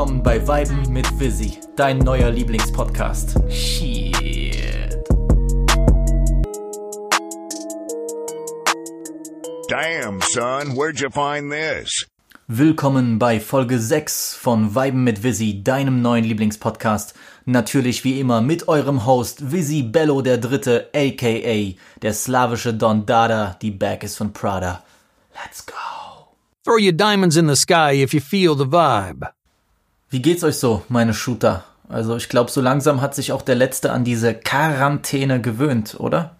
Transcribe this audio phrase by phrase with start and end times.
[0.00, 3.38] willkommen bei Weiben mit Visi, dein neuer Lieblingspodcast.
[3.50, 4.98] Shit.
[9.68, 12.06] Damn, son, where'd you find this?
[12.48, 17.12] Willkommen bei Folge 6 von Weiben mit Visi, deinem neuen Lieblingspodcast.
[17.44, 23.58] Natürlich wie immer mit eurem Host Visi Bello der Dritte, aka der slawische Don Dada,
[23.60, 24.82] die Back ist von Prada.
[25.44, 25.74] Let's go.
[26.64, 29.30] Throw your diamonds in the sky if you feel the vibe.
[30.12, 31.62] Wie geht's euch so, meine Shooter?
[31.88, 36.34] Also ich glaube, so langsam hat sich auch der Letzte an diese Quarantäne gewöhnt, oder?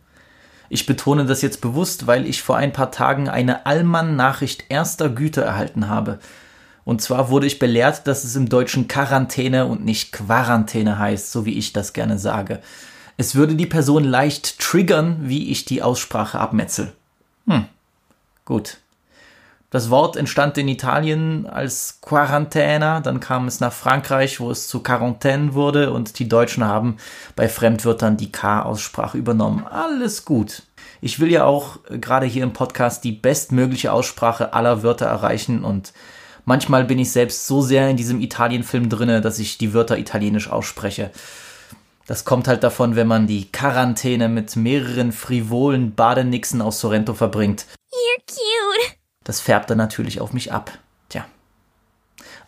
[0.68, 5.42] Ich betone das jetzt bewusst, weil ich vor ein paar Tagen eine Allmann-Nachricht erster Güte
[5.42, 6.18] erhalten habe.
[6.84, 11.46] Und zwar wurde ich belehrt, dass es im Deutschen Quarantäne und nicht Quarantäne heißt, so
[11.46, 12.60] wie ich das gerne sage.
[13.16, 16.92] Es würde die Person leicht triggern, wie ich die Aussprache abmetzel.
[17.46, 17.66] Hm.
[18.44, 18.78] Gut.
[19.70, 24.82] Das Wort entstand in Italien als Quarantäna, dann kam es nach Frankreich, wo es zu
[24.82, 26.96] Quarantaine wurde und die Deutschen haben
[27.36, 29.64] bei Fremdwörtern die K-Aussprache übernommen.
[29.64, 30.64] Alles gut.
[31.00, 35.92] Ich will ja auch gerade hier im Podcast die bestmögliche Aussprache aller Wörter erreichen und
[36.44, 40.50] manchmal bin ich selbst so sehr in diesem Italienfilm drinne, dass ich die Wörter italienisch
[40.50, 41.12] ausspreche.
[42.08, 47.66] Das kommt halt davon, wenn man die Quarantäne mit mehreren frivolen Badenixen aus Sorrento verbringt.
[47.92, 48.99] You're cute.
[49.30, 50.76] Das färbt dann natürlich auf mich ab.
[51.08, 51.24] Tja.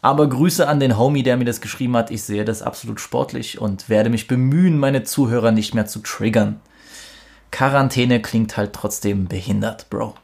[0.00, 2.10] Aber Grüße an den Homie, der mir das geschrieben hat.
[2.10, 6.60] Ich sehe das absolut sportlich und werde mich bemühen, meine Zuhörer nicht mehr zu triggern.
[7.52, 10.16] Quarantäne klingt halt trotzdem behindert, Bro.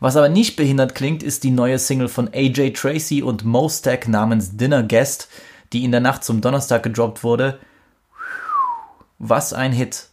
[0.00, 4.58] Was aber nicht behindert klingt, ist die neue Single von AJ Tracy und Mostek namens
[4.58, 5.28] Dinner Guest,
[5.72, 7.58] die in der Nacht zum Donnerstag gedroppt wurde.
[9.18, 10.09] Was ein Hit.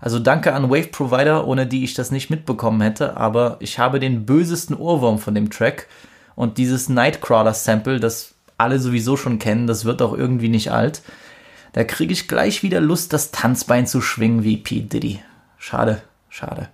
[0.00, 3.98] Also danke an Wave Provider, ohne die ich das nicht mitbekommen hätte, aber ich habe
[3.98, 5.88] den bösesten Ohrwurm von dem Track
[6.36, 11.02] und dieses Nightcrawler Sample, das alle sowieso schon kennen, das wird auch irgendwie nicht alt.
[11.72, 14.80] Da kriege ich gleich wieder Lust, das Tanzbein zu schwingen wie P.
[14.80, 15.20] Diddy.
[15.58, 16.68] Schade, schade.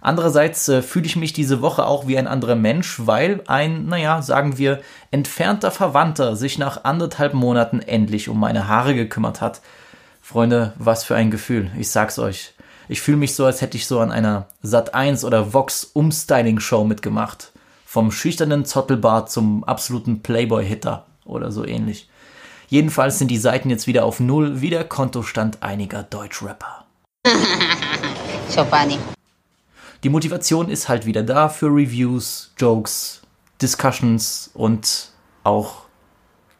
[0.00, 4.20] Andererseits äh, fühle ich mich diese Woche auch wie ein anderer Mensch, weil ein, naja,
[4.20, 4.80] sagen wir,
[5.12, 9.60] entfernter Verwandter sich nach anderthalb Monaten endlich um meine Haare gekümmert hat.
[10.32, 12.54] Freunde, was für ein Gefühl, ich sag's euch.
[12.88, 16.84] Ich fühle mich so, als hätte ich so an einer Sat1 oder Vox Umstyling Show
[16.84, 17.52] mitgemacht.
[17.84, 22.08] Vom schüchternen Zottelbart zum absoluten Playboy-Hitter oder so ähnlich.
[22.68, 26.86] Jedenfalls sind die Seiten jetzt wieder auf Null, wie der Kontostand einiger Deutschrapper.
[28.48, 28.98] Funny.
[30.02, 33.20] Die Motivation ist halt wieder da für Reviews, Jokes,
[33.60, 35.10] Discussions und
[35.44, 35.82] auch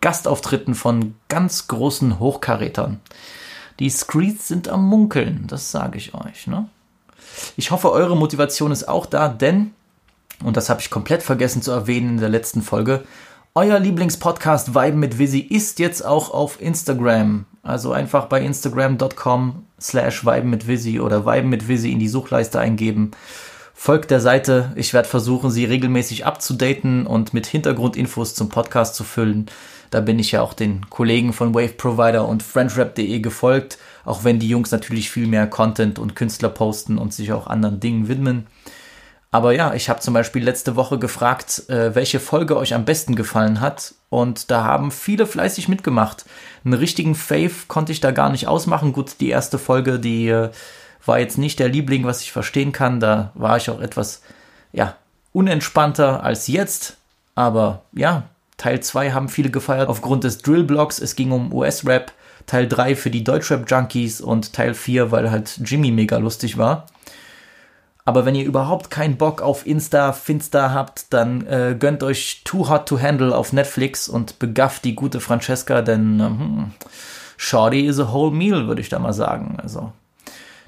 [0.03, 3.01] Gastauftritten von ganz großen Hochkarätern.
[3.79, 6.47] Die Screeds sind am Munkeln, das sage ich euch.
[6.47, 6.69] Ne?
[7.57, 9.73] Ich hoffe, eure Motivation ist auch da, denn,
[10.45, 13.05] und das habe ich komplett vergessen zu erwähnen in der letzten Folge,
[13.55, 17.45] euer Lieblingspodcast Vibe mit Visi ist jetzt auch auf Instagram.
[17.63, 22.59] Also einfach bei instagram.com slash Vibe mit Visi oder Vibe mit Visi in die Suchleiste
[22.59, 23.11] eingeben.
[23.75, 24.73] Folgt der Seite.
[24.77, 29.47] Ich werde versuchen, sie regelmäßig abzudaten und mit Hintergrundinfos zum Podcast zu füllen.
[29.91, 34.39] Da bin ich ja auch den Kollegen von Wave Provider und FrenchRap.de gefolgt, auch wenn
[34.39, 38.47] die Jungs natürlich viel mehr Content und Künstler posten und sich auch anderen Dingen widmen.
[39.31, 43.17] Aber ja, ich habe zum Beispiel letzte Woche gefragt, äh, welche Folge euch am besten
[43.17, 43.95] gefallen hat.
[44.11, 46.27] Und da haben viele fleißig mitgemacht.
[46.65, 48.93] Einen richtigen Fave konnte ich da gar nicht ausmachen.
[48.93, 50.51] Gut, die erste Folge, die äh,
[51.05, 53.01] war jetzt nicht der Liebling, was ich verstehen kann.
[53.01, 54.23] Da war ich auch etwas,
[54.73, 54.97] ja,
[55.33, 56.97] unentspannter als jetzt.
[57.35, 58.25] Aber ja,
[58.57, 60.99] Teil 2 haben viele gefeiert aufgrund des Drill-Blocks.
[61.01, 62.13] Es ging um US-Rap.
[62.47, 66.87] Teil 3 für die Deutschrap-Junkies und Teil 4, weil halt Jimmy mega lustig war.
[68.05, 72.69] Aber wenn ihr überhaupt keinen Bock auf Insta, Finsta habt, dann äh, gönnt euch Too
[72.69, 76.71] Hot to Handle auf Netflix und begafft die gute Francesca, denn ähm,
[77.37, 79.57] Shorty is a whole meal, würde ich da mal sagen.
[79.63, 79.93] Also,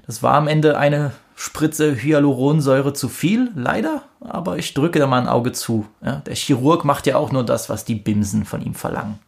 [0.06, 5.20] das war am Ende eine Spritze Hyaluronsäure zu viel, leider, aber ich drücke da mal
[5.20, 5.86] ein Auge zu.
[6.04, 9.18] Ja, der Chirurg macht ja auch nur das, was die Bimsen von ihm verlangen.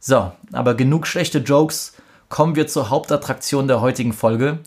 [0.00, 1.94] So, aber genug schlechte Jokes.
[2.28, 4.58] Kommen wir zur Hauptattraktion der heutigen Folge.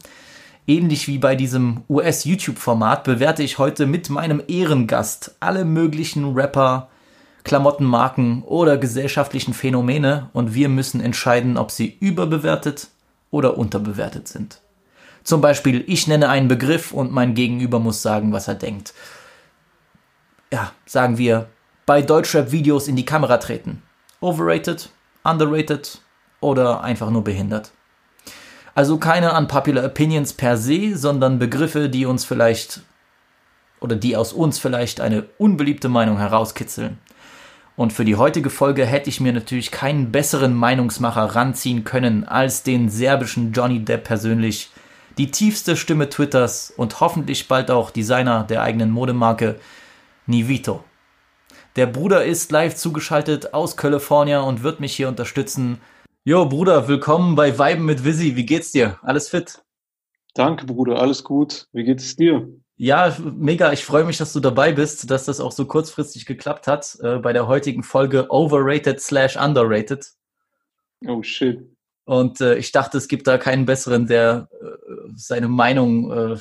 [0.65, 6.89] Ähnlich wie bei diesem US-YouTube-Format bewerte ich heute mit meinem Ehrengast alle möglichen Rapper,
[7.44, 12.88] Klamottenmarken oder gesellschaftlichen Phänomene und wir müssen entscheiden, ob sie überbewertet
[13.31, 14.62] oder unterbewertet sind.
[15.24, 18.94] Zum Beispiel, ich nenne einen Begriff und mein Gegenüber muss sagen, was er denkt.
[20.51, 21.48] Ja, sagen wir,
[21.86, 23.83] bei Deutschrap-Videos in die Kamera treten.
[24.21, 24.89] Overrated,
[25.24, 26.01] underrated
[26.39, 27.71] oder einfach nur behindert.
[28.75, 32.81] Also keine unpopular opinions per se, sondern Begriffe, die uns vielleicht
[33.80, 36.98] oder die aus uns vielleicht eine unbeliebte Meinung herauskitzeln.
[37.75, 42.63] Und für die heutige Folge hätte ich mir natürlich keinen besseren Meinungsmacher ranziehen können als
[42.63, 44.69] den serbischen Johnny Depp persönlich,
[45.19, 49.60] die tiefste Stimme Twitters und hoffentlich bald auch Designer der eigenen Modemarke
[50.25, 50.81] Nivito.
[51.75, 55.81] Der Bruder ist live zugeschaltet aus California und wird mich hier unterstützen.
[56.24, 58.38] Jo, Bruder, willkommen bei Weiben mit Visi.
[58.38, 58.98] Wie geht's dir?
[59.01, 59.62] Alles fit?
[60.36, 61.01] Danke, Bruder.
[61.01, 61.68] Alles gut.
[61.74, 62.48] Wie geht es dir?
[62.77, 63.74] Ja, mega.
[63.74, 67.18] Ich freue mich, dass du dabei bist, dass das auch so kurzfristig geklappt hat äh,
[67.18, 70.06] bei der heutigen Folge Overrated slash Underrated.
[71.06, 71.60] Oh shit.
[72.09, 74.65] Und äh, ich dachte, es gibt da keinen besseren, der äh,
[75.13, 76.38] seine Meinung äh,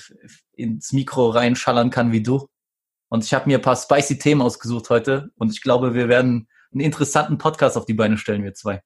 [0.53, 2.49] ins Mikro reinschallern kann wie du.
[3.11, 6.49] Und ich habe mir ein paar spicy Themen ausgesucht heute und ich glaube, wir werden
[6.73, 8.83] einen interessanten Podcast auf die Beine stellen, wir zwei.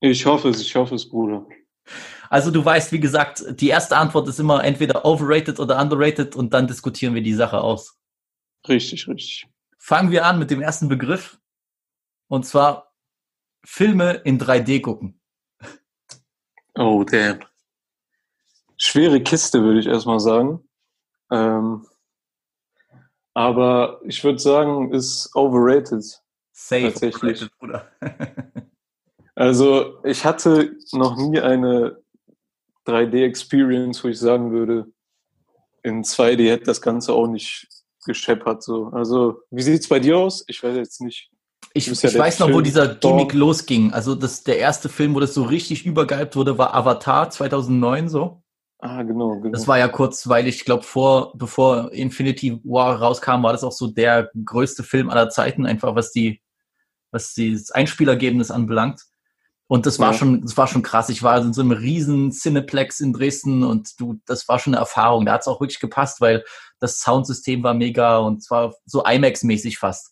[0.00, 1.46] Ich hoffe es, ich hoffe es, Bruder.
[2.30, 6.54] Also du weißt, wie gesagt, die erste Antwort ist immer entweder overrated oder underrated und
[6.54, 7.98] dann diskutieren wir die Sache aus.
[8.66, 9.46] Richtig, richtig.
[9.76, 11.38] Fangen wir an mit dem ersten Begriff
[12.28, 12.94] und zwar
[13.62, 15.20] Filme in 3D gucken.
[16.76, 17.40] Oh, damn.
[18.76, 20.68] Schwere Kiste, würde ich erstmal sagen.
[21.30, 21.86] Ähm,
[23.32, 26.04] aber ich würde sagen, ist overrated.
[26.52, 27.42] Safe, Tatsächlich.
[27.42, 27.88] overrated, Bruder.
[29.36, 32.00] Also ich hatte noch nie eine
[32.86, 34.92] 3D-Experience, wo ich sagen würde,
[35.82, 37.66] in 2D hätte das Ganze auch nicht
[38.06, 38.62] gescheppert.
[38.62, 38.86] So.
[38.88, 40.44] Also wie sieht's bei dir aus?
[40.46, 41.30] Ich weiß jetzt nicht.
[41.76, 42.94] Ich, ja ich weiß noch, wo dieser.
[42.94, 43.92] Gimmick losging.
[43.92, 48.42] Also das, der erste Film, wo das so richtig übergehypt wurde, war Avatar 2009 so.
[48.78, 49.50] Ah, genau, genau.
[49.52, 53.72] Das war ja kurz, weil ich glaube, vor, bevor Infinity War rauskam, war das auch
[53.72, 56.42] so der größte Film aller Zeiten, einfach was die,
[57.10, 59.00] was die- das Einspielergebnis anbelangt.
[59.66, 60.18] Und das war Ja.
[60.18, 61.08] schon, das war schon krass.
[61.08, 64.80] Ich war in so einem riesen Cineplex in Dresden und du, das war schon eine
[64.82, 65.24] Erfahrung.
[65.24, 66.44] Da hat es auch wirklich gepasst, weil
[66.78, 70.10] das Soundsystem war mega und zwar so IMAX-mäßig fast.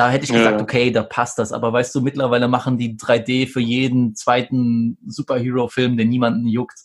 [0.00, 0.62] Da hätte ich gesagt, ja.
[0.62, 1.52] okay, da passt das.
[1.52, 6.80] Aber weißt du, mittlerweile machen die 3D für jeden zweiten Superhero-Film, den niemanden juckt.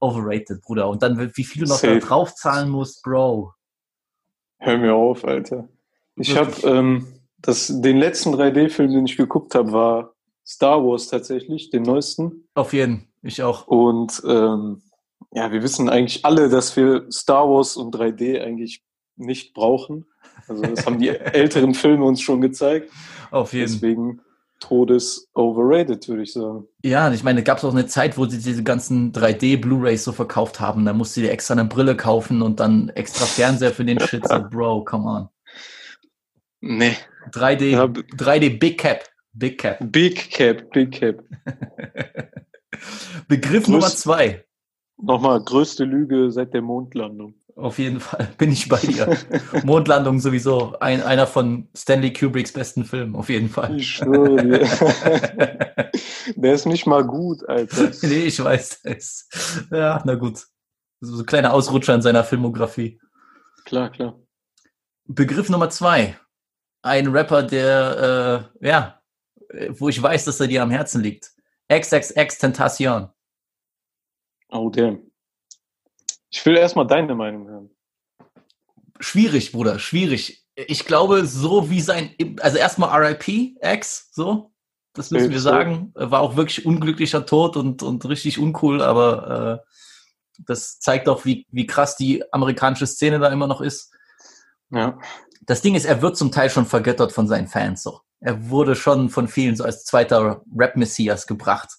[0.00, 0.88] Overrated, Bruder.
[0.88, 2.00] Und dann, wie viel du noch Safe.
[2.00, 3.52] da drauf zahlen musst, Bro.
[4.56, 5.68] Hör mir auf, Alter.
[6.16, 7.06] Ich habe ähm,
[7.42, 10.14] das, den letzten 3D-Film, den ich geguckt habe, war
[10.46, 12.48] Star Wars tatsächlich, den neuesten.
[12.54, 13.06] Auf jeden.
[13.20, 13.66] Ich auch.
[13.66, 14.80] Und ähm,
[15.32, 18.82] ja, wir wissen eigentlich alle, dass wir Star Wars und 3D eigentlich
[19.16, 20.06] nicht brauchen.
[20.48, 22.90] Also das haben die älteren Filme uns schon gezeigt.
[23.30, 23.72] Auf jeden.
[23.72, 24.20] Deswegen
[24.60, 26.66] Todes overrated, würde ich sagen.
[26.82, 30.60] Ja, ich meine, gab es auch eine Zeit, wo sie diese ganzen 3D-Blu-Rays so verkauft
[30.60, 30.84] haben.
[30.86, 34.26] Da musst du dir extra eine Brille kaufen und dann extra Fernseher für den Shit.
[34.26, 35.28] So, Bro, come on.
[36.60, 36.96] Nee.
[37.32, 39.04] 3D, Ja, 3D Big Cap.
[39.34, 39.78] Big Cap.
[39.92, 41.22] Big Cap, Big Cap.
[43.28, 44.44] Begriff Größ- Nummer zwei.
[44.98, 47.34] Nochmal, größte Lüge seit der Mondlandung.
[47.56, 49.16] Auf jeden Fall bin ich bei dir.
[49.64, 53.76] Mondlandung sowieso ein, einer von Stanley Kubricks besten Filmen, auf jeden Fall.
[53.78, 55.90] Ich schwöre dir.
[56.36, 57.90] Der ist nicht mal gut, Alter.
[58.02, 59.28] nee, ich weiß das.
[59.70, 60.46] Ja, na gut.
[61.00, 63.00] So ein kleiner Ausrutscher in seiner Filmografie.
[63.64, 64.20] Klar, klar.
[65.06, 66.18] Begriff Nummer zwei.
[66.82, 69.00] Ein Rapper, der, äh, ja,
[69.70, 71.32] wo ich weiß, dass er dir am Herzen liegt.
[71.72, 73.08] XXX Tentacion.
[74.50, 75.05] Oh, damn.
[76.36, 77.70] Ich will erstmal deine Meinung hören.
[79.00, 80.44] Schwierig, Bruder, schwierig.
[80.54, 84.52] Ich glaube, so wie sein, also erstmal RIP, X, so,
[84.92, 90.42] das müssen wir sagen, war auch wirklich unglücklicher Tod und, und richtig uncool, aber äh,
[90.46, 93.94] das zeigt auch, wie, wie krass die amerikanische Szene da immer noch ist.
[94.70, 94.98] Ja.
[95.46, 98.00] Das Ding ist, er wird zum Teil schon vergöttert von seinen Fans, so.
[98.20, 101.70] Er wurde schon von vielen so als zweiter Rap-Messias gebracht.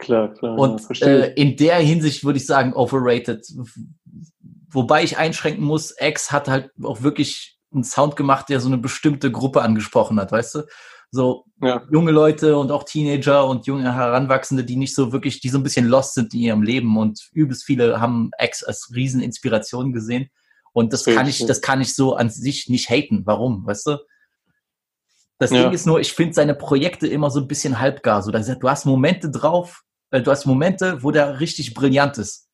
[0.00, 0.56] Klar, klar.
[0.56, 1.26] ja, Und verstehe.
[1.28, 3.46] äh, in der Hinsicht würde ich sagen, overrated.
[4.72, 8.78] Wobei ich einschränken muss, X hat halt auch wirklich einen Sound gemacht, der so eine
[8.78, 10.62] bestimmte Gruppe angesprochen hat, weißt du?
[11.12, 15.48] So ja, junge Leute und auch Teenager und junge Heranwachsende, die nicht so wirklich, die
[15.48, 19.92] so ein bisschen lost sind in ihrem Leben und übelst viele haben X als Rieseninspiration
[19.92, 20.30] gesehen.
[20.72, 23.22] Und das kann ich, das kann ich so an sich nicht haten.
[23.26, 23.98] Warum, weißt du?
[25.38, 25.64] Das Ja.
[25.64, 28.22] Ding ist nur, ich finde seine Projekte immer so ein bisschen halbgar.
[28.22, 32.48] So, du hast Momente drauf, du hast Momente, wo der richtig brillant ist.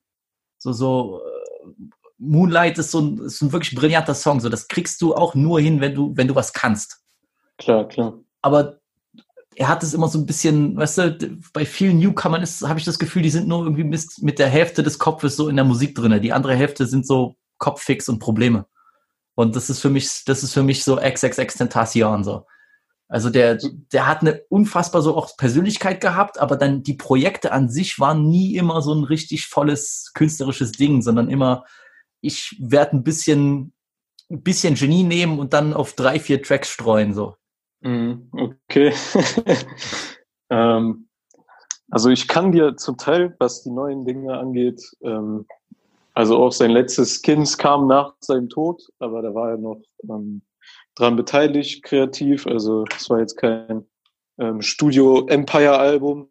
[0.59, 1.73] So, so, äh,
[2.19, 4.41] Moonlight ist so ein, ist ein wirklich brillanter Song.
[4.41, 7.03] So, das kriegst du auch nur hin, wenn du, wenn du was kannst.
[7.59, 8.19] klar, klar.
[8.43, 8.79] Aber
[9.57, 12.85] er hat es immer so ein bisschen, weißt du, bei vielen Newcomern ist, habe ich
[12.85, 15.65] das Gefühl, die sind nur irgendwie mit, mit der Hälfte des Kopfes so in der
[15.65, 16.21] Musik drinne.
[16.21, 18.67] Die andere Hälfte sind so Kopffix und Probleme.
[19.35, 22.47] Und das ist für mich, das ist für mich so XXX Tentacion so.
[23.09, 23.59] Also der,
[23.93, 28.29] der hat eine unfassbar so auch Persönlichkeit gehabt, aber dann die Projekte an sich waren
[28.29, 31.65] nie immer so ein richtig volles künstlerisches Ding, sondern immer,
[32.21, 33.73] ich werde ein bisschen,
[34.29, 37.37] ein bisschen Genie nehmen und dann auf drei, vier Tracks streuen, so.
[37.81, 38.93] Mhm, Okay.
[40.51, 41.09] ähm,
[41.89, 45.47] also ich kann dir zum Teil, was die neuen Dinge angeht, ähm,
[46.15, 50.41] also auch sein letztes Skins kam nach seinem Tod, aber da war er noch ähm,
[50.97, 52.47] dran beteiligt, kreativ.
[52.47, 53.87] Also es war jetzt kein
[54.38, 56.29] ähm, Studio Empire Album.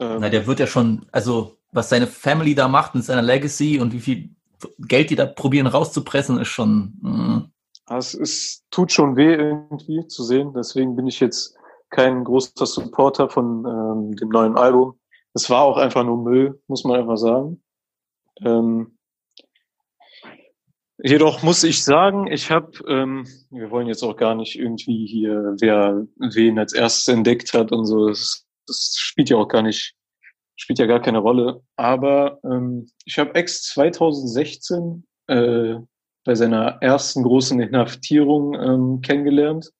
[0.00, 3.78] Ähm, Na, der wird ja schon, also was seine Family da macht mit seiner Legacy
[3.78, 4.30] und wie viel
[4.78, 6.94] Geld die da probieren rauszupressen, ist schon.
[7.02, 7.52] mm.
[7.90, 10.52] Es ist, tut schon weh irgendwie zu sehen.
[10.54, 11.56] Deswegen bin ich jetzt
[11.90, 14.98] kein großer Supporter von ähm, dem neuen Album.
[15.34, 17.62] Es war auch einfach nur Müll, muss man einfach sagen.
[18.40, 18.96] Ähm,
[21.02, 25.56] jedoch muss ich sagen, ich habe, ähm, wir wollen jetzt auch gar nicht irgendwie hier,
[25.60, 28.08] wer wen als erstes entdeckt hat und so.
[28.08, 29.94] Das, das spielt ja auch gar nicht,
[30.56, 31.62] spielt ja gar keine Rolle.
[31.76, 35.74] Aber ähm, ich habe Ex 2016 äh,
[36.24, 39.72] bei seiner ersten großen Inhaftierung ähm, kennengelernt.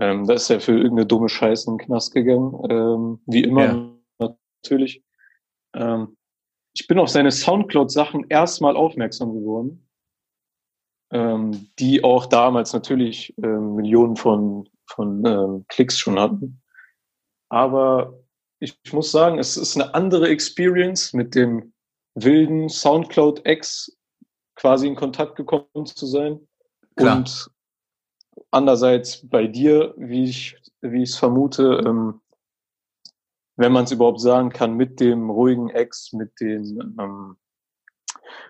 [0.00, 3.92] Ähm, da ist er für irgendeine dumme Scheiße in den Knast gegangen, ähm, wie immer
[4.18, 5.02] natürlich.
[5.74, 6.16] Ähm,
[6.72, 9.89] ich bin auf seine Soundcloud-Sachen erstmal aufmerksam geworden,
[11.10, 16.62] ähm, die auch damals natürlich ähm, Millionen von, von ähm, Klicks schon hatten.
[17.48, 18.14] Aber
[18.60, 21.72] ich, ich muss sagen, es ist eine andere Experience mit dem
[22.14, 23.96] wilden Soundcloud X
[24.54, 26.46] quasi in Kontakt gekommen zu sein.
[26.96, 27.18] Klar.
[27.18, 27.50] Und
[28.50, 32.20] andererseits bei dir, wie ich wie ich es vermute, ähm,
[33.56, 37.36] wenn man es überhaupt sagen kann, mit dem ruhigen Ex, mit dem ähm,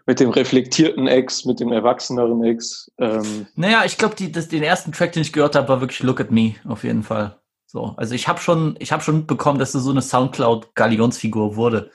[0.06, 2.90] mit dem reflektierten Ex, mit dem erwachseneren Ex.
[2.98, 6.30] Ähm, Naja, ich glaube, den ersten Track, den ich gehört habe, war wirklich Look at
[6.30, 7.38] Me, auf jeden Fall.
[7.66, 11.90] So, also ich habe schon, ich habe schon mitbekommen, dass es so eine Soundcloud-Galionsfigur wurde.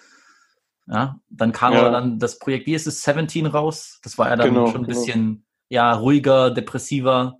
[0.87, 1.79] Ja, dann kam Ja.
[1.81, 3.99] aber dann das Projekt, wie ist es, 17 raus?
[4.03, 4.99] Das war ja dann Genau, schon ein genau.
[4.99, 7.39] bisschen, ja, ruhiger, depressiver.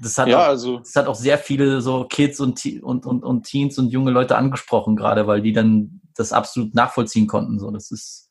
[0.00, 3.24] Das hat, ja, auch, also das hat auch sehr viele so Kids und, und, und,
[3.24, 7.58] und Teens und junge Leute angesprochen, gerade weil die dann das absolut nachvollziehen konnten.
[7.58, 8.27] So, das ist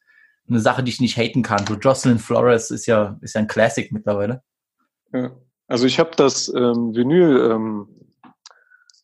[0.50, 1.66] eine Sache, die ich nicht haten kann.
[1.68, 4.42] So Jocelyn Flores ist ja, ist ja ein Classic mittlerweile.
[5.13, 5.32] Ja.
[5.68, 7.88] Also ich habe das ähm, Vinyl ähm,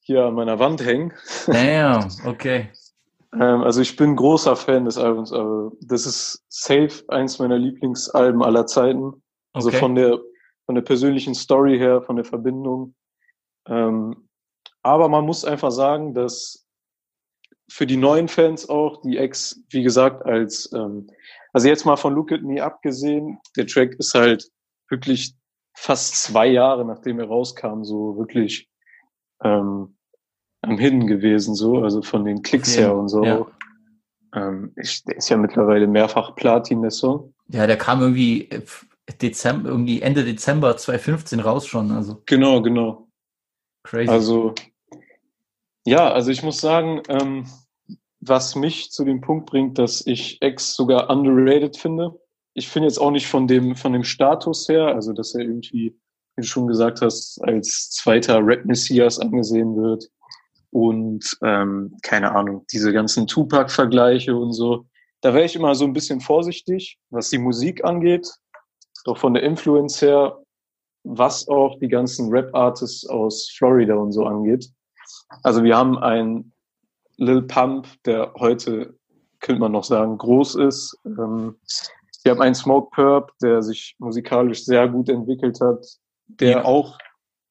[0.02, 1.14] hier an meiner Wand hängen.
[1.48, 2.70] Damn, okay.
[3.34, 8.44] Ähm, also ich bin großer Fan des Albums, aber das ist safe eins meiner Lieblingsalben
[8.44, 9.22] aller Zeiten.
[9.54, 9.80] Also Okay.
[9.80, 10.20] von der
[10.66, 12.96] von der persönlichen Story her, von der Verbindung.
[13.68, 14.30] Ähm,
[14.82, 16.63] aber man muss einfach sagen, dass
[17.74, 21.08] für die neuen Fans auch die Ex, wie gesagt, als ähm,
[21.54, 24.48] also jetzt mal von Look at Me abgesehen, der Track ist halt
[24.90, 25.34] wirklich
[25.76, 28.70] fast zwei Jahre nachdem er rauskam, so wirklich
[29.44, 29.98] ähm,
[30.62, 33.24] am Hidden gewesen, so, also von den Klicks jeden- her und so.
[33.26, 33.46] ja.
[34.36, 37.34] Ähm, ich, der ist ja mittlerweile mehrfach Platin, der Song.
[37.50, 38.62] Ja, der kam irgendwie äh,
[39.20, 43.08] Dezember, irgendwie Ende Dezember 2015 raus schon, also Genau, genau.
[43.84, 44.10] crazy.
[44.12, 44.54] Also,
[45.86, 47.46] ja, also ich muss sagen, ähm,
[48.28, 52.20] was mich zu dem Punkt bringt, dass ich X sogar underrated finde.
[52.54, 55.98] Ich finde jetzt auch nicht von dem, von dem Status her, also dass er irgendwie,
[56.36, 60.10] wie du schon gesagt hast, als zweiter Rap-Messias angesehen wird.
[60.72, 64.86] Und ähm, keine Ahnung, diese ganzen Tupac-Vergleiche und so.
[65.22, 68.30] Da wäre ich immer so ein bisschen vorsichtig, was die Musik angeht.
[69.06, 70.40] Doch von der Influence her,
[71.04, 74.70] was auch die ganzen Rap-Artists aus Florida und so angeht.
[75.44, 76.53] Also wir haben einen
[77.18, 78.96] Lil Pump, der heute,
[79.40, 80.98] könnte man noch sagen, groß ist.
[81.06, 81.56] Ähm,
[82.24, 85.86] wir haben einen Smoke Purp, der sich musikalisch sehr gut entwickelt hat,
[86.28, 86.66] der Ja.
[86.66, 86.98] auch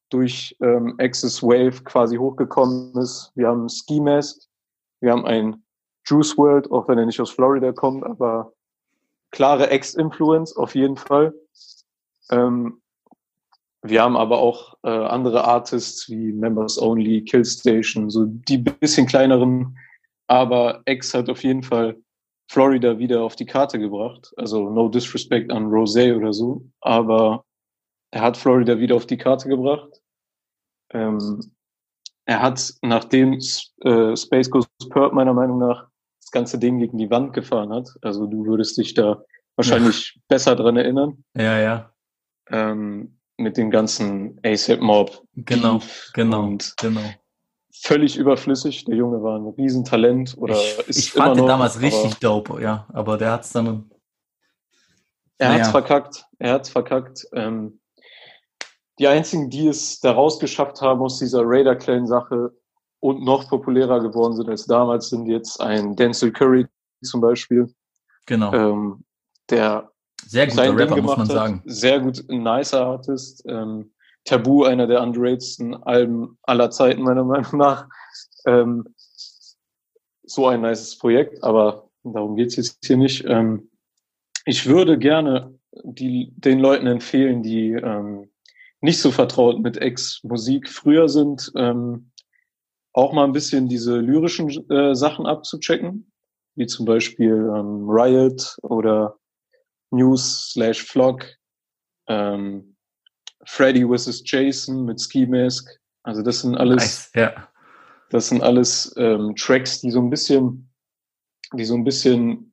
[0.08, 3.32] durch ähm, Access Wave quasi hochgekommen ist.
[3.34, 4.42] Wir haben Ski Mask,
[5.00, 5.64] wir haben einen
[6.04, 8.52] Juice World, auch wenn er nicht aus Florida kommt, aber
[9.30, 11.32] klare Ex-Influence auf jeden Fall.
[12.30, 12.81] Ähm,
[13.82, 19.76] wir haben aber auch äh, andere Artists wie Members Only, Killstation, so die bisschen kleineren.
[20.28, 21.96] Aber X hat auf jeden Fall
[22.48, 24.32] Florida wieder auf die Karte gebracht.
[24.36, 27.44] Also no disrespect an Rosé oder so, aber
[28.12, 30.00] er hat Florida wieder auf die Karte gebracht.
[30.90, 31.40] Ähm,
[32.24, 35.88] er hat, nachdem äh, Space Ghost Perp meiner Meinung nach
[36.20, 39.24] das ganze Ding gegen die Wand gefahren hat, also du würdest dich da
[39.56, 41.92] wahrscheinlich besser dran erinnern, ja, ja,
[42.48, 45.22] ähm, mit dem ganzen ASAP Mob.
[45.34, 45.80] genau,
[46.14, 47.00] genau, Und genau.
[47.72, 48.84] völlig überflüssig.
[48.84, 52.62] Der Junge war ein Riesentalent oder Ich, ist ich immer fand den damals richtig dope,
[52.62, 53.90] ja, aber der hat's dann,
[55.38, 55.60] Er Naja.
[55.60, 56.24] hat's verkackt.
[56.38, 57.26] Er hat's verkackt.
[57.32, 57.80] Ähm,
[58.98, 62.52] die einzigen, die es da rausgeschafft haben aus dieser Raider Clan Sache
[63.00, 66.66] und noch populärer geworden sind als damals, sind jetzt ein Denzel Curry
[67.02, 67.74] zum Beispiel,
[68.26, 69.04] genau, ähm,
[69.50, 69.91] der
[70.26, 71.34] sehr guter sein Ding Rapper, muss man hat.
[71.34, 71.62] sagen.
[71.66, 73.44] Sehr gut, ein nicer Artist.
[73.46, 73.92] Ähm,
[74.24, 77.88] Tabu, einer der underratedsten Alben aller Zeiten, meiner Meinung nach.
[78.46, 78.94] Ähm,
[80.24, 83.24] so ein nices Projekt, aber darum geht's jetzt hier nicht.
[83.26, 83.70] Ähm,
[84.44, 88.30] ich würde gerne die, den Leuten empfehlen, die ähm,
[88.80, 92.10] nicht so vertraut mit Ex-Musik früher sind, ähm,
[92.92, 96.12] auch mal ein bisschen diese lyrischen äh, Sachen abzuchecken,
[96.56, 99.16] wie zum Beispiel ähm, Riot oder
[99.92, 101.24] News slash Vlog,
[102.08, 102.76] ähm,
[103.46, 104.22] Freddy vs.
[104.24, 105.68] Jason mit Ski Mask.
[106.02, 107.48] Also das sind alles, Nice, ja.
[108.10, 110.70] das sind alles ähm, Tracks, die so ein bisschen,
[111.54, 112.52] die so ein bisschen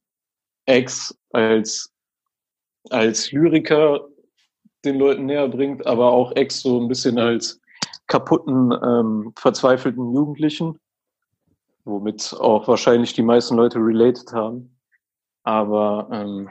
[0.66, 1.92] Ex als
[2.90, 4.08] als Lyriker
[4.86, 7.60] den Leuten näher bringt, aber auch Ex so ein bisschen als
[8.08, 10.80] kaputten, ähm, verzweifelten Jugendlichen,
[11.84, 14.78] womit auch wahrscheinlich die meisten Leute related haben.
[15.44, 16.50] Aber ähm,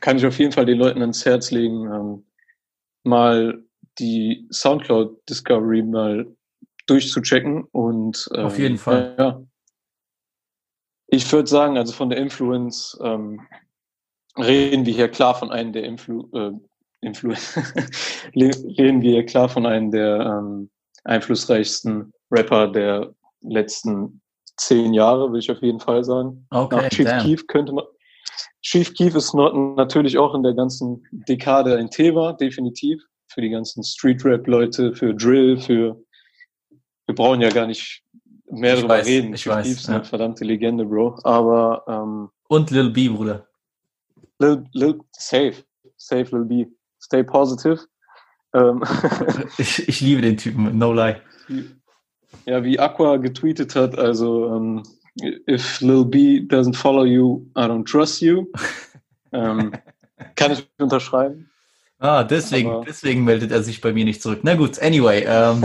[0.00, 2.26] kann ich auf jeden Fall den Leuten ans Herz legen, ähm,
[3.04, 3.62] mal
[3.98, 6.26] die Soundcloud Discovery mal
[6.86, 9.14] durchzuchecken und ähm, Auf jeden Fall.
[9.18, 9.42] Ja,
[11.08, 13.40] ich würde sagen, also von der Influence ähm,
[14.38, 16.52] reden wir hier klar von einem der Influ äh,
[17.00, 17.30] Influ
[18.34, 20.70] reden wir hier klar von einem der ähm,
[21.04, 24.20] einflussreichsten Rapper der letzten
[24.56, 26.46] zehn Jahre, will ich auf jeden Fall sagen.
[26.50, 27.24] Okay, Nach Chief damn.
[27.24, 27.84] Keef könnte man.
[28.66, 33.00] Chief Keef ist natürlich auch in der ganzen Dekade ein Thema, definitiv.
[33.28, 36.02] Für die ganzen Street-Rap-Leute, für Drill, für.
[37.06, 38.02] Wir brauchen ja gar nicht
[38.50, 39.34] mehr Ich drüber weiß, reden.
[39.34, 39.94] ich Chief weiß, Keef ist ja.
[39.94, 41.16] eine verdammte Legende, Bro.
[41.22, 43.46] Aber ähm, Und Lil B, Bruder.
[44.40, 45.62] Lil, Lil, safe,
[45.96, 46.66] safe, Lil B.
[47.00, 47.78] Stay positive.
[48.52, 48.82] Ähm,
[49.58, 51.20] Ich, ich liebe den Typen, no lie.
[52.46, 54.82] ja, wie Aqua getweetet hat, also ähm,
[55.46, 58.52] if Lil B doesn't follow you, I don't trust you.
[59.32, 59.72] ähm,
[60.34, 61.50] kann ich unterschreiben.
[61.98, 64.40] Ah, deswegen, Aber- deswegen meldet er sich bei mir nicht zurück.
[64.42, 65.24] Na gut, anyway.
[65.26, 65.64] Ähm,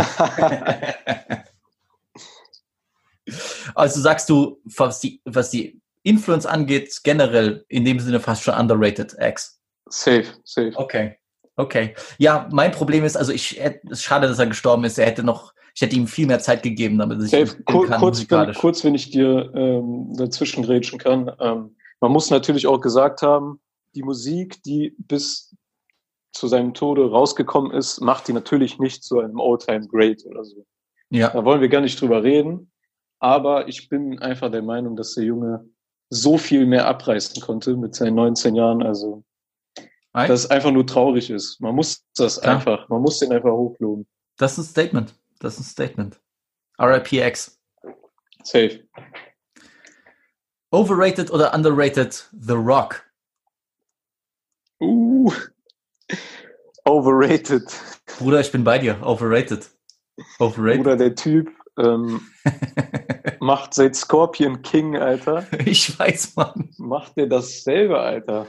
[3.75, 8.55] also sagst du, was die, was die Influence angeht, generell in dem Sinne fast schon
[8.55, 9.59] underrated X.
[9.89, 10.71] safe, safe.
[10.75, 11.17] Okay.
[11.57, 11.95] Okay.
[12.17, 14.97] Ja, mein Problem ist, also ich, es ist schade, dass er gestorben ist.
[14.97, 17.87] Er hätte noch, ich hätte ihm viel mehr Zeit gegeben, damit er sich entwickeln Kur
[17.87, 21.31] kann, kurz, wenn, kurz, wenn ich dir ähm, dazwischen grätschen kann.
[21.39, 23.61] Ähm, man muss natürlich auch gesagt haben,
[23.95, 25.55] die Musik, die bis
[26.33, 30.65] zu seinem Tode rausgekommen ist, macht die natürlich nicht zu einem All-Time Great oder so.
[31.09, 32.71] Ja, Da wollen wir gar nicht drüber reden.
[33.19, 35.69] Aber ich bin einfach der Meinung, dass der Junge
[36.09, 38.81] so viel mehr abreißen konnte mit seinen 19 Jahren.
[38.81, 39.23] Also,
[40.13, 41.59] dass es einfach nur traurig ist.
[41.61, 42.55] Man muss das Klar.
[42.55, 44.07] einfach, man muss den einfach hochloben.
[44.37, 45.13] das ist ein Statement.
[45.41, 46.21] Das ist ein Statement.
[46.79, 47.59] RIPX.
[48.43, 48.87] Safe.
[50.71, 53.03] Overrated oder underrated The Rock?
[54.79, 55.31] Uh.
[56.85, 57.63] Overrated.
[58.19, 59.01] Bruder, ich bin bei dir.
[59.03, 59.69] Overrated.
[60.39, 60.83] Overrated.
[60.83, 62.21] Bruder, der Typ ähm,
[63.39, 65.47] macht seit Scorpion King, Alter.
[65.65, 66.69] ich weiß, Mann.
[66.77, 68.47] Macht der dasselbe, Alter.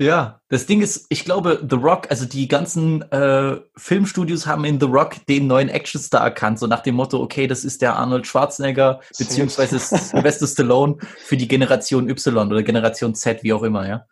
[0.00, 4.80] Ja, das Ding ist, ich glaube, The Rock, also die ganzen äh, Filmstudios haben in
[4.80, 8.26] The Rock den neuen Actionstar erkannt, so nach dem Motto, okay, das ist der Arnold
[8.26, 14.06] Schwarzenegger beziehungsweise Sylvester Stallone für die Generation Y oder Generation Z, wie auch immer, ja.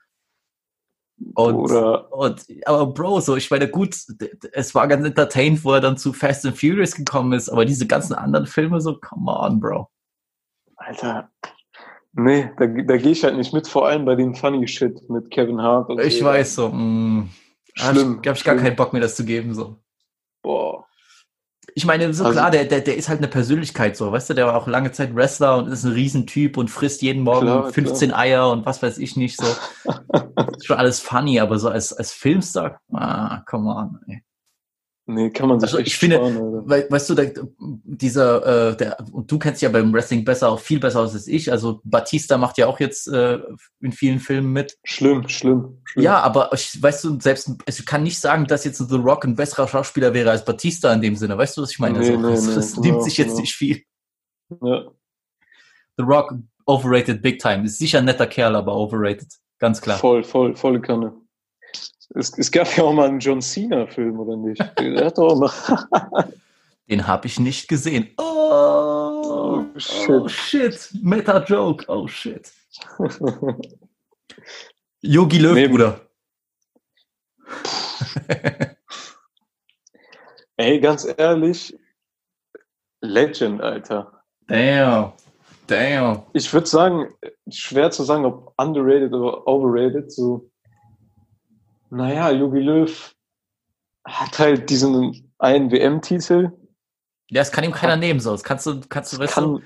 [1.35, 3.97] Und, Oder und aber Bro, so ich meine, gut,
[4.53, 7.87] es war ganz entertained, wo er dann zu Fast and Furious gekommen ist, aber diese
[7.87, 9.89] ganzen anderen Filme, so, come on, Bro.
[10.77, 11.31] Alter.
[12.15, 15.31] Nee, da, da gehe ich halt nicht mit, vor allem bei dem Funny Shit mit
[15.31, 15.91] Kevin Hart.
[16.01, 16.25] Ich so.
[16.25, 17.27] weiß so, mh,
[17.79, 18.21] hab Schlimm.
[18.23, 19.77] ich, hab ich gar keinen Bock mir das zu geben, so.
[20.43, 20.85] Boah.
[21.75, 24.35] Ich meine, so Also- klar, der, der, der ist halt eine Persönlichkeit so, weißt du,
[24.35, 27.71] der war auch lange Zeit Wrestler und ist ein Riesentyp und frisst jeden Morgen Klar,
[27.71, 29.47] 15 Eier und was weiß ich nicht, so.
[30.57, 34.23] ist schon alles funny, aber so als, als Filmstar, ah, come on, ey.
[35.11, 36.69] Nee, kann man sich Also echt ich finde, sparen.
[36.69, 40.61] We weißt du, der, dieser, äh, der, und du kennst ja beim Wrestling besser, auch
[40.61, 43.39] viel besser aus als ich, also Batista macht ja auch jetzt äh,
[43.81, 44.77] in vielen Filmen mit.
[44.85, 46.05] Schlimm, schlimm, schlimm.
[46.05, 49.25] Ja, aber ich, weißt du, selbst, also ich kann nicht sagen, dass jetzt The Rock
[49.25, 52.01] ein besserer Schauspieler wäre als Batista in dem Sinne, weißt du, was ich meine?
[52.01, 53.41] Nee, so, nee, das, nee, das genau, nimmt sich jetzt genau.
[53.41, 53.83] nicht viel.
[54.63, 54.91] Ja.
[55.97, 56.35] The Rock,
[56.67, 57.65] overrated big time.
[57.65, 59.29] Ist sicher ein netter Kerl, aber overrated.
[59.59, 59.97] Ganz klar.
[59.97, 61.15] Voll, voll, volle Kanne.
[62.15, 64.61] Es, es gab ja auch mal einen John Cena-Film, oder nicht?
[64.79, 65.39] Der hat doch auch
[66.11, 66.33] mal.
[66.89, 68.09] Den habe ich nicht gesehen.
[68.17, 68.25] Oh,
[69.31, 70.09] Oh, shit.
[70.11, 70.89] oh shit.
[71.03, 71.85] Meta-Joke.
[71.89, 72.51] Oh shit.
[75.03, 75.69] Yogi Löw, Nee.
[75.69, 76.01] Bruder.
[80.57, 81.77] Ey, ganz ehrlich,
[83.01, 84.23] Legend, Alter.
[84.49, 85.13] Damn.
[85.67, 86.23] Damn.
[86.33, 87.15] Ich würde sagen,
[87.51, 90.11] schwer zu sagen, ob underrated oder overrated.
[90.11, 90.48] So,
[91.91, 93.15] naja, Jogi Löw
[94.05, 96.53] hat halt diesen einen WM-Titel.
[97.31, 98.33] Ja, das kann ihm keiner nehmen, so.
[98.33, 99.63] Das kannst du, kannst du, weißt du, Kann,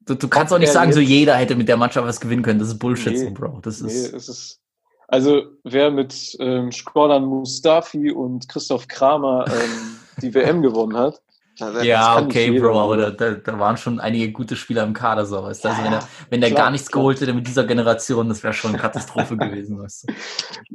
[0.00, 2.58] du, du kannst auch nicht sagen, so jeder hätte mit der Mannschaft was gewinnen können.
[2.58, 3.60] Das ist Bullshit, Nee, so, Bro.
[3.62, 4.60] Das nee, ist, es ist,
[5.08, 11.20] also wer mit ähm, Skordan Mustafi und Christoph Kramer ähm, die WM gewonnen hat.
[11.60, 15.26] Das- ja, okay, Bro, aber da, da, da waren schon einige gute Spieler im Kader,
[15.26, 15.68] so, weißt du.
[15.68, 17.02] Also, wenn er, wenn der klar, gar nichts klar.
[17.02, 20.14] geholt hätte mit dieser Generation, das wäre schon eine Katastrophe gewesen, weißt du.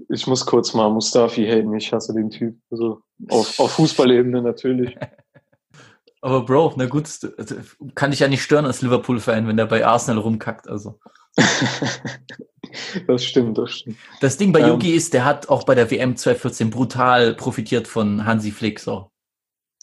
[0.10, 2.56] Ich muss kurz mal Mustafi haten, ich hasse den Typ.
[2.72, 4.96] Also auf, auf Fußballebene natürlich.
[6.22, 7.08] Aber Bro, na gut,
[7.94, 11.00] kann dich ja nicht stören als Liverpool-Fan, wenn der bei Arsenal rumkackt, also.
[13.08, 13.98] das stimmt, das stimmt.
[14.22, 14.70] Das Ding bei Ähm.
[14.70, 19.12] Yuki ist, der hat auch bei der WM 2014 brutal profitiert von Hansi Flick, so.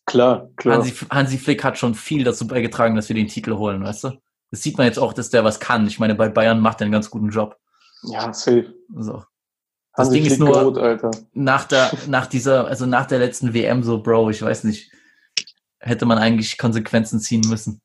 [0.07, 0.77] Klar, klar.
[0.79, 4.11] Hansi, Hansi Flick hat schon viel dazu beigetragen, dass wir den Titel holen, weißt du?
[4.51, 5.87] Das sieht man jetzt auch, dass der was kann.
[5.87, 7.57] Ich meine, bei Bayern macht er einen ganz guten Job.
[8.03, 8.75] ja, safe.
[8.97, 9.23] So.
[9.95, 11.11] Das Hansi Ding ist Flick nur- Goat, Alter.
[11.35, 14.91] Nach der, nach dieser, also nach der letzten WM, so, Bro, ich weiß nicht,
[15.79, 17.81] hätte man eigentlich Konsequenzen ziehen müssen.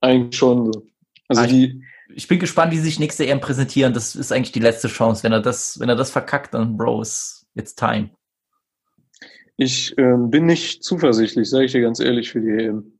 [0.00, 0.86] Eigentlich schon so.
[1.28, 1.82] Also Ah, die,
[2.14, 3.92] Ich bin gespannt, wie sie sich nächste EM präsentieren.
[3.94, 5.22] Das ist eigentlich die letzte Chance.
[5.24, 8.10] Wenn er das, wenn er das verkackt, dann, Bro, ist jetzt time.
[9.56, 12.98] Ich ähm, bin nicht zuversichtlich, sage ich dir ganz ehrlich, für die EM.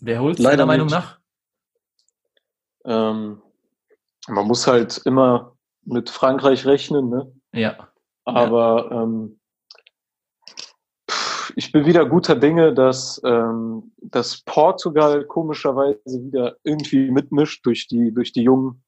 [0.00, 1.18] Wer holt Leider deiner Meinung nach?
[2.84, 3.42] Ähm,
[4.28, 7.32] man muss halt immer mit Frankreich rechnen, ne?
[7.52, 7.88] Ja.
[8.24, 9.38] Aber ähm,
[11.10, 17.86] pff, ich bin wieder guter Dinge, dass, ähm, dass Portugal komischerweise wieder irgendwie mitmischt durch
[17.86, 18.82] die, durch die Jungen,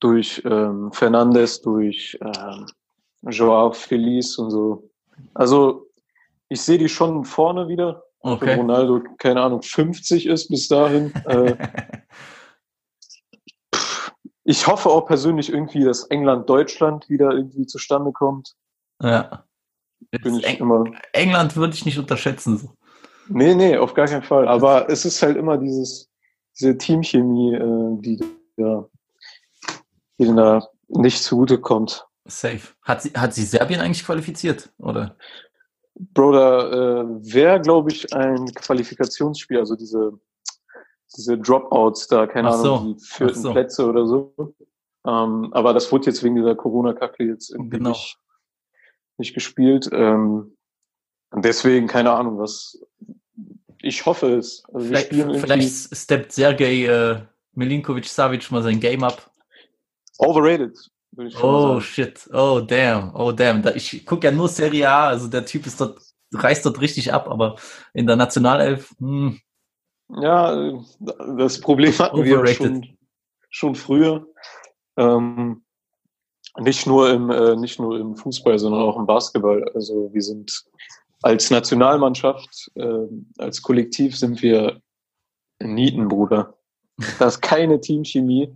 [0.00, 2.66] durch ähm, Fernandes, durch ähm,
[3.22, 4.90] Joao Feliz und so.
[5.34, 5.86] Also
[6.48, 8.04] ich sehe die schon vorne wieder.
[8.22, 8.54] Wenn Okay.
[8.54, 11.12] Ronaldo, keine Ahnung, 50 ist bis dahin.
[11.26, 11.56] Äh,
[14.44, 18.54] ich hoffe auch persönlich irgendwie, dass England-Deutschland wieder irgendwie zustande kommt.
[19.00, 19.44] ja.
[20.22, 20.84] Eng immer.
[21.12, 22.58] England würde ich nicht unterschätzen.
[22.58, 22.68] So.
[23.28, 24.46] Nee, nee, auf gar keinen Fall.
[24.46, 26.10] Aber es ist halt immer dieses,
[26.58, 28.20] diese Teamchemie, äh, die
[28.56, 28.86] da,
[30.18, 32.06] die denen da nicht zugute kommt.
[32.26, 32.60] Safe.
[32.82, 34.70] Hat sie, hat sie Serbien eigentlich qualifiziert?
[34.78, 35.16] Oder?
[35.94, 36.70] Bro, da
[37.02, 40.18] äh, wäre, glaube ich, ein Qualifikationsspiel, also diese,
[41.16, 43.52] diese Dropouts da, keine Ach so, Ahnung, die vierten so.
[43.52, 44.34] Plätze oder so.
[45.06, 47.90] Ähm, aber das wurde jetzt wegen dieser Corona-Kacke jetzt irgendwie Genau.
[47.90, 48.18] nicht,
[49.18, 49.88] nicht gespielt.
[49.92, 50.56] Ähm,
[51.30, 52.80] und deswegen, keine Ahnung, was.
[53.82, 54.64] Ich hoffe es.
[54.72, 57.20] Also Vielleicht, vielleicht steppt Sergej äh,
[57.52, 59.30] Milinkovic Savic mal sein Game up.
[60.18, 60.76] overrated,
[61.40, 62.28] Oh shit.
[62.32, 63.14] Oh damn.
[63.14, 63.62] Oh damn.
[63.62, 65.08] Da, ich gucke ja nur Serie A.
[65.08, 66.00] Also der Typ ist dort,
[66.32, 67.28] reißt dort richtig ab.
[67.28, 67.56] Aber
[67.92, 69.40] in der Nationalelf, hm,
[70.20, 70.72] Ja,
[71.36, 72.96] das Problem hatten wir schon,
[73.50, 74.26] schon früher.
[74.96, 75.64] Ähm,
[76.58, 79.64] nicht nur im äh, nicht nur im Fußball, sondern auch im Basketball.
[79.74, 80.64] Also wir sind
[81.22, 83.06] als Nationalmannschaft, äh,
[83.38, 84.80] als Kollektiv sind wir
[85.60, 86.56] Nieten, Bruder.
[87.18, 88.54] Da ist keine Teamchemie,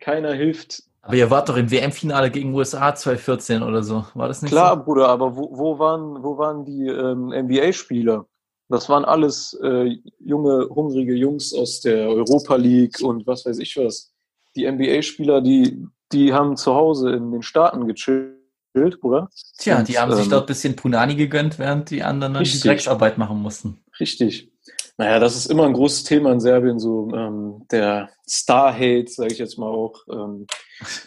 [0.00, 0.82] keiner hilft.
[1.08, 4.04] Aber ihr wart doch im WM-Finale gegen USA 2014 oder so.
[4.12, 4.84] War das nicht Klar, so?
[4.84, 8.26] Bruder, aber wo, wo waren wo waren die ähm, NBA-Spieler?
[8.68, 13.74] Das waren alles äh, junge, hungrige Jungs aus der Europa League und was weiß ich
[13.78, 14.12] was.
[14.54, 19.30] Die NBA-Spieler, die, die haben zu Hause in den Staaten gechillt, oder?
[19.56, 22.44] Tja, Und, die haben sich ähm, dort ein bisschen Punani gegönnt, während die anderen dann
[22.44, 22.68] die Richtig.
[22.68, 23.80] Drecksarbeit machen mussten.
[23.98, 24.52] Richtig.
[25.00, 29.38] Naja, das ist immer ein großes Thema in Serbien, so ähm, der Star-Hate, sage ich
[29.38, 30.48] jetzt mal auch, ähm,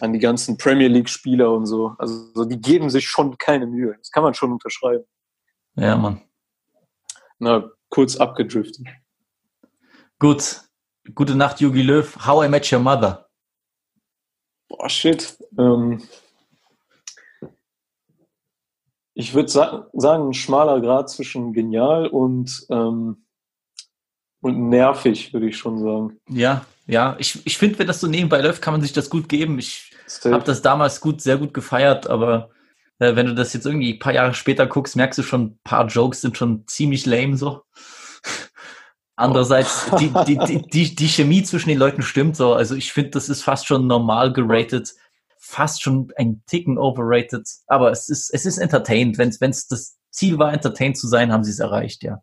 [0.00, 1.94] an die ganzen Premier League-Spieler und so.
[1.98, 3.94] Also so, die geben sich schon keine Mühe.
[3.98, 5.04] Das kann man schon unterschreiben.
[5.76, 6.22] Ja, Mann.
[7.38, 8.86] Na, kurz abgedriftet.
[10.18, 10.62] Gut.
[11.14, 12.16] Gute Nacht, Yogi Löw.
[12.26, 13.28] How I Met Your Mother.
[14.68, 15.36] Boah, shit.
[15.58, 16.02] Ähm,
[19.12, 23.21] ich würde sa sagen, ein schmaler Grad zwischen genial und, ähm,
[24.42, 26.18] und nervig, würde ich schon sagen.
[26.28, 27.16] Ja, ja.
[27.18, 29.58] Ich, ich finde, wenn das so nebenbei läuft, kann man sich das gut geben.
[29.58, 29.92] Ich
[30.24, 32.50] habe das damals gut, sehr gut gefeiert, aber
[32.98, 35.58] äh, wenn du das jetzt irgendwie ein paar Jahre später guckst, merkst du schon, ein
[35.64, 37.62] paar Jokes sind schon ziemlich lame so.
[39.16, 42.54] Andererseits, die, die, die, die, die Chemie zwischen den Leuten stimmt so.
[42.54, 44.92] Also ich finde, das ist fast schon normal geratet,
[45.38, 47.46] fast schon ein Ticken overrated.
[47.68, 49.18] Aber es ist, es ist entertained.
[49.18, 52.22] Wenn es das Ziel war, entertained zu sein, haben sie es erreicht, ja.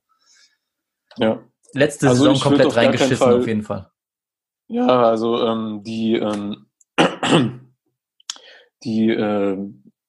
[1.18, 1.40] ja.
[1.74, 3.90] Letzte Also Saison komplett auf reingeschissen, Fall- auf jeden Fall.
[4.68, 6.68] Ja, also ähm, die, ähm,
[8.84, 9.58] die äh,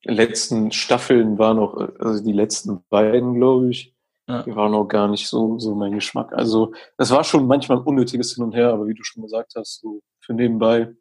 [0.04, 3.94] letzten Staffeln waren noch, also die letzten beiden, glaube ich,
[4.28, 4.42] Ja.
[4.42, 6.32] die waren noch gar nicht so, so mein Geschmack.
[6.32, 9.52] Also es war schon manchmal ein unnötiges Hin und Her, aber wie du schon gesagt
[9.56, 10.92] hast, so für nebenbei.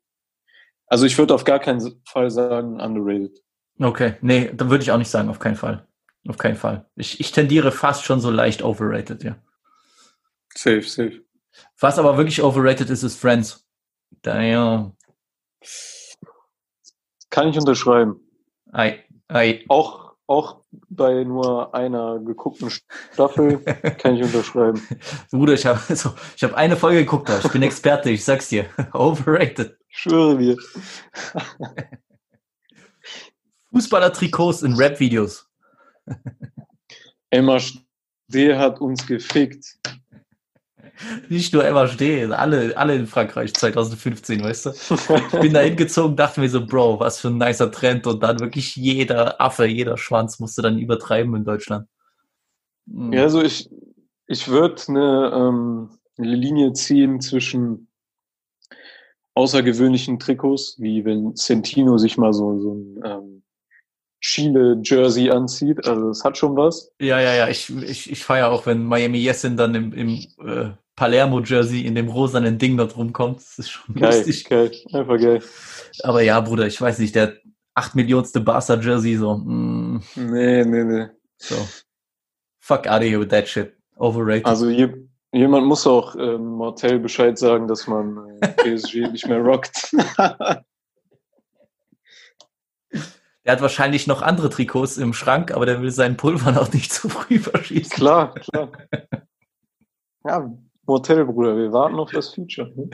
[0.87, 3.37] Also ich würde auf gar keinen Fall sagen underrated.
[3.79, 5.85] Okay, nee, dann würde ich auch nicht sagen, auf keinen Fall.
[6.27, 6.89] Auf keinen Fall.
[6.95, 9.35] Ich, ich tendiere fast schon so leicht overrated, ja.
[10.59, 11.21] Safe, safe.
[11.79, 13.65] Was aber wirklich overrated ist, ist Friends.
[14.21, 14.97] Damn.
[17.29, 18.19] Kann ich unterschreiben.
[18.73, 19.63] Ei, ei.
[19.69, 23.59] Auch, auch bei nur einer geguckten Staffel
[23.99, 24.85] kann ich unterschreiben.
[25.31, 28.65] Bruder, ich habe also, ich hab eine Folge geguckt, ich bin Experte, ich sag's dir.
[28.93, 29.77] Overrated.
[29.87, 30.57] Ich schwöre dir.
[33.71, 35.49] Fußballer-Trikots in Rap-Videos.
[37.29, 37.59] Emma
[38.27, 39.79] D hat uns gefickt.
[41.29, 44.69] Nicht nur Emma Steh, alle, alle in Frankreich 2015, weißt du?
[44.71, 48.05] Ich bin da hingezogen, dachte mir so, Bro, was für ein nicer Trend.
[48.07, 51.87] Und dann wirklich jeder Affe, jeder Schwanz musste dann übertreiben in Deutschland.
[52.85, 53.13] Mhm.
[53.13, 53.69] Ja, also ich,
[54.27, 57.87] ich würde eine, ähm, eine Linie ziehen zwischen
[59.35, 63.43] außergewöhnlichen Trikots, wie wenn Centino sich mal so, so ein ähm,
[64.21, 65.85] Chile-Jersey anzieht.
[65.87, 66.91] Also es hat schon was.
[66.99, 67.47] Ja, ja, ja.
[67.47, 70.09] Ich, ich, ich feiere auch, wenn Miami Yessin dann im, im
[70.45, 73.37] äh, Palermo-Jersey in dem rosanen Ding dort rumkommt.
[73.37, 74.43] Das ist schon Geil, lustig.
[74.49, 75.41] geil, einfach geil.
[76.03, 77.37] Aber ja, Bruder, ich weiß nicht, der
[77.75, 81.05] 8 Millionste Barca-Jersey, so, mm, Nee, nee, nee.
[81.37, 81.55] so.
[82.59, 83.77] Fuck out of here with that shit.
[83.95, 84.45] Overrated.
[84.45, 84.89] Also je,
[85.31, 89.93] jemand muss auch ähm, Martell Bescheid sagen, dass man äh, PSG nicht mehr rockt.
[89.93, 90.63] der
[93.47, 97.07] hat wahrscheinlich noch andere Trikots im Schrank, aber der will seinen Pulver noch nicht zu
[97.07, 97.89] früh verschießen.
[97.95, 98.69] klar, klar.
[100.25, 100.51] Ja,
[100.89, 102.73] Martell, Bruder, wir warten auf das Feature.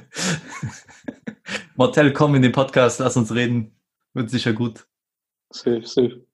[1.78, 3.74] Mortel, komm in den Podcast, lass uns reden.
[4.14, 4.86] Wird sicher gut.
[5.50, 6.26] Safe, safe.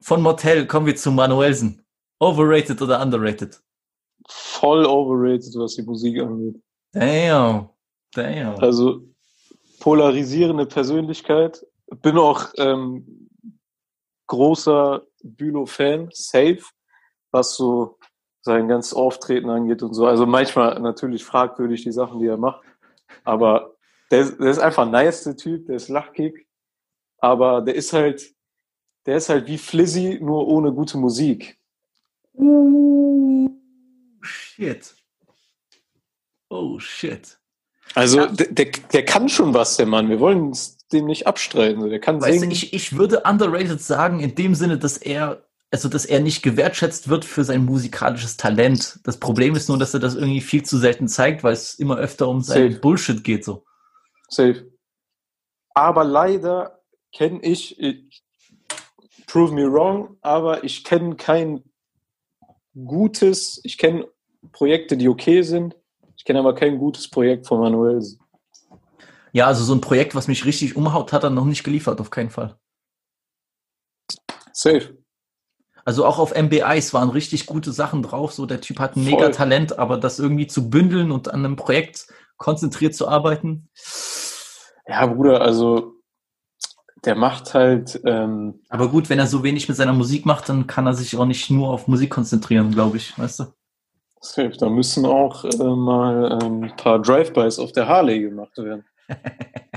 [0.00, 1.84] Von Mortel kommen wir zu Manuelsen.
[2.20, 3.60] Overrated oder underrated?
[4.28, 6.62] Voll overrated, was die Musik angeht.
[6.92, 7.70] Damn.
[8.14, 8.60] Damn.
[8.60, 9.02] Also
[9.80, 11.66] polarisierende Persönlichkeit.
[12.02, 13.28] Bin auch ähm,
[14.28, 16.62] großer Bülow-Fan, safe,
[17.32, 17.98] was so
[18.42, 20.06] sein ganzes Auftreten angeht und so.
[20.06, 22.62] Also manchmal natürlich fragwürdig die Sachen, die er macht.
[23.24, 23.74] Aber
[24.10, 26.46] der, ist- der ist einfach ein nice der Typ, der ist Lachkick.
[27.18, 28.34] Aber der ist halt,
[29.06, 31.58] der ist halt wie Flizzy, nur ohne gute Musik.
[32.34, 33.50] Uh,
[34.22, 34.94] shit.
[36.48, 37.38] Oh, shit.
[37.94, 38.26] Also Ja.
[38.26, 40.08] der, der, der kann schon was, der Mann.
[40.08, 41.88] Wir wollen es dem nicht abstreiten.
[41.90, 42.52] Der kann Weißt du, singen.
[42.52, 47.08] ich, ich würde underrated sagen, in dem Sinne, dass er, also dass er nicht gewertschätzt
[47.08, 48.98] wird für sein musikalisches Talent.
[49.04, 51.96] Das Problem ist nur, dass er das irgendwie viel zu selten zeigt, weil es immer
[51.96, 52.80] öfter um seinen Safe.
[52.80, 53.44] Bullshit geht.
[53.44, 53.64] So.
[54.28, 54.70] Safe.
[55.74, 56.80] Aber leider
[57.12, 58.24] kenne ich, ich,
[59.26, 61.62] prove me wrong, aber ich kenne kein
[62.74, 64.08] gutes, ich kenne
[64.52, 65.76] Projekte, die okay sind.
[66.16, 68.20] Ich kenne aber kein gutes Projekt von Manuelsen.
[69.32, 72.10] Ja, also so ein Projekt, was mich richtig umhaut, hat er noch nicht geliefert, auf
[72.10, 72.58] keinen Fall.
[74.52, 74.99] Safe.
[75.90, 78.32] Also auch auf MBIs waren richtig gute Sachen drauf.
[78.32, 79.10] So, der Typ hat ein Voll.
[79.10, 83.68] mega Talent, aber das irgendwie zu bündeln und an einem Projekt konzentriert zu arbeiten.
[84.86, 85.94] Ja, Bruder, also
[87.04, 90.68] der macht halt, ähm, Aber gut, wenn er so wenig mit seiner Musik macht, dann
[90.68, 93.44] kann er sich auch nicht nur auf Musik konzentrieren, glaube ich, weißt du?
[94.20, 94.52] safe.
[94.60, 98.84] Da müssen auch äh, mal ähm, ein paar Drive-Bys auf der Harley gemacht werden.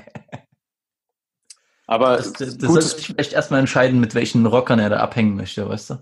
[1.87, 5.35] Aber Das, das, das sollte sich vielleicht erstmal entscheiden, mit welchen Rockern er da abhängen
[5.35, 5.95] möchte, weißt du?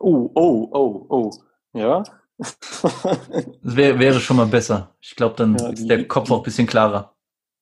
[0.00, 1.30] oh, oh, oh, oh,
[1.74, 2.02] ja.
[2.38, 4.94] Das wär, wäre schon mal besser.
[5.00, 7.14] Ich glaube, dann Ja, ist die- der Kopf auch ein bisschen klarer.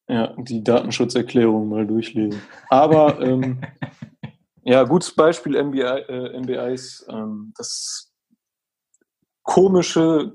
[0.09, 2.41] Ja, die Datenschutzerklärung mal durchlesen.
[2.69, 3.61] Aber ähm,
[4.63, 8.13] ja, gutes Beispiel MBI, äh, MBIs, ähm, das
[9.43, 10.33] komische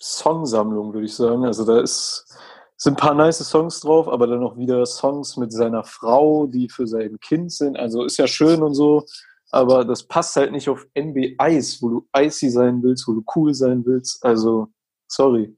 [0.00, 1.44] Songsammlung, würde ich sagen.
[1.44, 2.36] Also da ist
[2.76, 6.68] sind ein paar nice Songs drauf, aber dann noch wieder Songs mit seiner Frau, die
[6.68, 7.78] für sein Kind sind.
[7.78, 9.06] Also ist ja schön und so,
[9.50, 13.54] aber das passt halt nicht auf NBIs, wo du icy sein willst, wo du cool
[13.54, 14.22] sein willst.
[14.24, 14.68] Also
[15.08, 15.56] sorry.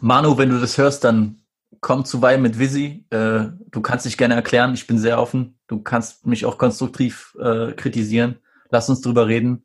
[0.00, 1.44] Manu, wenn du das hörst, dann
[1.80, 3.04] komm zu Weih mit Visi.
[3.10, 4.74] Äh, du kannst dich gerne erklären.
[4.74, 5.58] Ich bin sehr offen.
[5.66, 8.38] Du kannst mich auch konstruktiv äh, kritisieren.
[8.70, 9.64] Lass uns drüber reden.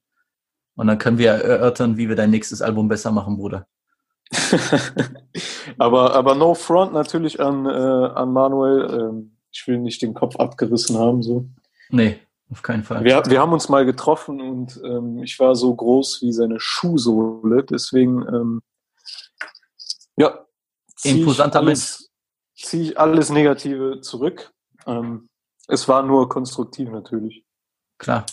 [0.76, 3.68] Und dann können wir erörtern, wie wir dein nächstes Album besser machen, Bruder.
[5.78, 9.00] aber, aber no front natürlich an, äh, an Manuel.
[9.00, 11.24] Ähm, ich will nicht den Kopf abgerissen haben.
[11.24, 11.50] So.
[11.90, 12.20] Nee,
[12.52, 13.04] auf keinen Fall.
[13.04, 17.64] Wir, wir haben uns mal getroffen und ähm, ich war so groß wie seine Schuhsohle.
[17.64, 18.62] Deswegen, ähm,
[20.18, 20.46] ja,
[20.96, 22.10] zieh ich alles,
[22.56, 24.52] zieh ich alles Negative zurück.
[24.86, 25.30] Ähm,
[25.68, 27.46] es war nur konstruktiv natürlich.
[27.98, 28.26] Klar,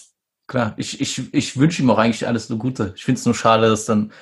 [0.46, 0.74] klar.
[0.76, 2.92] Ich, ich, ich wünsche ihm auch eigentlich alles nur Gute.
[2.96, 4.12] Ich finde es nur schade, dass dann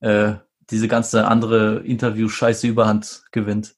[0.00, 0.34] äh,
[0.72, 3.76] diese ganze andere Interview-Scheiße überhand gewinnt.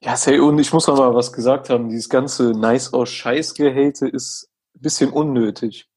[0.00, 1.88] Ja, say, und ich muss noch mal was gesagt haben.
[1.88, 5.88] Dieses ganze nice aus Scheiß-Gehate ist ein bisschen unnötig.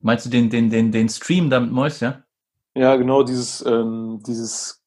[0.00, 2.22] Meinst du den, den, den, den Stream da mit Mois, ja?
[2.74, 4.82] Ja, genau, dieses, ähm, dieses,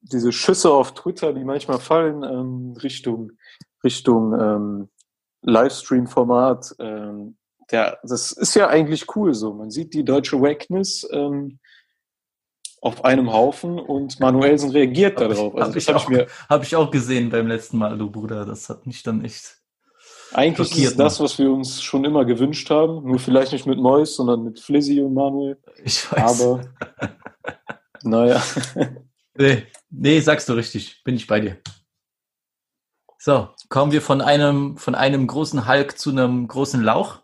[0.00, 3.32] diese Schüsse auf Twitter, die manchmal fallen, ähm, Richtung,
[3.84, 4.88] Richtung ähm,
[5.42, 6.74] Livestream-Format.
[6.78, 7.36] Ähm,
[7.70, 9.52] der, das ist ja eigentlich cool so.
[9.52, 11.58] Man sieht die deutsche Wackness ähm,
[12.86, 15.52] auf einem Haufen und Manuelsen reagiert darauf.
[15.54, 17.98] Habe Also ich, das habe auch- ich mir hab ich auch gesehen beim letzten Mal,
[17.98, 18.44] du Bruder.
[18.46, 19.58] Das hat mich dann echt.
[20.32, 23.04] eigentlich ist schockiert, es das, was wir uns schon immer gewünscht haben.
[23.06, 25.58] Nur vielleicht nicht mit Mois, sondern mit Flizzy und Manuel.
[25.84, 26.42] Ich weiß.
[26.42, 26.62] Aber
[28.02, 28.42] naja.
[29.38, 31.02] Nee, nee, sagst du richtig.
[31.04, 31.58] Bin ich bei dir.
[33.18, 37.20] So, kommen wir von einem, von einem großen Hulk zu einem großen Lauch.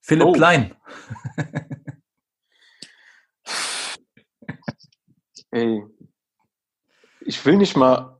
[0.00, 0.32] Philipp Oh.
[0.32, 0.74] Klein.
[5.52, 5.84] Ey,
[7.20, 8.18] ich will nicht mal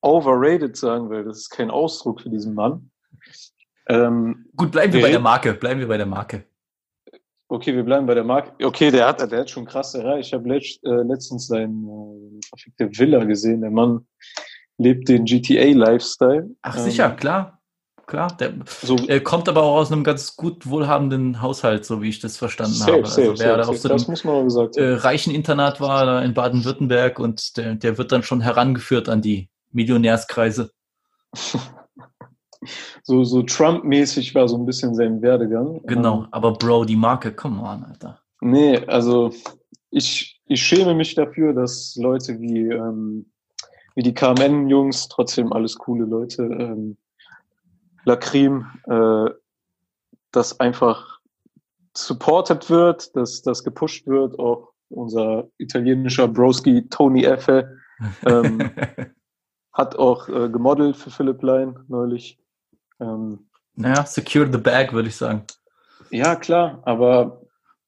[0.00, 2.90] overrated sagen, weil das ist kein Ausdruck für diesen Mann.
[3.88, 5.54] Ähm, Gut, bleiben wir bei der Marke.
[5.54, 6.44] Bleiben wir bei der Marke.
[7.48, 8.52] okay, wir bleiben bei der Marke.
[8.64, 10.28] Okay, der hat, der hat schon krass erreicht.
[10.28, 11.72] Ich habe letzt, äh, letztens seine
[12.78, 13.60] äh, Villa gesehen.
[13.60, 14.06] Der Mann
[14.78, 16.50] lebt den GTA-Lifestyle.
[16.62, 17.55] Ach, Ähm, sicher, klar.
[18.06, 18.36] Klar.
[18.38, 22.20] Der So, er kommt aber auch aus einem ganz gut wohlhabenden Haushalt, so wie ich
[22.20, 23.06] das verstanden safe, habe.
[23.06, 23.94] safe, also wer da safe, auf so safe.
[23.94, 27.74] Das einem muss man mal gesagt äh, reichen Internat war, da in Baden-Württemberg und der,
[27.74, 30.70] der wird dann schon herangeführt an die Millionärskreise.
[33.02, 35.80] So, so Trump-mäßig war so ein bisschen sein Werdegang.
[35.84, 36.22] Genau.
[36.22, 38.18] Ähm, Aber Bro, die Marke, come on, Alter.
[38.40, 39.32] Nee, also
[39.90, 43.30] ich, ich schäme mich dafür, dass Leute wie, ähm,
[43.94, 46.96] wie die KMN-Jungs, trotzdem alles coole Leute, ähm,
[48.06, 49.30] Lacrim, äh,
[50.30, 51.20] dass einfach
[51.94, 57.78] supported wird, dass das gepusht wird, auch unser italienischer Broski Tony Effe
[58.24, 58.70] ähm,
[59.72, 62.38] hat auch äh, gemodelt für Philipp Lein neulich.
[63.00, 65.42] Ähm, naja, secure the bag, würde ich sagen.
[66.10, 67.42] Ja, klar, aber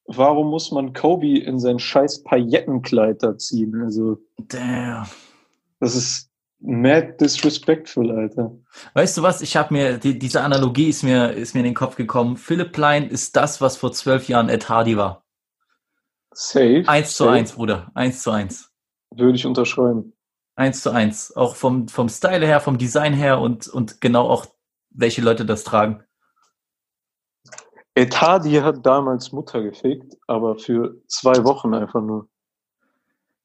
[0.06, 3.80] warum muss man Kobe in sein scheiß Paillettenkleid da ziehen?
[3.82, 5.06] Also, Damn.
[5.78, 6.27] das ist
[6.60, 8.52] mad disrespectful, Alter.
[8.94, 9.40] Weißt du was?
[9.40, 12.36] Ich habe mir, die, diese Analogie ist mir, ist mir in den Kopf gekommen.
[12.36, 15.24] Philipp Klein ist das, was vor zwölf Jahren Ed Hardy war.
[16.32, 16.84] Safe.
[16.86, 17.90] Eins zu safe, eins, Bruder.
[17.94, 18.72] Eins zu eins.
[19.10, 20.12] Würde ich unterschreiben.
[20.56, 21.34] Eins zu eins.
[21.36, 24.46] Auch vom, vom Style her, vom Design her und, und genau auch,
[24.90, 26.02] welche Leute das tragen.
[27.94, 32.28] Ed Hardy hat damals Mutter gefickt, aber für zwei Wochen einfach nur.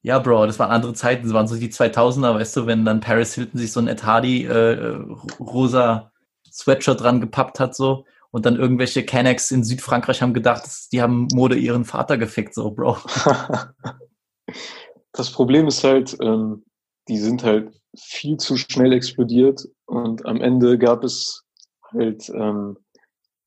[0.04, 3.00] Ja, Bro, das waren andere Zeiten, das waren so die 2000er, weißt du, wenn dann
[3.00, 4.98] Paris Hilton sich so ein Ed Hardy äh,
[5.40, 6.12] rosa
[6.52, 11.26] Sweatshirt dran gepappt hat, so, und dann irgendwelche Canex in Südfrankreich haben gedacht, die haben
[11.32, 12.98] Mode ihren Vater gefickt, so, Bro.
[15.12, 16.66] das Problem ist halt, ähm,
[17.08, 21.46] die sind halt viel zu schnell explodiert und am Ende gab es
[21.92, 22.76] halt ähm,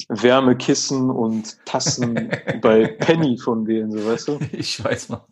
[0.09, 2.31] Wärmekissen und Tassen
[2.63, 4.39] bei Penny von denen, so weißt du?
[4.53, 5.23] Ich weiß mal.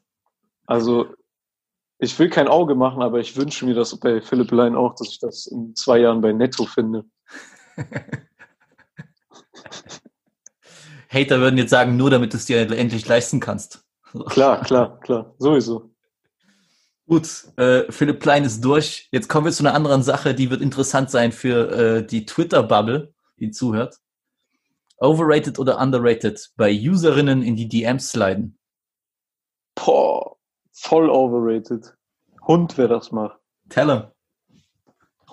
[0.65, 1.13] Also,
[1.97, 5.09] ich will kein Auge machen, aber ich wünsche mir das bei Philipp Lein auch, dass
[5.09, 7.05] ich das in zwei Jahren bei Netto finde.
[11.09, 13.85] Hater würden jetzt sagen, nur damit du es dir endlich leisten kannst.
[14.27, 15.91] Klar, klar, klar, sowieso.
[17.07, 19.07] Gut, äh, Philipp Klein ist durch.
[19.11, 23.13] Jetzt kommen wir zu einer anderen Sache, die wird interessant sein für äh, die Twitter-Bubble,
[23.37, 23.99] die zuhört.
[24.97, 28.57] Overrated oder underrated bei Userinnen in die DMs sliden.
[29.75, 30.34] Boah,
[30.75, 31.93] voll overrated.
[32.47, 33.39] Hund, wer das macht.
[33.69, 34.03] Tell 'em.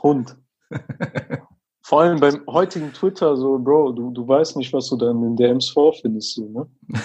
[0.03, 0.37] Hund.
[1.85, 5.21] Vor allem beim heutigen Twitter, so, Bro, du, du weißt nicht, was du da in
[5.21, 6.67] den DMs vorfindest, so, ne?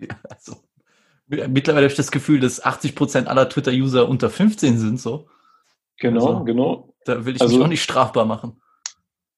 [0.00, 0.54] Ja, also,
[1.26, 5.26] mittlerweile habe ich das Gefühl, dass 80% aller Twitter-User unter 15 sind, so.
[5.98, 6.94] Genau, Also- genau.
[7.04, 8.60] Da will ich Also- mich auch nicht strafbar machen.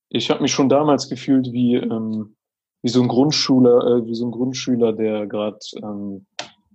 [0.09, 2.37] Ich habe mich schon damals gefühlt wie, ähm,
[2.83, 6.27] wie so ein Grundschüler, äh, wie so ein Grundschüler, der gerade ähm,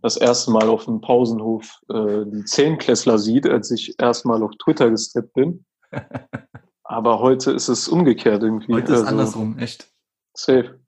[0.06, 4.92] das erste Mal auf dem Pausenhof äh, die Zehnklässler sieht, als ich erstmal auf Twitter
[4.92, 5.66] gesteppt bin.
[6.84, 8.74] Aber heute ist es umgekehrt irgendwie.
[8.74, 9.92] Heute ist Also, andersrum, echt.
[10.36, 10.80] Safe.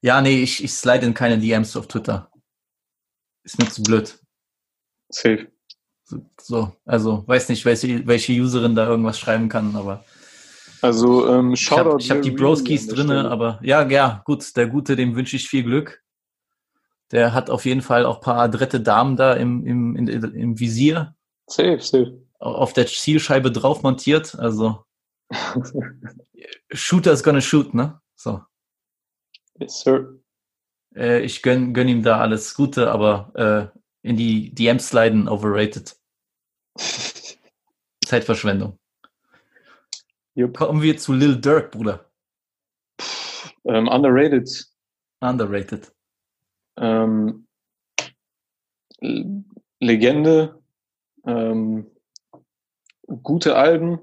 [0.00, 2.32] Ja, nee, ich, ich slide in keine DMs auf Twitter.
[3.44, 4.18] Ist mir zu blöd.
[5.08, 5.46] Safe.
[6.02, 10.04] So, so, also weiß nicht, welche, welche Userin da irgendwas schreiben kann, aber
[10.80, 14.66] Also ähm, ich habe Shoutout ich hab die Broskis drinne, aber ja, ja, gut, der
[14.66, 16.02] Gute, dem wünsche ich viel Glück.
[17.12, 21.14] Der hat auf jeden Fall auch paar adrette Damen da im, im, in, im Visier
[21.46, 22.22] Safe, safe.
[22.38, 24.34] auf der Zielscheibe drauf montiert.
[24.34, 24.84] Also
[26.72, 28.00] Shooter is gonna shoot, ne?
[28.16, 28.42] So.
[29.58, 30.18] Yes, sir.
[30.94, 35.96] Äh, ich gönn, gönn ihm da alles Gute, aber äh, in die DMs sliden overrated.
[38.04, 38.78] Zeitverschwendung.
[40.34, 40.56] Jupp.
[40.56, 42.10] Kommen wir zu Lil Durk, Bruder.
[43.64, 44.66] Ähm, underrated.
[45.20, 45.92] Underrated.
[46.76, 47.46] Ähm,
[49.80, 50.60] Legende,
[51.26, 51.86] ähm,
[53.22, 53.98] gute Alben,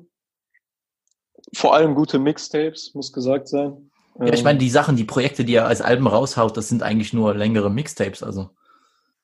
[1.54, 3.90] vor allem gute Mixtapes, muss gesagt sein.
[4.20, 6.84] Ja, ich Ähm, meine, die Sachen, die Projekte, die er als Alben raushaut, das sind
[6.84, 8.22] eigentlich nur längere Mixtapes.
[8.24, 8.52] Also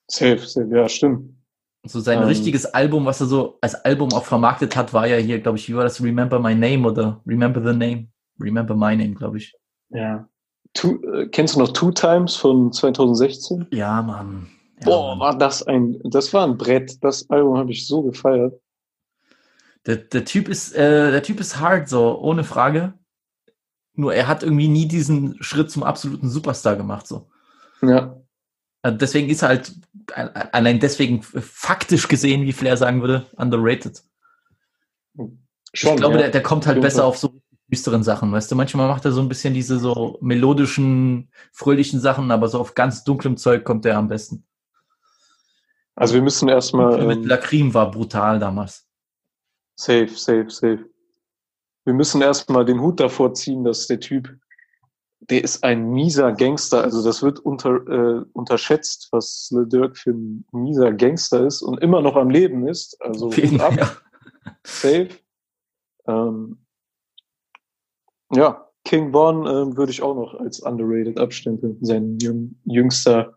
[0.07, 1.35] safe, safe, ja, stimmt.
[1.85, 2.27] so sein Ähm.
[2.27, 5.67] richtiges Album, was er so als Album auch vermarktet hat, war ja hier, glaube ich,
[5.69, 6.01] wie war das?
[6.01, 8.07] Remember My Name oder Remember the Name?
[8.39, 9.53] Remember My Name, glaube ich.
[9.89, 10.27] Ja.
[10.75, 13.67] Two, äh, kennst du noch Two Times von 2016?
[13.71, 14.47] Ja, Mann.
[14.81, 15.19] Ja, Boah, Mann.
[15.19, 17.03] war das ein, das war ein Brett.
[17.03, 18.61] Das Album habe ich so gefeiert.
[19.85, 22.93] Der, der Typ ist, äh, der Typ ist hard, so, ohne Frage.
[23.93, 27.29] Nur er hat irgendwie nie diesen Schritt zum absoluten Superstar gemacht, so.
[27.81, 28.17] Ja,
[28.81, 29.73] Also deswegen ist er halt,
[30.51, 34.03] allein deswegen faktisch gesehen, wie Flair sagen würde, underrated.
[35.15, 35.39] schon.
[35.73, 36.21] ich glaube, ja.
[36.23, 37.41] der, der kommt halt besser auf so
[37.75, 38.55] düsteren Sachen, weißt du?
[38.55, 43.03] Manchmal macht er so ein bisschen diese so melodischen, fröhlichen Sachen, aber so auf ganz
[43.03, 44.45] dunklem Zeug kommt er am besten.
[45.95, 48.87] also wir müssen erstmal Mit ähm, Lacrim war brutal damals.
[49.75, 50.85] safe, safe, safe.
[51.83, 54.33] Wir müssen erstmal den Hut davor ziehen, dass der Typ,
[55.19, 56.81] der ist ein mieser Gangster.
[56.83, 61.79] Also das wird unter, äh, unterschätzt, was Le Dirk für ein mieser Gangster ist und
[61.81, 62.99] immer noch am Leben ist.
[63.01, 63.75] Also Hut ab.
[63.77, 63.91] Ja.
[64.63, 65.09] safe.
[66.07, 66.64] Ähm,
[68.31, 71.77] ja, King Von ähm, würde ich auch noch als underrated abstempeln.
[71.81, 73.35] Sein jüng, jüngster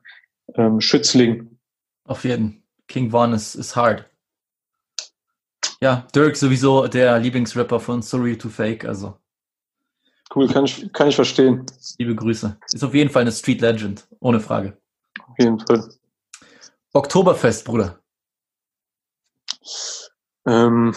[0.55, 1.59] ähm, Schützling.
[2.05, 2.63] Auf jeden.
[2.87, 4.09] King Von ist, ist hard.
[5.81, 9.17] Ja, Dirk sowieso der Lieblingsrapper von Sorry to Fake, also
[10.35, 11.65] Cool, kann ich, kann ich verstehen.
[11.99, 12.59] liebe Grüße.
[12.73, 14.77] Ist auf jeden Fall eine Street Legend, ohne Frage.
[15.27, 15.89] Auf jeden Fall.
[16.93, 17.99] Oktoberfest, Bruder.
[20.47, 20.95] Ähm,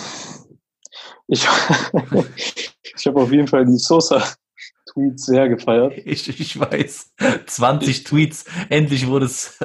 [1.31, 1.47] ich
[2.95, 5.93] ich habe auf jeden Fall die Sosa-Tweets sehr gefeiert.
[6.05, 7.13] Ich, ich weiß.
[7.47, 8.45] 20 Tweets.
[8.69, 9.57] Endlich wurde es,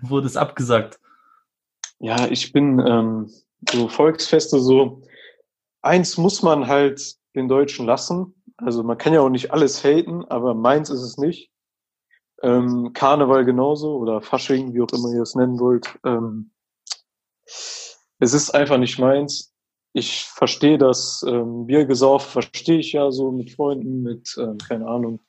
[0.00, 0.98] wurde es abgesagt.
[1.98, 3.30] Ja, ich bin ähm,
[3.70, 5.02] so Volksfeste so.
[5.82, 8.34] Eins muss man halt den Deutschen lassen.
[8.56, 11.50] Also man kann ja auch nicht alles haten, aber meins ist es nicht.
[12.42, 15.98] Ähm, Karneval genauso oder Fasching, wie auch immer ihr es nennen wollt.
[16.04, 16.52] Ähm,
[17.44, 19.49] es ist einfach nicht meins.
[19.92, 25.20] Ich verstehe das ähm, Biergesauf, verstehe ich ja so mit Freunden, mit, ähm, keine Ahnung,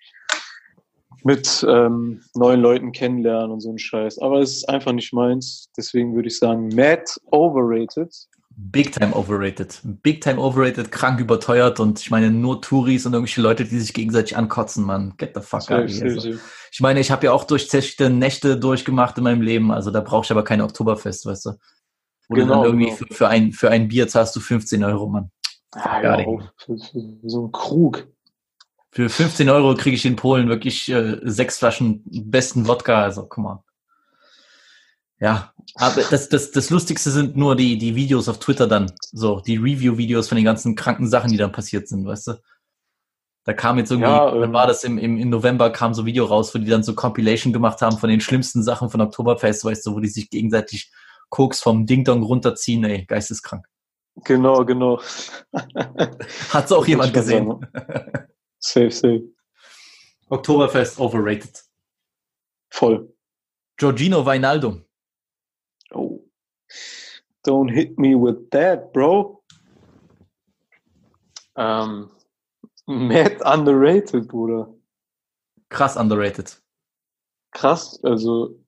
[1.24, 4.20] mit ähm, neuen Leuten kennenlernen und so ein Scheiß.
[4.20, 5.70] Aber es ist einfach nicht meins.
[5.78, 8.14] Deswegen würde ich sagen, mad overrated.
[8.56, 9.80] Big time overrated.
[10.04, 13.94] Big time overrated, krank überteuert und ich meine nur Touris und irgendwelche Leute, die sich
[13.94, 15.14] gegenseitig ankotzen, man.
[15.18, 16.12] Get the fuck out of here.
[16.12, 16.20] So.
[16.20, 16.40] safe.
[16.72, 20.26] Ich meine, ich habe ja auch durchzechte Nächte durchgemacht in meinem Leben, also da brauche
[20.26, 21.52] ich aber kein Oktoberfest, weißt du.
[22.32, 22.96] Du Genau, dann irgendwie genau.
[22.96, 25.32] für, für, ein, für ein Bier zahlst du 15 Euro, Mann.
[25.74, 28.08] Ah, Ja, ja, auf, für, für so ein Krug.
[28.90, 33.38] Für 15 Euro kriege ich in Polen wirklich äh, sechs Flaschen besten Wodka, also guck
[33.38, 33.64] mal.
[35.20, 39.40] Ja, aber das, das, das Lustigste sind nur die, die Videos auf Twitter dann, so
[39.40, 42.34] die Review-Videos von den ganzen kranken Sachen, die dann passiert sind, weißt du.
[43.44, 46.04] Da kam jetzt irgendwie, Ja, dann ähm, war das im, im, im November, kam so
[46.04, 49.02] ein Video raus, wo die dann so Compilation gemacht haben von den schlimmsten Sachen von
[49.02, 50.92] Oktoberfest, weißt du, wo die sich gegenseitig
[51.32, 53.66] Koks vom Ding-Dong runterziehen, ey, geisteskrank.
[54.26, 55.02] Genau, genau.
[56.54, 57.66] Hat's auch jemand gesehen.
[58.60, 59.24] Safe, safe.
[60.30, 61.64] Oktoberfest overrated.
[62.70, 63.14] Voll.
[63.78, 64.82] Giorgino Weinaldo.
[65.94, 66.24] Oh.
[67.44, 69.42] Don't hit me with that, bro.
[71.58, 72.12] Ähm,
[72.86, 74.68] mad underrated, Bruder.
[75.70, 76.56] Krass underrated.
[77.52, 78.00] Krass.
[78.04, 78.61] Also,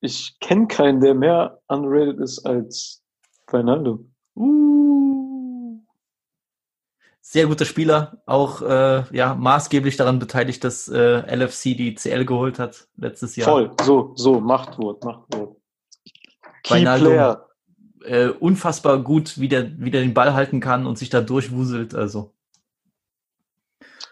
[0.00, 3.02] ich kenne keinen, der mehr underrated ist als
[3.46, 4.06] Fernando.
[4.34, 5.80] Uh.
[7.20, 12.58] Sehr guter Spieler, auch äh, ja maßgeblich daran beteiligt, dass äh, LFC die CL geholt
[12.58, 13.48] hat letztes Jahr.
[13.48, 13.70] Voll.
[13.82, 15.56] So, so, Machtwort, Machtwort.
[16.64, 17.08] Key Wijnaldum.
[17.08, 17.46] Player.
[18.02, 21.94] Äh, unfassbar gut, wie der, wie der den Ball halten kann und sich da durchwuselt.
[21.94, 22.34] Also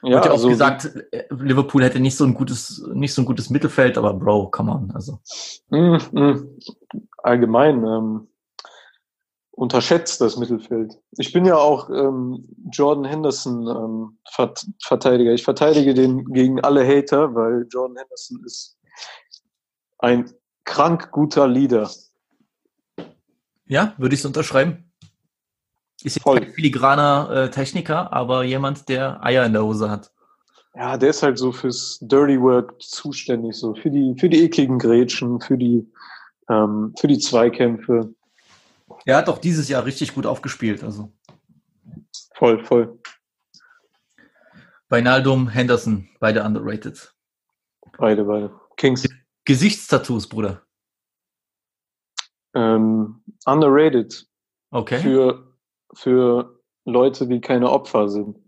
[0.03, 3.23] Ja, wird ja auch also, gesagt, äh, Liverpool hätte nicht so ein gutes, nicht so
[3.23, 4.91] ein gutes Mittelfeld, aber Bro, come on.
[4.93, 5.19] Also
[5.71, 6.43] mh, mh,
[7.19, 8.29] allgemein ähm,
[9.51, 10.97] unterschätzt das Mittelfeld.
[11.19, 15.33] Ich bin ja auch ähm, Jordan Henderson ähm, Vert Verteidiger.
[15.33, 18.79] Ich verteidige den gegen alle Hater, weil Jordan Henderson ist
[19.99, 20.31] ein
[20.65, 21.91] krank guter Leader.
[23.67, 24.88] ja, würde ich es unterschreiben.
[26.03, 26.41] Ist jetzt Voll.
[26.41, 30.13] kein filigraner äh, Techniker, aber jemand, der Eier in der Hose hat.
[30.75, 34.79] Ja, der ist halt so fürs Dirty Work zuständig, so für die für die ekligen
[34.79, 35.91] Grätschen, für die
[36.49, 38.15] ähm, für die Zweikämpfe.
[39.05, 40.85] Er hat auch dieses Jahr richtig gut aufgespielt.
[40.85, 41.13] Also
[42.35, 42.97] Voll, voll.
[44.91, 47.13] Wijnaldum, Henderson, beide underrated.
[47.99, 48.51] Beide, beide.
[48.77, 49.05] Kings.
[49.45, 50.63] Gesichtstattoos, Bruder.
[52.55, 54.27] Ähm, underrated
[54.71, 54.99] Okay.
[55.01, 55.53] für,
[55.95, 58.39] für Leute, die keine Opfer sind.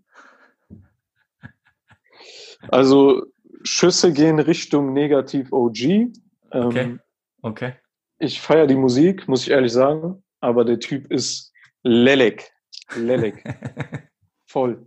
[2.69, 3.23] Also
[3.63, 5.81] Schüsse gehen Richtung Negativ OG.
[5.83, 6.13] Ähm,
[6.53, 6.99] Okay.
[7.43, 7.73] Okay.
[8.19, 12.51] Ich feiere die Musik, muss ich ehrlich sagen, aber der Typ ist lelek.
[12.95, 13.43] Lelek.
[14.47, 14.87] Voll.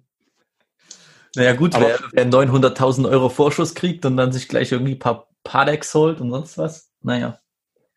[1.35, 4.99] Naja, gut, Aber- wer, wer 900.000 Euro Vorschuss kriegt und dann sich gleich irgendwie ein
[4.99, 6.91] paar Padex holt und sonst was.
[7.01, 7.39] Naja.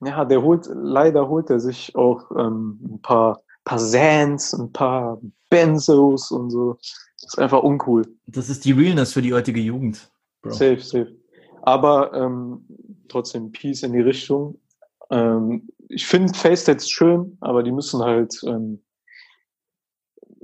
[0.02, 5.20] Ja, der holt, leider holt er sich auch ähm, ein paar, paar Sans, ein paar
[5.50, 6.78] Benzos und so.
[7.20, 8.06] Das ist einfach uncool.
[8.26, 10.10] Das ist die Realness für die heutige Jugend.
[10.40, 10.52] Bro.
[10.52, 11.14] Safe, safe.
[11.62, 12.64] Aber ähm,
[13.08, 14.58] trotzdem Peace in die Richtung.
[15.10, 18.40] Ähm, ich finde Face-Stats schön, aber die müssen halt.
[18.46, 18.80] Ähm,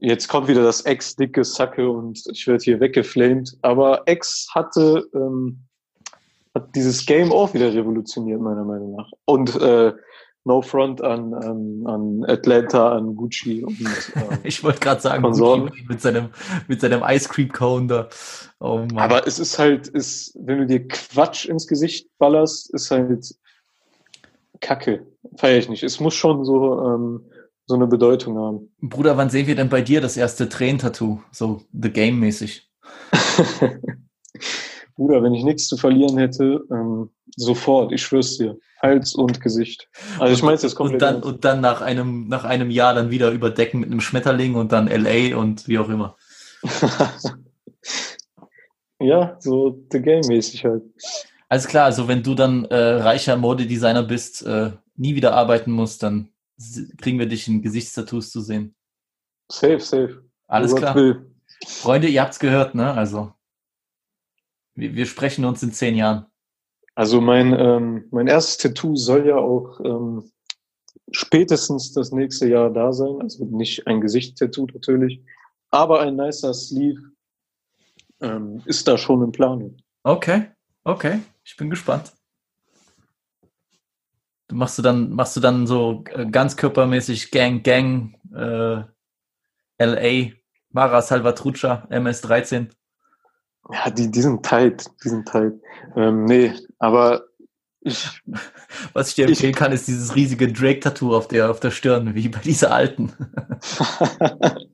[0.00, 3.56] jetzt kommt wieder das Ex dicke Sacke und ich werde hier weggeflamed.
[3.62, 5.60] Aber Ex hatte ähm,
[6.54, 9.10] hat dieses Game auch wieder revolutioniert meiner Meinung nach.
[9.24, 9.92] Und äh,
[10.44, 13.78] No Front an, an, an Atlanta, an Gucci und
[14.16, 15.68] ähm, Ich wollte gerade sagen, Konsorten.
[15.68, 16.28] Gucci mit seinem,
[16.68, 18.08] mit seinem Ice Cream Cone da.
[18.58, 18.86] Oh.
[18.96, 23.34] Aber es ist halt, ist, wenn du dir Quatsch ins Gesicht ballerst, ist halt
[24.60, 25.06] Kacke.
[25.36, 25.82] Feier ich nicht.
[25.82, 27.24] Es muss schon so, ähm,
[27.66, 28.74] so eine Bedeutung haben.
[28.80, 31.20] Bruder, wann sehen wir denn bei dir das erste Tränentattoo?
[31.30, 32.68] So The Game-mäßig.
[34.94, 38.58] Bruder, wenn ich nichts zu verlieren hätte, ähm, sofort, ich schwör's dir.
[38.82, 39.88] Hals und Gesicht.
[40.18, 41.02] Also ich meine das und komplett.
[41.02, 41.28] dann, ernst.
[41.28, 44.88] und dann nach einem, nach einem Jahr dann wieder überdecken mit einem Schmetterling und dann
[44.88, 46.16] LA und wie auch immer.
[49.00, 50.82] ja, so The Game-mäßig halt.
[51.48, 56.02] Alles klar, also wenn du dann äh, reicher Modedesigner bist, äh, nie wieder arbeiten musst,
[56.02, 56.30] dann
[57.00, 58.74] kriegen wir dich in Gesichtstattoos zu sehen.
[59.48, 60.24] Safe, safe.
[60.48, 60.94] Alles klar.
[60.94, 61.30] will.
[61.66, 62.92] Freunde, ihr habt's gehört, ne?
[62.92, 63.32] Also
[64.74, 66.26] wir, wir sprechen uns in zehn Jahren.
[66.94, 70.30] Also mein, ähm, mein erstes Tattoo soll ja auch ähm,
[71.10, 73.20] spätestens das nächste Jahr da sein.
[73.20, 75.22] Also nicht ein Gesichtstattoo natürlich,
[75.70, 77.00] aber ein nicer Sleeve
[78.20, 79.76] ähm, ist da schon in Planung.
[80.04, 80.50] Okay,
[80.84, 82.12] okay, ich bin gespannt.
[84.48, 88.82] Du machst du dann, machst du dann so äh, ganzkörpermäßig Gang, Gang, äh,
[89.78, 90.32] LA,
[90.70, 92.70] Mara Salvatrucha, MS13.
[93.72, 95.54] Ja, die, die sind tight, die sind tight.
[95.96, 97.24] Ähm, nee, aber
[97.80, 98.08] ich,
[98.92, 102.14] Was ich dir Ich- empfehlen kann, ist dieses riesige Drake-Tattoo auf der, auf der Stirn,
[102.14, 103.12] wie bei dieser alten.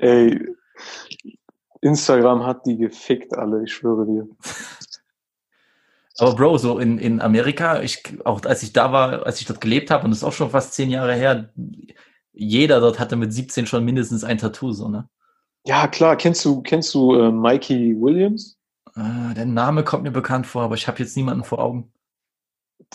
[0.00, 0.38] ey,
[1.80, 4.28] Instagram hat die gefickt alle, ich schwöre dir.
[6.18, 9.60] Aber Bro, so in, in Amerika, ich, auch als ich da war, als ich dort
[9.60, 11.52] gelebt habe, und das ist auch schon fast zehn Jahre her,
[12.32, 15.08] jeder dort hatte mit 17 schon mindestens ein Tattoo, so, ne?
[15.68, 18.56] Ja, klar, kennst du, kennst du äh, Mikey Williams?
[18.96, 21.92] Äh, der Name kommt mir bekannt vor, aber ich habe jetzt niemanden vor Augen.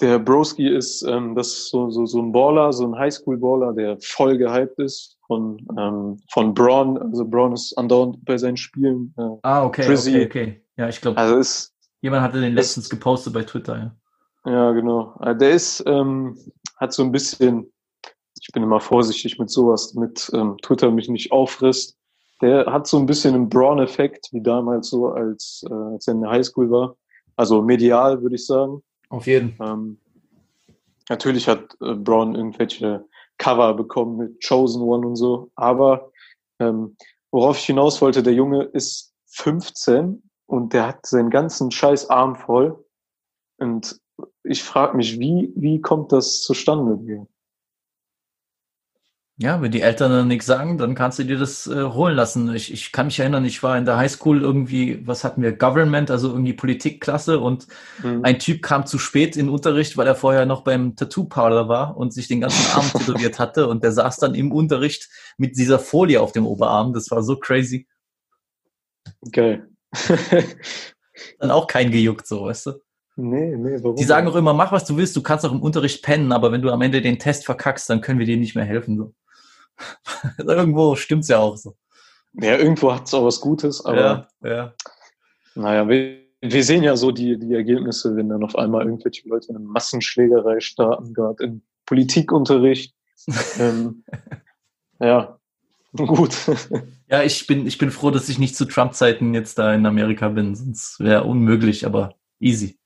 [0.01, 3.99] Der Broski ist, ähm, das ist so, so, so ein Baller, so ein Highschool-Baller, der
[4.01, 6.97] voll gehypt ist von, ähm, von Braun.
[6.97, 9.13] Also Braun ist andauernd bei seinen Spielen.
[9.19, 10.09] Äh, Ah, okay, Drizzy.
[10.09, 10.61] okay, okay.
[10.75, 13.93] Ja, ich glaube, also ist, jemand hatte den letztens gepostet bei Twitter,
[14.45, 14.51] ja.
[14.51, 15.15] ja genau.
[15.21, 16.35] Äh, der ist, ähm,
[16.77, 17.71] hat so ein bisschen,
[18.41, 21.99] ich bin immer vorsichtig mit sowas, damit ähm, Twitter mich nicht auffrisst.
[22.43, 26.21] Der hat so ein bisschen einen Braun-Effekt, wie damals so, als, äh, als er in
[26.21, 26.97] der Highschool war.
[27.37, 28.83] Also medial, würde ich sagen.
[29.07, 29.55] Auf jeden.
[29.61, 29.97] Ähm,
[31.07, 33.05] natürlich hat äh, Braun irgendwelche
[33.37, 36.11] Cover bekommen mit Chosen One und so, aber
[36.59, 36.97] ähm,
[37.31, 42.35] worauf ich hinaus wollte, der Junge ist 15 und der hat seinen ganzen scheiß Arm
[42.35, 42.83] voll.
[43.57, 44.01] Und
[44.43, 46.99] ich frage mich, wie, wie kommt das zustande?
[47.05, 47.25] hier?
[49.37, 52.53] Ja, wenn die Eltern dann nichts sagen, dann kannst du dir das äh, holen lassen.
[52.53, 56.11] Ich, ich kann mich erinnern, ich war in der Highschool irgendwie, was hatten wir, Government,
[56.11, 57.67] also irgendwie Politikklasse und
[58.01, 58.23] Hm.
[58.23, 61.97] ein Typ kam zu spät in den Unterricht, weil er vorher noch beim Tattoo-Parlor war
[61.97, 65.79] und sich den ganzen Arm tätowiert hatte und der saß dann im Unterricht mit dieser
[65.79, 66.93] Folie auf dem Oberarm.
[66.93, 67.87] Das war so crazy.
[69.31, 69.67] Geil.
[71.39, 72.71] Dann auch kein gejuckt, so, weißt du?
[73.15, 73.95] nee, nee, warum?
[73.95, 76.51] Die sagen auch immer, mach was du willst, du kannst auch im Unterricht pennen, aber
[76.51, 78.97] wenn du am Ende den Test verkackst, dann können wir dir nicht mehr helfen.
[78.97, 79.13] So.
[80.37, 81.75] Irgendwo stimmt's ja auch so.
[82.33, 84.73] ja, irgendwo hat es auch was Gutes, aber ja, ja.
[85.55, 89.49] Naja, wir, wir sehen ja so die, die Ergebnisse, wenn dann auf einmal irgendwelche Leute
[89.49, 92.95] eine Massenschlägerei starten, gerade im Politikunterricht.
[93.59, 94.03] ähm,
[94.99, 95.39] ja,
[95.93, 96.35] gut.
[97.07, 100.29] Ja, ich bin, ich bin froh, dass ich nicht zu Trump-Zeiten jetzt da in Amerika
[100.29, 102.79] bin, sonst wäre unmöglich, aber easy.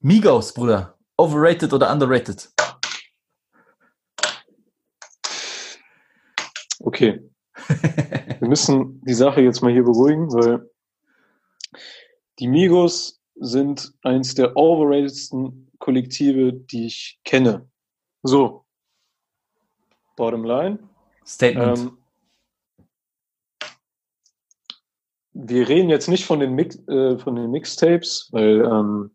[0.00, 0.96] Migos, Bruder.
[1.18, 2.50] Overrated oder underrated?
[6.86, 7.20] Okay,
[8.38, 10.70] wir müssen die Sache jetzt mal hier beruhigen, weil
[12.38, 17.68] Die Migos sind eins der overratedsten Kollektive, die ich kenne.
[18.22, 18.64] So.
[20.14, 20.78] Bottom line.
[21.26, 21.78] Statement.
[21.78, 21.98] Ähm,
[25.32, 29.10] wir reden jetzt nicht von den, Mix, äh, von den Mixtapes, weil ähm,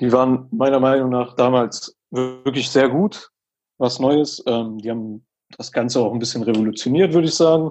[0.00, 3.30] die waren meiner Meinung nach damals wirklich sehr gut.
[3.78, 4.42] Was Neues.
[4.46, 5.26] Ähm, die haben
[5.56, 7.70] das Ganze auch ein bisschen revolutioniert, würde ich sagen.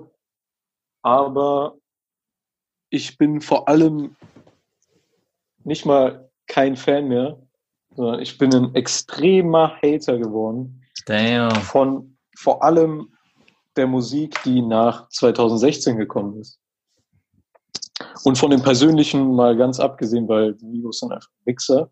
[1.01, 1.77] Aber
[2.89, 4.15] ich bin vor allem
[5.63, 7.41] nicht mal kein Fan mehr,
[7.95, 11.55] sondern ich bin ein extremer Hater geworden Damn.
[11.61, 13.13] von vor allem
[13.75, 16.59] der Musik, die nach 2016 gekommen ist.
[18.23, 21.91] Und von dem Persönlichen mal ganz abgesehen, weil die Migos sind einfach Mixer.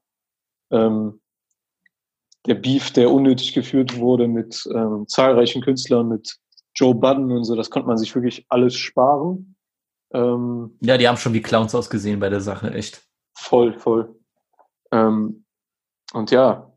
[0.71, 1.20] Ähm,
[2.47, 6.37] der Beef, der unnötig geführt wurde mit ähm, zahlreichen Künstlern, mit
[6.75, 9.55] Joe Budden und so, das konnte man sich wirklich alles sparen.
[10.13, 13.03] Ähm, Ja, die haben schon wie Clowns ausgesehen bei der Sache, echt.
[13.33, 14.15] Voll, voll.
[14.91, 15.45] Ähm,
[16.13, 16.71] und ja,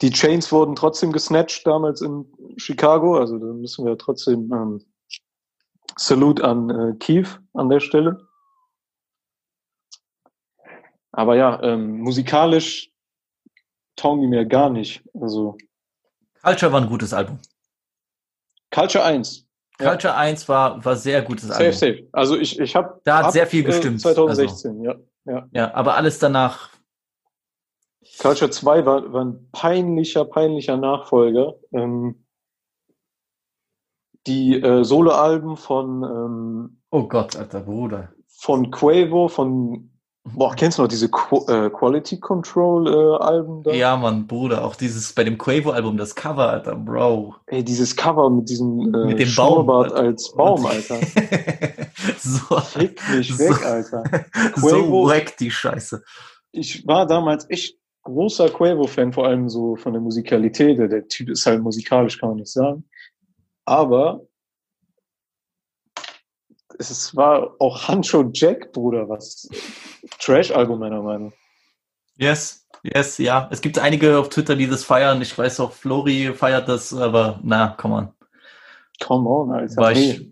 [0.00, 4.84] die Chains wurden trotzdem gesnatcht damals in Chicago, also da müssen wir trotzdem ähm,
[5.96, 8.28] Salute an äh, Keith an der Stelle.
[11.10, 12.87] Aber ja, ähm, musikalisch
[13.98, 15.02] taugen die mir gar nicht.
[15.20, 15.56] Also
[16.42, 17.38] Culture war ein gutes Album.
[18.70, 19.46] Culture 1.
[19.80, 19.90] Ja.
[19.90, 21.72] Culture 1 war, war sehr gutes Safe, Album.
[21.72, 22.08] safe.
[22.12, 24.94] Also ich, ich habe Da hat sehr viel gestimmt, 2016, ja.
[25.24, 25.48] ja.
[25.52, 26.70] Ja, aber alles danach,
[28.20, 31.54] Culture 2 war, war ein peinlicher, peinlicher Nachfolger.
[31.72, 32.24] Ähm,
[34.26, 38.12] die äh, Soloalben von, ähm, oh Gott, alter Bruder.
[38.26, 39.90] von Quavo, von,
[40.34, 43.72] boah, kennst du noch diese Qu äh, Quality Control äh, Alben da?
[43.72, 47.34] Ja, Mann, Bruder, auch dieses bei dem Quavo-Album, das Cover, alter, Bro.
[47.46, 50.04] Ey, dieses Cover mit diesem äh, Mit dem Baum, Schnurrbart Alter.
[50.08, 50.96] als Baum, Alter.
[52.18, 54.04] so, Fick mich So- weg, Alter.
[54.56, 56.02] so Quavo- wack, die Scheiße.
[56.52, 60.78] ich war damals echt großer Quavo-Fan, vor allem so von der Musikalität.
[60.78, 62.84] Der Typ ist halt musikalisch, kann man nicht sagen.
[63.64, 64.22] Aber
[66.78, 69.48] es war auch Hancho Jack, Bruder, was
[70.20, 71.32] Trash-Album meiner Meinung.
[72.16, 73.48] Yes, yes, ja.
[73.50, 75.20] Es gibt einige auf Twitter, die das feiern.
[75.22, 78.08] Ich weiß auch, Flori feiert das, aber na, come on.
[79.00, 79.76] Come on, Alter.
[79.76, 80.30] War ich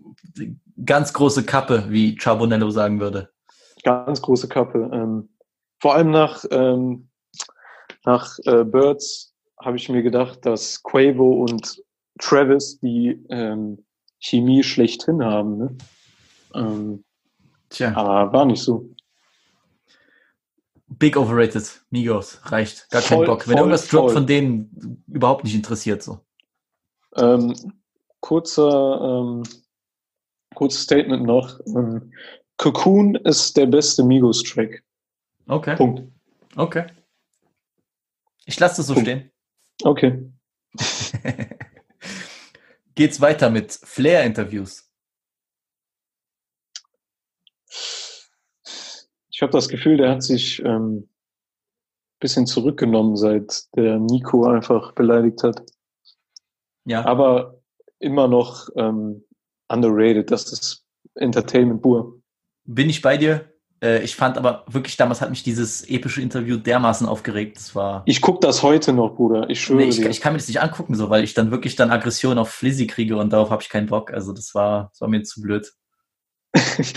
[0.85, 3.29] ganz große Kappe, wie Charbonello sagen würde.
[3.83, 4.89] ganz große Kappe.
[4.93, 5.29] Ähm,
[5.79, 7.09] vor allem nach, ähm,
[8.05, 11.81] nach äh, Birds habe ich mir gedacht, dass Quavo und
[12.19, 13.85] Travis die ähm,
[14.19, 15.57] Chemie schlechthin haben.
[15.57, 15.77] Ne?
[16.57, 17.03] Ähm,
[17.69, 18.89] Tja, aber war nicht so.
[20.87, 21.81] big overrated.
[21.89, 22.89] Migos, reicht.
[22.89, 23.47] Gar kein Voll, Bock.
[23.47, 26.19] Wenn voll, irgendwas droppt von denen, überhaupt nicht interessiert so.
[27.15, 27.53] Ähm,
[28.21, 29.43] kurzer, ähm,
[30.55, 31.59] kurzes Statement noch.
[31.67, 32.11] Ähm,
[32.57, 34.83] Cocoon ist der beste Migos-Track.
[35.47, 36.03] Okay, Punkt.
[36.55, 36.87] okay.
[38.45, 39.07] Ich lasse das so Punkt.
[39.09, 39.31] stehen.
[39.83, 40.31] Okay.
[42.95, 44.86] Geht's weiter mit Flair-Interviews.
[49.37, 51.07] Ich habe das Gefühl, der hat sich ähm,
[52.19, 55.61] bisschen zurückgenommen, seit der Nico einfach beleidigt hat.
[56.85, 57.61] Ja, Aber
[57.99, 59.23] immer noch ähm,
[59.67, 60.31] underrated.
[60.31, 60.83] Das ist
[61.13, 62.19] Entertainment pur.
[62.65, 63.53] bin ich bei dir.
[63.79, 67.57] Äh, Ich fand aber wirklich, damals hat mich dieses epische Interview dermaßen aufgeregt.
[67.57, 68.01] Das war.
[68.07, 69.47] Ich guck das heute noch, Bruder.
[69.51, 70.09] Ich schwöre Nee, ich, dir.
[70.09, 72.87] ich kann mir das nicht angucken, so, weil ich dann wirklich dann Aggression auf Flizzy
[72.87, 74.11] kriege und darauf habe ich keinen Bock.
[74.11, 75.71] Also das war, das war mir zu blöd.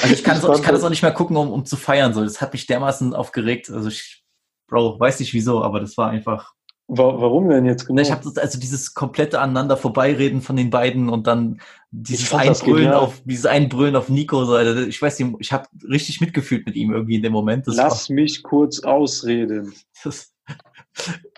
[0.02, 2.12] Also ich kann, das, auch- auch nicht mehr gucken, um, um zu feiern.
[2.14, 2.22] So.
[2.22, 3.70] Das hat mich dermaßen aufgeregt.
[3.70, 4.22] Also ich,
[4.68, 6.54] Bro, weiß nicht wieso, aber das war einfach.
[6.92, 8.02] Wa- Warum denn jetzt genau?
[8.02, 11.60] Ich habe also dieses komplette aneinander vorbeireden von den beiden und dann
[11.92, 14.44] dieses Einbrüllen auf dieses Einbrüllen auf Nico.
[14.44, 17.66] So, also ich weiß nicht, ich habe richtig mitgefühlt mit ihm irgendwie in dem Moment.
[17.68, 19.72] Das Lass mich kurz ausreden.
[20.04, 20.32] Das,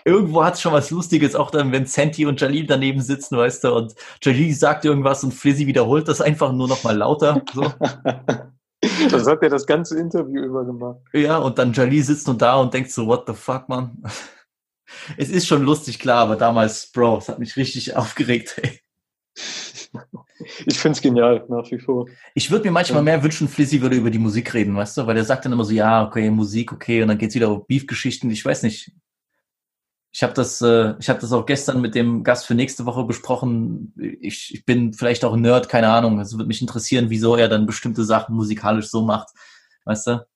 [0.05, 3.63] irgendwo hat es schon was Lustiges, auch dann, wenn Santi und Jalil daneben sitzen, weißt
[3.63, 7.41] du, und Jalil sagt irgendwas und Flizzy wiederholt das einfach nur noch mal lauter.
[7.53, 7.61] So.
[9.11, 10.99] das hat er das ganze Interview über gemacht.
[11.13, 14.01] Ja, und dann Jalil sitzt nur da und denkt so, what the fuck, man.
[15.17, 18.59] Es ist schon lustig, klar, aber damals, Bro, es hat mich richtig aufgeregt.
[18.61, 18.79] Ey.
[20.65, 22.07] Ich find's genial, nach wie vor.
[22.35, 23.03] Ich würde mir manchmal Ja.
[23.03, 25.63] mehr wünschen, Flizzy würde über die Musik reden, weißt du, weil er sagt dann immer
[25.63, 28.29] so, ja, okay, Musik, okay, und dann geht's wieder auf Beef-Geschichten.
[28.29, 28.91] Ich weiß nicht.
[30.15, 33.03] Ich habe das, äh, ich habe das auch gestern mit dem Gast für nächste Woche
[33.03, 33.93] besprochen.
[34.21, 36.19] Ich, ich bin vielleicht auch ein Nerd, keine Ahnung.
[36.19, 39.29] Es würde mich interessieren, wieso er dann bestimmte Sachen musikalisch so macht,
[39.85, 40.27] weißt du.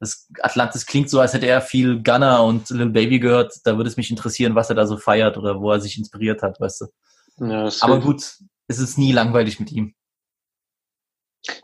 [0.00, 3.52] Das Atlantis klingt so, als hätte er viel Gunner und Lil Baby gehört.
[3.64, 6.40] Da würde es mich interessieren, was er da so feiert oder wo er sich inspiriert
[6.42, 7.46] hat, weißt du.
[7.46, 7.68] Ja.
[7.80, 9.94] Aber gut, es ist nie langweilig mit ihm.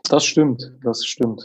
[0.09, 1.43] Das stimmt, das stimmt.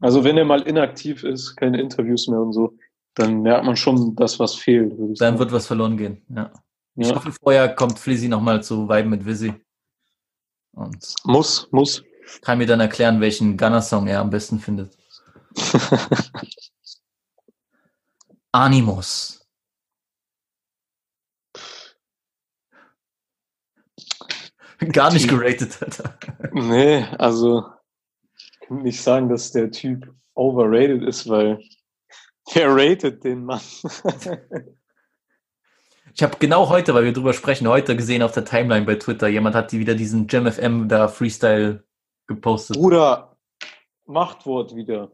[0.00, 2.76] Also wenn er mal inaktiv ist, keine Interviews mehr und so,
[3.18, 4.92] dann merkt man schon das, was fehlt.
[4.92, 5.38] ich Dann sagen.
[5.38, 6.22] wird was verloren gehen.
[6.28, 6.52] Ja.
[6.96, 7.14] Ich ja.
[7.14, 9.54] hoffe, vorher kommt Flizzy nochmal zu Vibe mit Vizzy.
[10.72, 12.04] Und Muss, muss.
[12.42, 14.96] kann mir dann erklären, welchen Gunner-Song er am besten findet.
[18.52, 19.46] Animus.
[24.92, 26.18] Gar nicht geratet, Alter.
[26.52, 27.64] Nee, also
[28.36, 31.60] ich kann nicht sagen, dass der Typ overrated ist, weil
[32.54, 33.60] wer rated den Mann?
[36.14, 39.28] Ich habe genau heute, weil wir drüber sprechen, heute gesehen auf der Timeline bei Twitter,
[39.28, 41.84] jemand hat die wieder diesen JamFM da Freestyle
[42.26, 42.76] gepostet.
[42.76, 43.36] Bruder,
[44.04, 45.12] Machtwort wieder.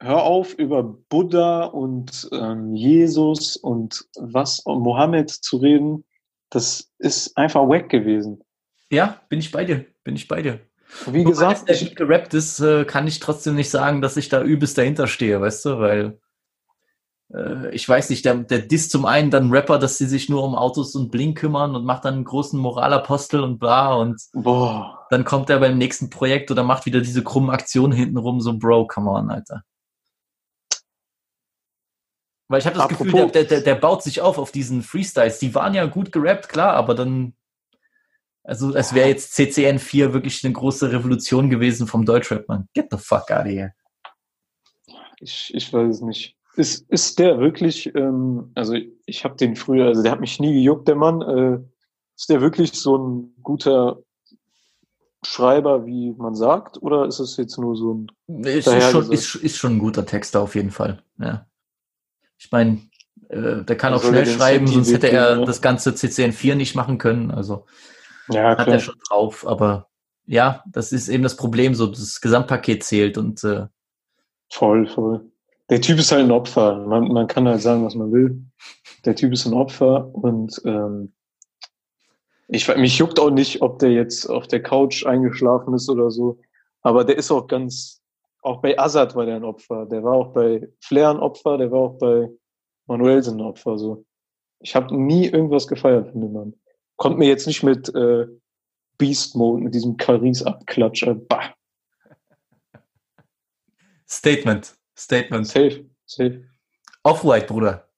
[0.00, 6.04] Hör auf, über Buddha und ähm, Jesus und was und Mohammed zu reden.
[6.50, 8.42] Das ist einfach wack gewesen.
[8.90, 10.65] Ja, bin ich bei dir, bin ich bei dir.
[11.06, 14.00] Wie weil gesagt, es der ich, Beat gerappt ist, äh, kann ich trotzdem nicht sagen,
[14.00, 16.18] dass ich da übelst dahinter stehe, weißt du, weil
[17.34, 20.44] äh, ich weiß nicht, der, der disst zum einen dann Rapper, dass sie sich nur
[20.44, 25.06] um Autos und Blink kümmern und macht dann einen großen Moralapostel und bla und boah,
[25.10, 28.86] dann kommt er beim nächsten Projekt oder macht wieder diese krummen Aktionen hintenrum, so Bro,
[28.86, 29.62] come on, Alter.
[32.48, 34.82] Weil ich habe das Gefühl, der, Apropos- der, der, der baut sich auf auf diesen
[34.82, 35.40] Freestyles.
[35.40, 37.34] Die waren ja gut gerappt, klar, aber dann,
[38.46, 42.68] also es wäre jetzt CCN 4 wirklich eine große Revolution gewesen vom Deutschrap, man.
[42.74, 43.72] Get the fuck out of here.
[45.20, 46.36] ich, ich weiß es nicht.
[46.54, 48.74] Ist, ist der wirklich, ähm, also
[49.04, 51.22] ich habe den früher, also der hat mich nie gejuckt, der Mann.
[51.22, 51.58] Äh,
[52.16, 53.98] ist der wirklich so ein guter
[55.22, 57.94] Schreiber, wie man sagt, oder ist es jetzt nur so
[58.28, 61.02] ein Ist, ist, schon, ist, ist schon ein guter Texter auf jeden Fall.
[61.18, 61.46] Ja.
[62.38, 62.80] Ich meine,
[63.28, 65.44] äh, der kann Er auch schnell schreiben, sonst hätte er ja.
[65.44, 67.30] das ganze CCN 4 nicht machen können.
[67.32, 67.66] Also
[68.28, 69.88] Ja, hat er schon drauf, aber
[70.26, 73.66] ja, das ist eben das Problem, so das Gesamtpaket zählt und äh,
[74.50, 75.30] Voll, voll.
[75.68, 76.86] Der Typ ist halt ein Opfer.
[76.86, 78.40] Man, man kann halt sagen, was man will.
[79.04, 81.12] Der Typ ist ein Opfer und ähm,
[82.48, 86.38] ich mich juckt auch nicht, ob der jetzt auf der Couch eingeschlafen ist oder so.
[86.82, 88.00] Aber der ist auch ganz,
[88.42, 89.86] auch bei Azad war der ein Opfer.
[89.86, 92.28] Der war auch bei Flair ein Opfer, der war auch bei
[92.86, 93.76] Manuelsen ein Opfer.
[93.78, 94.04] So.
[94.60, 96.54] Ich habe nie irgendwas gefeiert von dem Mann.
[96.96, 98.26] Kommt mir jetzt nicht mit äh,
[98.98, 101.02] Beast Mode, mit diesem Caris abklatsch.
[101.02, 101.54] Äh, bah,
[104.08, 104.74] Statement.
[104.96, 105.46] Statement.
[105.46, 106.44] safe, safe.
[107.02, 107.88] Off-White, Bruder.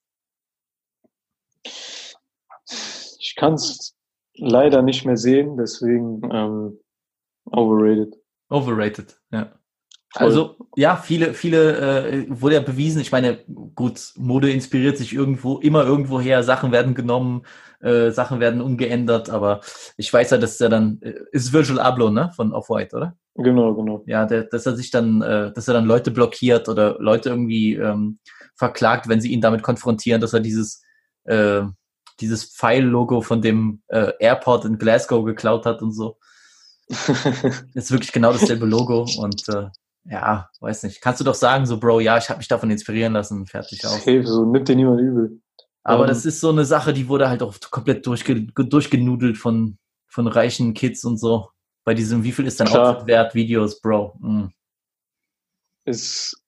[3.20, 3.94] Ich kann es
[4.34, 6.80] leider nicht mehr sehen, deswegen ähm,
[7.44, 8.16] overrated.
[8.48, 9.58] Overrated, ja.
[10.14, 10.26] Voll.
[10.26, 13.44] Also, ja, viele, viele, äh, wurde ja bewiesen, ich meine,
[13.74, 17.42] gut, Mode inspiriert sich irgendwo, immer irgendwo her, Sachen werden genommen,
[17.80, 19.60] äh, Sachen werden umgeändert, aber
[19.98, 23.16] ich weiß ja, dass der dann, äh, ist Virgil Abloh, ne, von Off-White, oder?
[23.34, 24.02] Genau, genau.
[24.06, 27.74] Ja, der, dass er sich dann, äh, dass er dann Leute blockiert oder Leute irgendwie
[27.74, 28.18] ähm,
[28.56, 30.82] verklagt, wenn sie ihn damit konfrontieren, dass er dieses,
[31.24, 31.62] äh,
[32.20, 36.16] dieses Pfeil-Logo von dem äh, Airport in Glasgow geklaut hat und so.
[37.74, 39.68] ist wirklich genau dasselbe Logo und äh,
[40.10, 41.00] ja, weiß nicht.
[41.00, 44.04] Kannst du doch sagen, so Bro, ja, ich habe mich davon inspirieren lassen, fertig aus.
[44.04, 45.40] Safe, so nimmt dir niemand übel.
[45.82, 49.78] Aber Ähm, das ist so eine Sache, die wurde halt auch komplett durchge durchgenudelt von,
[50.06, 51.48] von reichen Kids und so.
[51.84, 52.68] Bei diesem, wie viel ist dein.
[52.68, 54.14] Outfit wert, Videos, Bro.
[54.20, 54.46] Mm.
[55.84, 56.42] Ist,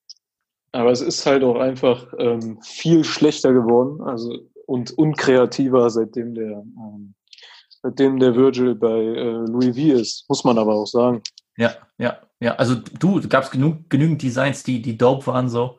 [0.72, 6.62] aber es ist halt auch einfach ähm, viel schlechter geworden, also und unkreativer, seitdem der
[6.62, 7.14] ähm,
[7.82, 11.22] seitdem der Virgil bei äh, Louis V ist, muss man aber auch sagen.
[11.60, 12.54] Ja, ja, ja.
[12.56, 15.78] Also du, gab es genug, genügend Designs, die, die dope waren so.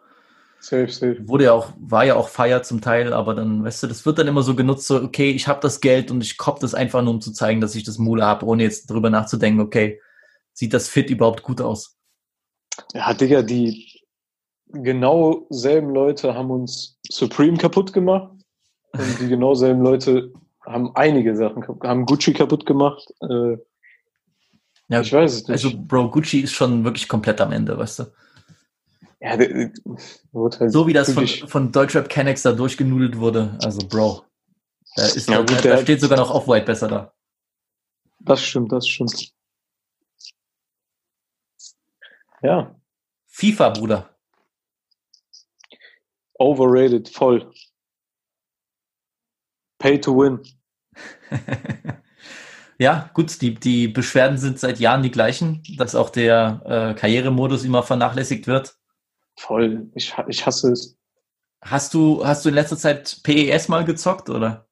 [0.59, 1.27] Safe, safe.
[1.27, 4.19] Wurde ja auch, war ja auch Feier zum Teil, aber dann, weißt du, das wird
[4.19, 7.01] dann immer so genutzt, so, okay, ich habe das Geld und ich kopp das einfach
[7.01, 9.99] nur, um zu zeigen, dass ich das Mule habe, ohne jetzt drüber nachzudenken, okay,
[10.53, 11.97] sieht das Fit überhaupt gut aus?
[12.93, 14.03] Ja, Digga, die
[14.67, 18.31] genau selben Leute haben uns Supreme kaputt gemacht
[18.93, 20.31] und die genau selben Leute
[20.63, 23.11] haben einige Sachen kaputt, haben Gucci kaputt gemacht.
[23.21, 23.57] Äh,
[24.91, 25.49] Ja, ich weiß es nicht.
[25.51, 28.03] also Bro, Gucci ist schon wirklich komplett am Ende, weißt du?
[29.21, 34.25] ja, wird halt So wie das von, von Deutschrap Kennex da durchgenudelt wurde, also Bro.
[34.95, 37.13] Da, ist, Ja, da, gut, da der- steht sogar noch Off-White besser da.
[38.19, 39.31] Das stimmt, das stimmt.
[42.43, 42.75] Ja,
[43.27, 44.07] FIFA, Bruder.
[46.39, 47.53] overrated, voll.
[49.79, 50.39] Pay to win.
[52.81, 57.63] ja, gut, die, die Beschwerden sind seit Jahren die gleichen, dass auch der äh, Karrieremodus
[57.63, 58.75] immer vernachlässigt wird.
[59.37, 59.87] Voll.
[59.93, 60.97] Ich, ich hasse es.
[61.61, 64.65] Hast du, hast du in letzter Zeit PES mal gezockt, oder?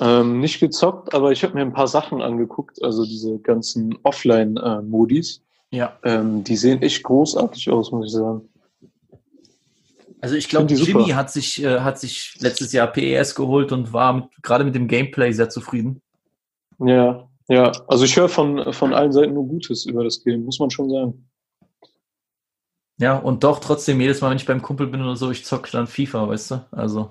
[0.00, 5.44] Ähm, nicht gezockt, aber ich habe mir ein paar Sachen angeguckt, also diese ganzen Offline-Modis.
[5.70, 5.96] Ja.
[6.02, 8.48] Ähm, die sehen echt großartig aus, muss ich sagen.
[10.20, 11.14] Also ich glaube, Jimmy super.
[11.14, 15.30] hat sich, äh, hat sich letztes Jahr PES geholt und war gerade mit dem Gameplay
[15.30, 16.02] sehr zufrieden.
[16.78, 17.72] Ja, ja.
[17.86, 20.90] Also ich höre von, von allen Seiten nur Gutes über das Game, muss man schon
[20.90, 21.28] sagen.
[23.00, 25.70] Ja, und doch trotzdem jedes Mal, wenn ich beim Kumpel bin oder so, ich zocke
[25.70, 26.64] dann FIFA, weißt du?
[26.72, 27.10] Also,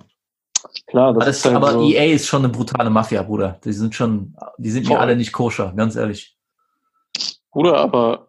[0.87, 1.89] Klar, das alles, ist halt aber so.
[1.89, 3.59] EA ist schon eine brutale Mafia, Bruder.
[3.63, 4.97] Die sind schon, die sind mir Voll.
[4.97, 6.37] alle nicht koscher, ganz ehrlich.
[7.51, 8.27] Bruder, aber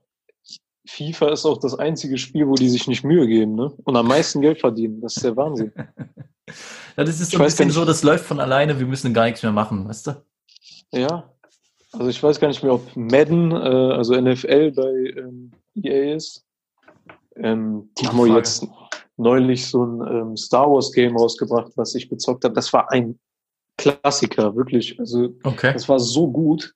[0.86, 3.72] FIFA ist auch das einzige Spiel, wo die sich nicht Mühe geben, ne?
[3.84, 5.00] Und am meisten Geld verdienen.
[5.00, 5.72] Das ist der Wahnsinn.
[6.96, 8.86] Ja, das ist Ich so ein weiß gar bisschen so, das läuft von alleine, wir
[8.86, 10.24] müssen gar nichts mehr machen, weißt du?
[10.92, 11.30] Ja.
[11.92, 16.44] Also ich weiß gar nicht mehr, ob Madden, äh, also NFL bei ähm, EA ist.
[17.36, 18.66] Ähm, die haben jetzt
[19.16, 22.54] neulich so ein ähm, Star Wars Game rausgebracht, was ich bezockt habe.
[22.54, 23.18] Das war ein
[23.76, 24.98] Klassiker, wirklich.
[24.98, 25.72] Also Okay.
[25.72, 26.74] das war so gut.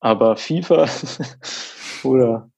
[0.00, 0.88] Aber FIFA
[2.04, 2.50] oder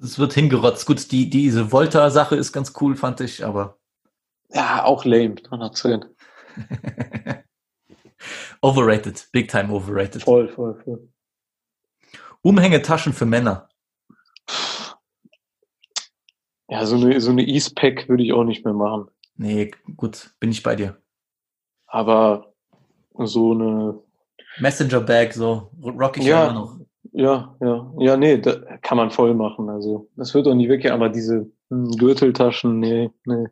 [0.00, 0.86] Es wird hingerotzt.
[0.86, 3.76] Gut, die, diese Volta-Sache ist ganz cool, fand ich, aber
[4.54, 6.04] ja, auch lame, 110.
[8.62, 9.22] overrated.
[9.32, 10.22] Big time overrated.
[10.22, 11.08] Voll, voll, voll.
[12.42, 13.68] Umhängetaschen für Männer.
[16.68, 19.08] Ja, so eine, so eine East-Pack würde ich auch nicht mehr machen.
[19.36, 20.96] Nee, gut, bin ich bei dir.
[21.86, 22.54] Aber
[23.18, 24.00] so eine,
[24.58, 26.44] Messenger-Bag, so, rock ich Ja.
[26.44, 26.78] immer noch.
[27.12, 29.68] ja, ja, ja, nee, da kann man voll machen.
[29.68, 33.46] Also, das wird auch nie weggehen, aber diese hm, Gürteltaschen, nee, nee,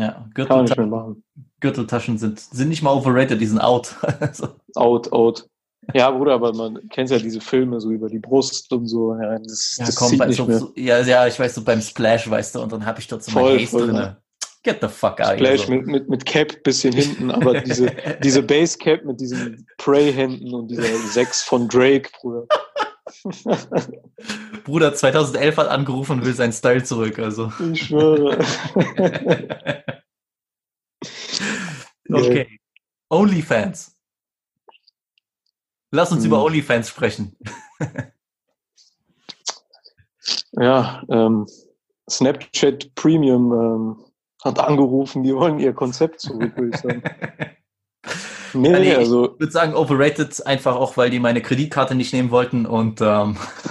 [0.00, 1.22] Ja, kann man nicht Gürtelta mehr machen.
[1.60, 3.94] Gürteltaschen sind, sind nicht mal overrated, die sind out.
[4.20, 5.46] also, Out, out.
[5.92, 9.14] Ja, Bruder, aber man kennt ja diese Filme so über die Brust und so.
[9.14, 10.58] Ja, das, ja, das komm, bei, nicht so, mehr.
[10.58, 13.22] so, ja, ja, ich weiß, so beim Splash, weißt du, und dann habe ich dort
[13.22, 14.16] so Voll, mein Haze voll, drinne.
[14.62, 15.72] Get the fuck out Splash so.
[15.72, 17.90] mit, mit, mit Cap bisschen hinten, aber diese,
[18.22, 22.46] diese Basecap mit diesen Prey-Händen und dieser Sechs von Drake, Bruder.
[24.64, 27.52] Bruder 2011 hat angerufen und will seinen Style zurück, also.
[27.72, 28.38] Ich schwöre.
[32.12, 32.58] Okay.
[33.08, 33.96] OnlyFans.
[35.92, 36.26] Lass uns Hm.
[36.26, 37.36] über OnlyFans sprechen.
[40.52, 41.46] Ja, ähm,
[42.10, 44.04] Snapchat Premium ähm,
[44.44, 47.02] hat angerufen, die wollen ihr Konzept zurück, würde ich sagen.
[48.54, 52.12] Nee, Ja, nee, also, Ich würde sagen, overrated, einfach auch, weil die meine Kreditkarte nicht
[52.12, 53.36] nehmen wollten und ähm,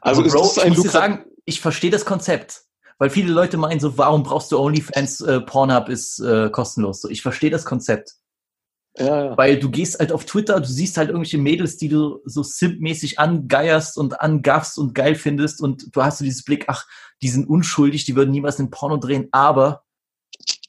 [0.00, 2.62] also Aber ist Bro, das ich ein muss sagen, ich verstehe das Konzept.
[2.98, 5.20] Weil viele Leute meinen so, warum brauchst du OnlyFans?
[5.22, 7.00] Äh, Pornhub ist äh, kostenlos.
[7.00, 8.14] So, ich verstehe das Konzept.
[8.96, 9.36] ja, ja.
[9.36, 13.18] Weil du gehst halt auf Twitter, du siehst halt irgendwelche Mädels, die du so simpmäßig
[13.18, 16.86] angeierst und angaffst und geil findest und du hast so dieses Blick, ach,
[17.20, 19.83] die sind unschuldig, die würden niemals einen Porno drehen, aber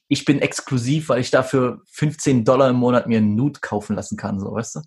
[0.08, 4.16] ich bin exklusiv, weil ich dafür 15 Dollar im Monat mir einen Nude kaufen lassen
[4.16, 4.80] kann, so, weißt du?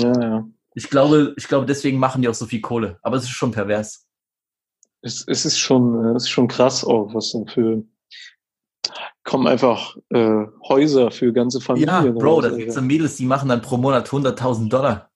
[0.00, 0.44] ja, ja.
[0.74, 2.98] Ich glaube, ich glaube, deswegen machen die auch so viel Kohle.
[3.02, 4.06] Aber es ist schon pervers.
[5.02, 7.84] Es, es ist schon, äh, es ist schon krass auch, was dann für
[9.22, 12.14] kommen einfach äh, Häuser für ganze Ja, Familien.
[12.14, 15.10] Bro, raus, da gibt's dann Mädels, die machen dann pro Monat 100.000 Dollar.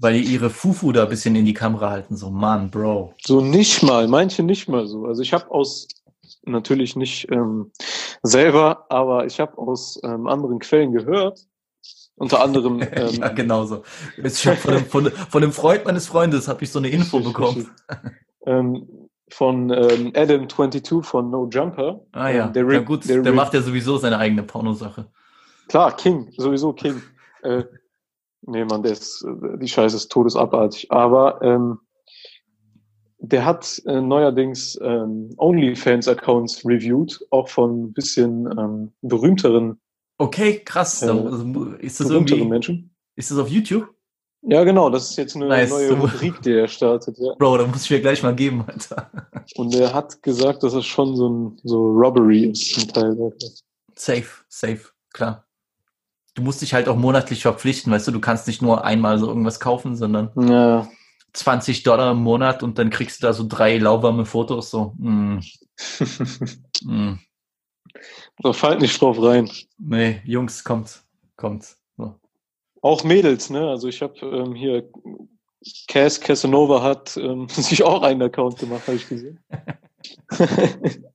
[0.00, 2.16] Weil die ihre Fufu da ein bisschen in die Kamera halten.
[2.16, 3.14] So, Mann, Bro.
[3.20, 5.06] So nicht mal, manche nicht mal so.
[5.06, 5.88] Also ich habe aus
[6.44, 7.72] natürlich nicht ähm,
[8.22, 11.46] selber, aber ich habe aus ähm, anderen Quellen gehört.
[12.16, 13.82] Unter anderem ähm, ja, genau so.
[14.16, 17.20] Jetzt schon von, dem, von, von dem Freund meines Freundes habe ich so eine Info
[17.20, 17.70] bekommen.
[18.46, 22.00] ähm, von ähm, Adam22 von No Jumper.
[22.12, 25.06] Ah ja, Ähm, der, ja gut, der, der macht ja sowieso seine eigene Pornosache.
[25.68, 27.02] Klar, King, sowieso King.
[27.42, 27.64] Äh,
[28.42, 30.90] nee, Mann, der ist, äh, die Scheiße ist todesabartig.
[30.90, 31.78] Aber ähm,
[33.18, 39.78] der hat äh, neuerdings ähm, OnlyFans-Accounts reviewed, auch von ein bisschen ähm, berühmteren,
[40.18, 41.02] Okay, krass.
[41.02, 42.90] Äh, Also, ist, das berühmteren irgendwie, Menschen.
[43.14, 43.88] ist das auf YouTube?
[44.42, 45.70] Ja, genau, das ist jetzt eine Nice.
[45.70, 47.16] neue Rubrik, die er startet.
[47.18, 47.34] Ja.
[47.38, 49.10] Bro, da muss ich mir gleich mal geben, Alter.
[49.56, 53.32] Und er hat gesagt, dass es schon so ein so Robbery ist zum Teil.
[53.94, 54.80] Safe, safe,
[55.12, 55.44] klar.
[56.34, 59.26] Du musst dich halt auch monatlich verpflichten, weißt du, du kannst nicht nur einmal so
[59.26, 60.88] irgendwas kaufen, sondern Ja,
[61.32, 65.40] 20 Dollar im Monat und dann kriegst du da so drei lauwarme Fotos, so, mm,
[66.84, 67.18] mm.
[68.42, 69.50] da fallt nicht drauf rein.
[69.78, 71.02] nee, Jungs, kommt,
[71.36, 71.76] kommt.
[71.96, 72.14] So.
[72.82, 73.68] Auch Mädels, ne?
[73.68, 74.88] Also ich habe ähm, hier
[75.88, 79.40] Cass Casanova hat ähm, sich auch einen Account gemacht, habe ich gesehen.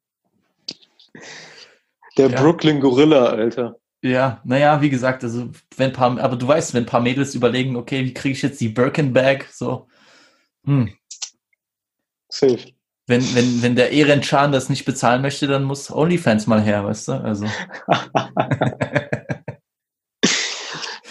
[2.17, 2.41] Der Ja.
[2.41, 3.77] Brooklyn Gorilla, Alter.
[4.03, 7.35] Ja, naja, wie gesagt, also wenn ein paar, aber du weißt, wenn ein paar Mädels
[7.35, 9.87] überlegen, okay, wie kriege ich jetzt die Birkin Bag, so,
[10.65, 10.93] hm,
[12.29, 12.59] Safe.
[13.07, 16.85] wenn, wenn, wenn der Eren Chan das nicht bezahlen möchte, dann muss OnlyFans mal her,
[16.85, 17.45] weißt du, also.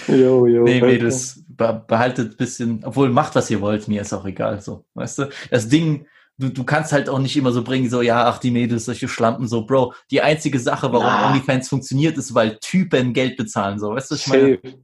[0.08, 0.64] Jo, jo.
[0.64, 4.84] Nee, Mädels, be behaltet bisschen, obwohl macht, was ihr wollt, mir ist auch egal, so,
[4.94, 5.28] weißt du?
[5.50, 6.06] Das Ding,
[6.38, 9.08] du, du kannst halt auch nicht immer so bringen, so, ja, ach, die Mädels, solche
[9.08, 11.30] Schlampen, so, Bro, die einzige Sache, warum Na.
[11.30, 14.78] OnlyFans funktioniert, ist, weil Typen Geld bezahlen, so, weißt du, ich meine, Safe.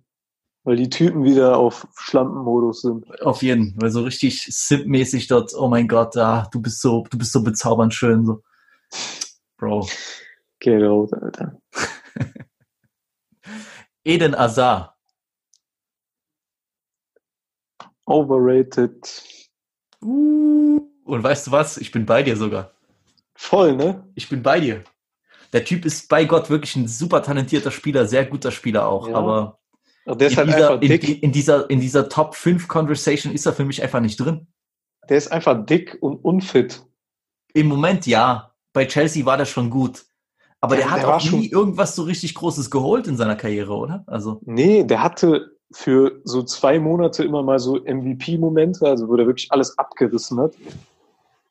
[0.68, 3.22] Weil die Typen wieder auf Schlampenmodus sind.
[3.22, 7.16] auf jeden, weil so richtig Simp-mäßig dort, oh mein Gott, ah, du bist so, du
[7.16, 8.42] bist so bezaubernd schön, so.
[9.56, 9.88] Bro.
[10.60, 11.58] Get out, Alter.
[14.04, 14.94] Eden Azar.
[18.04, 19.22] Overrated.
[20.00, 21.78] Und weißt du was?
[21.78, 22.72] Ich bin bei dir sogar.
[23.34, 24.06] Voll, ne?
[24.14, 24.84] Ich bin bei dir.
[25.54, 29.14] Der Typ ist bei Gott wirklich ein super talentierter Spieler, sehr guter Spieler auch, Ja.
[29.14, 29.57] aber
[30.08, 31.22] Aber der ist in halt dieser, einfach in, dick.
[31.22, 34.46] in, dieser, in dieser Top 5 Conversation ist er für mich einfach nicht drin.
[35.08, 36.82] Der ist einfach dick und unfit.
[37.54, 38.52] Im Moment ja.
[38.72, 40.04] Bei Chelsea war der schon gut.
[40.60, 43.74] Aber Der- der, hat der auch nie irgendwas so richtig Großes geholt in seiner Karriere,
[43.74, 44.04] oder?
[44.06, 49.26] Also, Nee, der hatte für so zwei Monate immer mal so MVP-Momente, also wo der
[49.26, 50.54] wirklich alles abgerissen hat.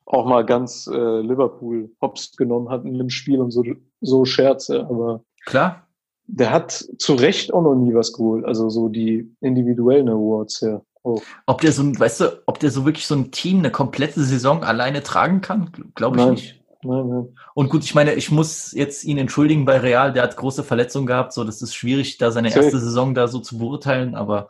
[0.06, 3.64] Auch mal ganz äh, Liverpool hops genommen hat in einem Spiel und so,
[4.02, 4.82] so Scherze.
[4.90, 5.87] Aber klar.
[6.28, 8.46] Der hat zu Recht auch noch nie was geholt.
[8.46, 10.84] Also so die individuellen Awards her.
[11.04, 11.22] Oh.
[11.46, 14.22] Ob der so, ein- weißt du, ob der so wirklich so ein Team eine komplette
[14.24, 16.34] Saison alleine tragen kann, glaube ich Nein.
[16.34, 16.64] nicht.
[16.84, 17.36] Nein, nein.
[17.56, 21.08] Und gut, ich meine, ich muss jetzt ihn entschuldigen bei Real, der hat große Verletzungen
[21.08, 24.50] gehabt, so das ist schwierig, da seine erste Saison da so zu beurteilen, aber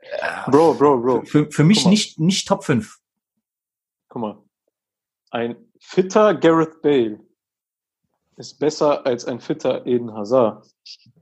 [0.00, 1.22] äh, Bro, Bro, Bro.
[1.26, 2.98] für, für mich nicht, nicht Top 5.
[4.08, 4.38] Guck mal.
[5.30, 7.20] Ein fitter Gareth Bale
[8.42, 10.66] ist besser als ein fitter Eden Hazard.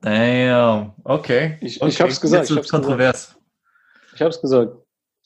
[0.00, 1.58] Damn, okay.
[1.60, 1.90] Ich- okay.
[1.90, 3.36] ich hab's gesagt, Jetzt ich hab's kontrovers.
[4.14, 4.74] Ich hab's gesagt.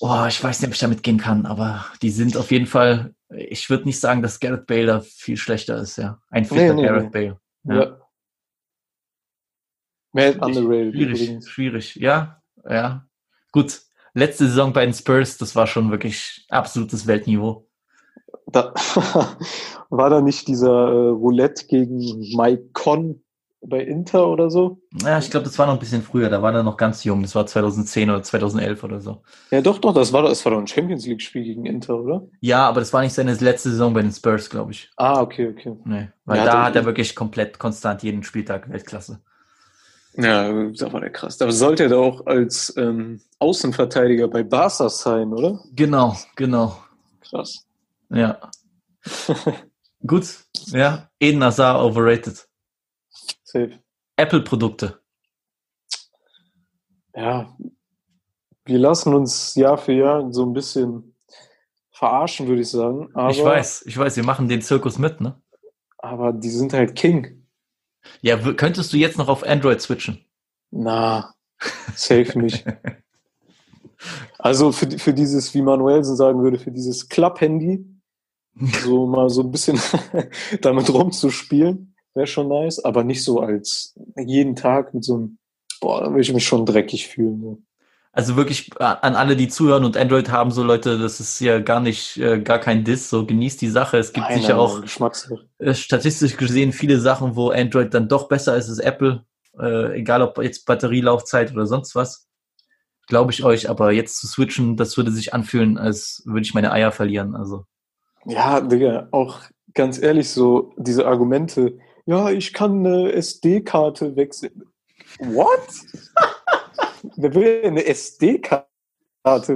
[0.00, 3.14] Oh, ich weiß nicht, ob ich damit gehen kann, aber die sind auf jeden Fall,
[3.28, 6.20] ich würde nicht sagen, dass Gareth Bale da viel schlechter ist, ja.
[6.30, 7.10] Ein fitter Nee, nee, Gareth nee.
[7.10, 7.40] Bale.
[7.62, 7.74] Ja.
[7.84, 8.00] Ja.
[10.12, 11.48] Mad underrated Schwierig, übrigens.
[11.48, 11.94] schwierig.
[11.96, 13.06] Ja, ja.
[13.52, 13.82] Gut.
[14.16, 17.63] Letzte Saison bei den Spurs, das war schon wirklich absolutes Weltniveau.
[18.46, 18.72] Da,
[19.90, 21.98] war da nicht dieser äh, Roulette gegen
[22.36, 23.20] Mike Conn
[23.66, 24.80] bei Inter oder so?
[25.02, 26.28] Ja, ich glaube, das war noch ein bisschen früher.
[26.28, 27.22] Da war er noch ganz jung.
[27.22, 29.22] Das war 2010 oder 2011 oder so.
[29.50, 32.26] Ja, doch, doch, das war, doch- das war doch ein Champions League-Spiel gegen Inter, oder?
[32.40, 34.90] Ja, aber das war nicht seine letzte Saison bei den Spurs, glaube ich.
[34.96, 35.74] Ah, okay, okay.
[35.84, 39.20] Nee, weil Ja, da hat er wirklich komplett konstant jeden Spieltag Weltklasse.
[40.16, 41.38] Ja, da war der krass.
[41.38, 45.58] Da sollte er doch auch als ähm, Außenverteidiger bei Barca sein, oder?
[45.74, 46.76] Genau, genau.
[47.20, 47.66] Krass.
[48.10, 48.50] Ja.
[50.06, 50.44] Gut.
[50.66, 51.10] Ja.
[51.18, 52.46] Eden Hazard overrated.
[53.42, 53.78] Safe.
[54.16, 55.00] Apple-Produkte.
[57.14, 57.56] Ja,
[58.64, 61.14] wir lassen uns Jahr für Jahr so ein bisschen
[61.92, 63.08] verarschen, würde ich sagen.
[63.14, 65.40] Aber, ich weiß, ich weiß, wir machen den Zirkus mit, ne?
[65.98, 67.46] Aber die sind halt King.
[68.20, 70.24] Ja, könntest du jetzt noch auf Android switchen?
[70.70, 71.34] Na,
[71.94, 72.64] safe nicht.
[74.38, 77.86] Also für, für dieses, wie Manuelsen sagen würde, für dieses Klapp-Handy,
[78.82, 79.80] so mal so ein bisschen
[80.60, 85.38] damit rumzuspielen, wäre schon nice, aber nicht so als jeden Tag mit so einem,
[85.80, 87.40] boah, da würde ich mich schon dreckig fühlen.
[87.40, 87.58] So.
[88.12, 91.58] Also wirklich äh, an alle, die zuhören und Android haben, so Leute, das ist ja
[91.58, 93.98] gar nicht, äh, gar kein Diss, so genießt die Sache.
[93.98, 94.82] Es gibt Nein, sicher nein, auch
[95.58, 99.24] äh, statistisch gesehen viele Sachen, wo Android dann doch besser ist als Apple,
[99.58, 102.28] äh, egal ob jetzt Batterielaufzeit oder sonst was.
[103.08, 106.70] Glaube ich euch, aber jetzt zu switchen, das würde sich anfühlen, als würde ich meine
[106.70, 107.34] Eier verlieren.
[107.34, 107.66] Also.
[108.26, 109.40] Ja, Digga, auch
[109.74, 114.64] ganz ehrlich, so diese Argumente, ja, ich kann eine SD-Karte wechseln.
[115.18, 115.68] What?
[117.16, 118.66] Wer will eine SD-Karte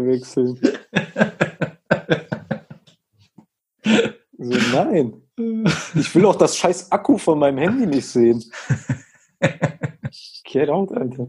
[0.06, 0.60] wechseln?
[4.38, 5.22] So, nein.
[5.94, 8.42] Ich will auch das scheiß Akku von meinem Handy nicht sehen.
[10.44, 11.28] Get out, Alter.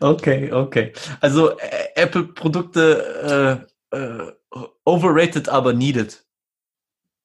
[0.00, 0.92] Okay, okay.
[1.20, 1.56] Also
[1.94, 4.32] Apple-Produkte äh, äh,
[4.84, 6.25] overrated, aber needed.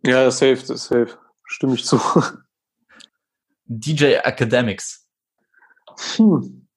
[0.04, 1.18] Ja, safe, safe.
[1.46, 2.00] Stimme ich zu.
[3.66, 5.08] DJ Academics.
[6.16, 6.68] Hm.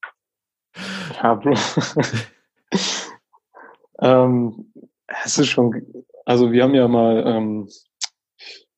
[1.22, 1.54] Ja, Bro.
[4.00, 4.72] ähm,
[5.24, 7.68] es ist schon, also wir haben ja mal ähm,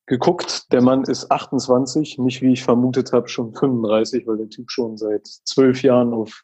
[0.05, 4.71] geguckt, der Mann ist 28, nicht wie ich vermutet habe, schon 35, weil der Typ
[4.71, 6.43] schon seit zwölf Jahren auf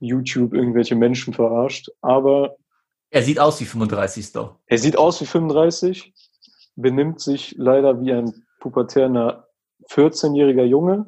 [0.00, 1.90] YouTube irgendwelche Menschen verarscht.
[2.00, 2.56] Aber
[3.10, 4.56] Er sieht aus wie 35 doch.
[4.66, 6.12] er sieht aus wie 35,
[6.80, 9.46] benimmt sich leider wie ein pubertärer
[9.90, 11.06] 14-jähriger Junge.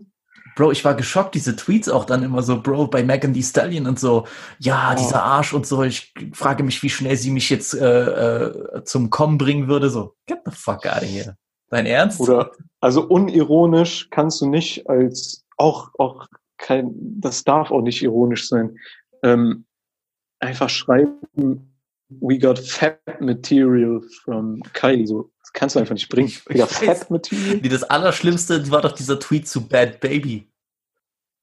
[0.55, 3.87] Bro, ich war geschockt, diese Tweets auch dann immer so, Bro, bei Megan Thee Stallion
[3.87, 4.27] und so,
[4.59, 4.99] ja, Oh.
[4.99, 9.09] dieser Arsch und so, ich frage mich, wie schnell sie mich jetzt äh, äh, zum
[9.09, 11.37] Kommen bringen würde, so, get the fuck out of here.
[11.71, 12.21] Dein Ernst?
[12.21, 16.27] Oder, also unironisch kannst du nicht als, auch, auch
[16.59, 18.77] kein, das darf auch nicht ironisch sein.
[19.23, 19.65] Ähm,
[20.39, 21.72] einfach schreiben,
[22.21, 25.07] we got fat material from Kylie.
[25.07, 26.33] So, das kannst du einfach nicht bringen.
[26.47, 27.57] We got fat material.
[27.63, 30.49] Nee, das Allerschlimmste war doch dieser Tweet zu Bad Baby.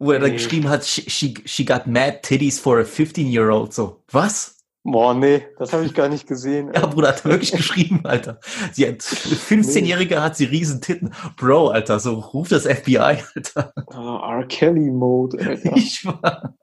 [0.01, 0.33] Wo er da Nee.
[0.33, 3.73] geschrieben hat, she, she, she got mad titties for a 15-year-old.
[3.73, 4.55] So, was?
[4.83, 6.71] Boah, nee, das habe ich gar nicht gesehen.
[6.73, 8.39] Ja, Bruder, hat er wirklich geschrieben, Alter.
[8.71, 11.13] Sie hat, 15-Jährige hat sie riesen Titten.
[11.35, 13.73] Bro, Alter, so ruf das FBI, Alter.
[13.87, 14.45] Also R.
[14.47, 15.75] Kelly Mode, Alter.
[15.75, 16.55] Ich war,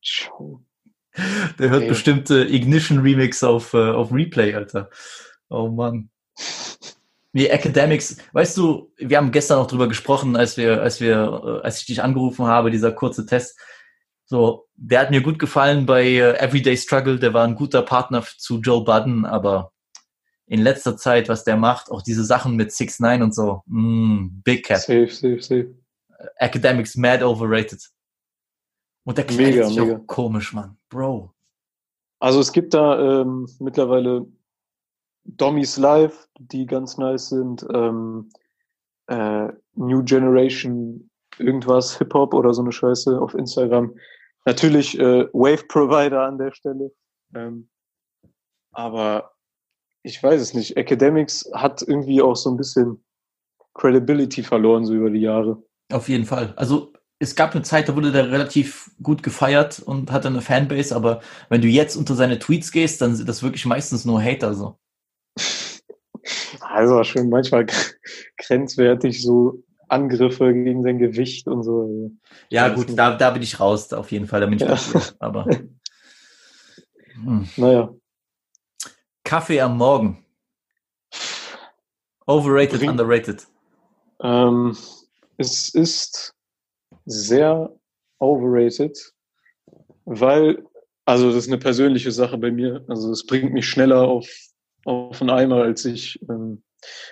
[0.00, 0.60] Schau.
[1.58, 1.88] Der hört Ey.
[1.88, 4.90] bestimmt äh, Ignition Remix auf, äh, auf Replay, Alter.
[5.48, 6.10] Oh Mann.
[7.34, 11.64] Nee, Academics, weißt du, wir haben gestern auch drüber gesprochen, als wir, als wir, äh,
[11.64, 13.58] als ich dich angerufen habe, dieser kurze Test.
[14.24, 18.60] So, der hat mir gut gefallen bei Everyday Struggle, der war ein guter Partner zu
[18.60, 19.72] Joe Budden, aber
[20.46, 24.42] in letzter Zeit, was der macht, auch diese Sachen mit 6 9 und so, mm,
[24.44, 24.82] Big Cat.
[24.82, 25.74] Safe, safe, safe.
[26.36, 27.80] Academics mad overrated.
[29.04, 29.96] Und der kleidet Mega, sich mega.
[29.96, 30.76] auch komisch, Mann.
[30.88, 31.32] Bro.
[32.20, 34.26] Also es gibt da ähm, mittlerweile
[35.24, 37.66] Dommies Live, die ganz nice sind.
[37.72, 38.30] Ähm,
[39.08, 43.94] äh, New Generation irgendwas, Hip-Hop oder so eine Scheiße auf Instagram.
[44.44, 46.92] Natürlich äh, Wave Provider an der Stelle.
[47.34, 47.68] Ähm,
[48.72, 49.32] aber
[50.02, 50.76] ich weiß es nicht.
[50.76, 53.02] Academics hat irgendwie auch so ein bisschen
[53.74, 55.62] Credibility verloren, so über die Jahre.
[55.92, 56.52] Auf jeden Fall.
[56.56, 56.92] Also
[57.22, 61.20] es gab eine Zeit, da wurde der relativ gut gefeiert und hatte eine Fanbase, aber
[61.48, 64.78] wenn du jetzt unter seine Tweets gehst, dann sind das wirklich meistens nur Hater so.
[66.60, 67.66] Also schon manchmal
[68.38, 72.12] grenzwertig so Angriffe gegen sein Gewicht und so.
[72.48, 74.78] Ja, gut, da, da bin ich raus, auf jeden Fall, da bin ich Ja.
[75.18, 75.46] Aber
[77.14, 77.48] hm.
[77.56, 77.92] Naja,
[79.24, 80.24] Kaffee am Morgen.
[82.26, 83.46] Overrated, Bring- underrated.
[84.22, 84.76] ähm,
[85.36, 86.32] es ist
[87.04, 87.74] sehr
[88.18, 88.98] overrated,
[90.04, 90.64] weil,
[91.04, 92.84] also das ist eine persönliche Sache bei mir.
[92.88, 94.28] Also es bringt mich schneller auf,
[94.84, 96.62] auf einen Eimer, als ich, ähm,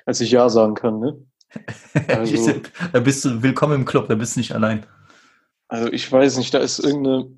[0.07, 1.01] als ich Ja sagen kann.
[1.01, 1.26] Ne?
[2.09, 2.61] Also-
[2.93, 4.86] da bist du willkommen im Club, da bist du nicht allein.
[5.68, 7.30] Also ich weiß nicht, da ist irgendeine,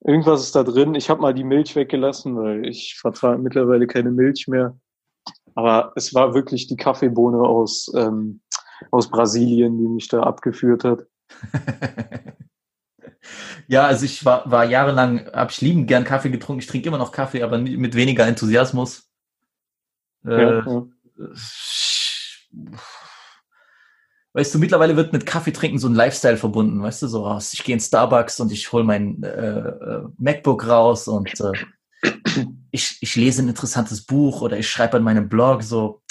[0.00, 0.94] irgendwas ist da drin.
[0.94, 4.78] Ich habe mal die Milch weggelassen, weil ich vertrage mittlerweile keine Milch mehr.
[5.54, 8.40] Aber es war wirklich die Kaffeebohne aus, ähm,
[8.90, 11.06] aus Brasilien, die mich da abgeführt hat.
[13.68, 16.60] Ja, also ich war, war jahrelang, habe ich liebend gern Kaffee getrunken.
[16.60, 19.08] Ich trinke immer noch Kaffee, aber mit weniger Enthusiasmus.
[20.26, 20.86] Äh, Ja, ja.
[24.34, 27.52] Weißt du, mittlerweile wird mit Kaffee trinken so ein Lifestyle verbunden, weißt du, so aus,
[27.52, 31.52] ich gehe in Starbucks und ich hole mein äh, äh, MacBook raus und äh,
[32.70, 36.01] ich, ich lese ein interessantes Buch oder ich schreibe an meinem Blog so.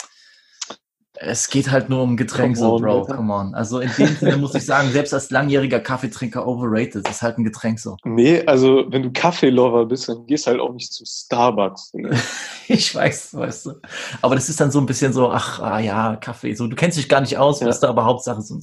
[1.23, 3.15] Es geht halt nur um Getränk, so, Bro, Alter.
[3.15, 3.53] come on.
[3.53, 7.43] Also in dem Sinne muss ich sagen, selbst als langjähriger Kaffeetrinker overrated, ist halt ein
[7.43, 7.95] Getränk so.
[8.03, 11.91] Nee, also wenn du Kaffeelover bist, dann gehst halt auch nicht zu Starbucks.
[11.91, 12.09] Digga.
[12.67, 13.73] Ich weiß, weißt du.
[14.21, 16.53] Aber das ist dann so ein bisschen so, ach, ah, ja, Kaffee.
[16.53, 17.67] So, du kennst dich gar nicht aus, Ja.
[17.67, 18.59] weißt du, aber Hauptsache so,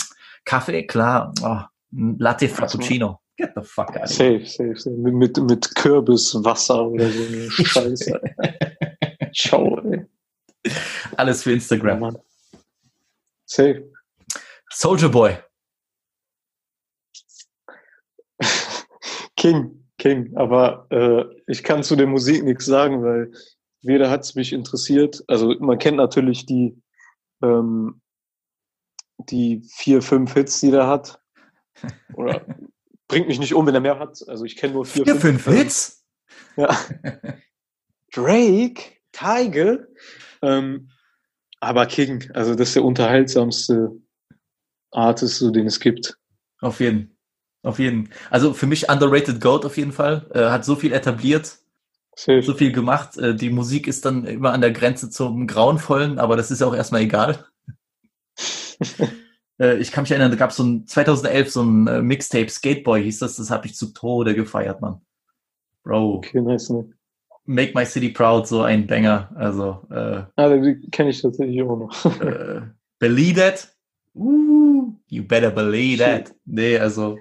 [0.47, 3.21] Kaffee, klar, oh, Latte Frappuccino.
[3.37, 4.09] Get the fuck out.
[4.09, 4.97] Safe, safe, safe.
[4.97, 8.21] Mit, mit, Kürbiswasser oder so eine Scheiße.
[9.35, 10.05] Ciao, ey.
[11.17, 12.01] Alles für Instagram.
[12.01, 12.19] Mann.
[13.49, 13.91] Safe.
[14.71, 15.39] Soldier Boy.
[19.37, 20.37] King, King.
[20.37, 23.33] Aber äh, ich kann zu der Musik nichts sagen, weil
[23.83, 25.25] weder hat's mich interessiert.
[25.29, 26.81] Also man kennt natürlich die,
[27.43, 28.03] ähm,
[29.19, 31.19] die vier, fünf Hits, die der hat.
[32.13, 32.45] Oder
[33.09, 34.23] bringt mich nicht um, wenn er mehr hat.
[34.29, 36.05] Also ich kenne nur vier, Vier, fünf ähm, Hits?
[36.57, 36.79] Ja.
[38.13, 39.87] Drake, Tiger.
[40.43, 40.91] Ähm,
[41.61, 43.91] aber King, also das ist der unterhaltsamste
[44.91, 46.17] Artist, so den es gibt.
[46.61, 47.17] Auf jeden.
[47.63, 48.11] Auf jeden.
[48.31, 50.31] Also für mich underrated Goat auf jeden Fall.
[50.33, 51.59] Äh, hat so viel etabliert,
[52.15, 52.43] Safe.
[52.43, 53.17] so viel gemacht.
[53.19, 56.75] Äh, die Musik ist dann immer an der Grenze zum Grauenvollen, aber das ist auch
[56.75, 57.47] erstmal egal.
[59.61, 62.49] Äh, ich kann mich erinnern, da gab es so ein 2011 so ein äh, Mixtape,
[62.49, 65.01] Skateboy hieß das, das habe ich zu Tode gefeiert, Mann.
[65.83, 66.89] Bro, Okay, nice, ne?
[67.49, 69.31] Make My City Proud, so ein Banger.
[69.35, 72.21] Also, äh, Ah, den kenne ich tatsächlich auch noch.
[72.21, 72.61] äh,
[72.99, 73.69] Believe That?
[74.15, 76.35] Uh, you better believe that.
[76.45, 77.19] Nee, also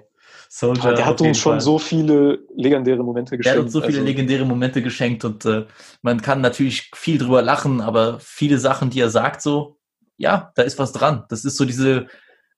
[0.50, 0.84] Soldier.
[0.84, 1.60] Aber der hat uns schon Fall.
[1.60, 3.56] so viele legendäre Momente Der geschenkt.
[3.58, 5.64] hat uns so viele also, legendäre Momente geschenkt und äh,
[6.02, 9.78] man kann natürlich viel drüber lachen, aber viele Sachen, die er sagt, so,
[10.16, 11.24] ja, da ist was dran.
[11.28, 12.06] Das ist so diese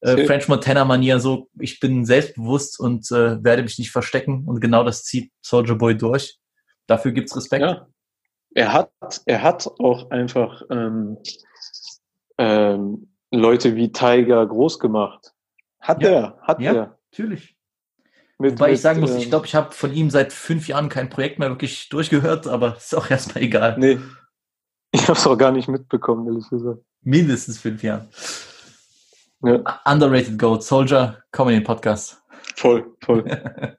[0.01, 0.25] äh.
[0.27, 5.05] French Montana-Manier, so, ich bin selbstbewusst und äh, werde mich nicht verstecken und genau das
[5.05, 6.40] zieht Soldier Boy durch.
[6.91, 7.63] Dafür gibt's Respekt.
[7.63, 7.87] Ja.
[8.53, 8.91] Er hat,
[9.27, 11.19] er hat auch einfach ähm,
[12.37, 15.33] ähm, Leute wie Tiger groß gemacht.
[15.81, 16.11] Hat Ja.
[16.11, 16.73] er, hat Ja.
[16.75, 16.99] er.
[17.13, 17.57] Natürlich.
[18.39, 20.67] Mit, Wobei ich mit, sagen muss, ich ähm, glaube, ich habe von ihm seit fünf
[20.67, 23.77] Jahren kein Projekt mehr wirklich durchgehört, aber ist auch erstmal egal.
[23.79, 24.01] Nee.
[24.91, 26.81] Ich habe es auch gar nicht mitbekommen, ehrlich gesagt.
[27.03, 28.09] Mindestens fünf Jahren.
[29.45, 32.21] Ja, Underrated Goat, Soldier, komm in den Podcast.
[32.57, 33.25] voll, voll.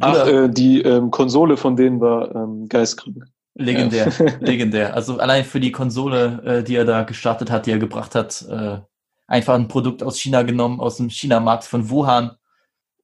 [0.00, 3.24] Ach, äh, die ähm, Konsole von denen war ähm, geistkrank.
[3.54, 4.26] legendär, Ja.
[4.40, 4.94] legendär.
[4.94, 8.42] Also allein für die Konsole, äh, die er da gestartet hat, die er gebracht hat,
[8.48, 8.80] äh,
[9.26, 12.36] einfach ein Produkt aus China genommen, aus dem China-Markt von Wuhan.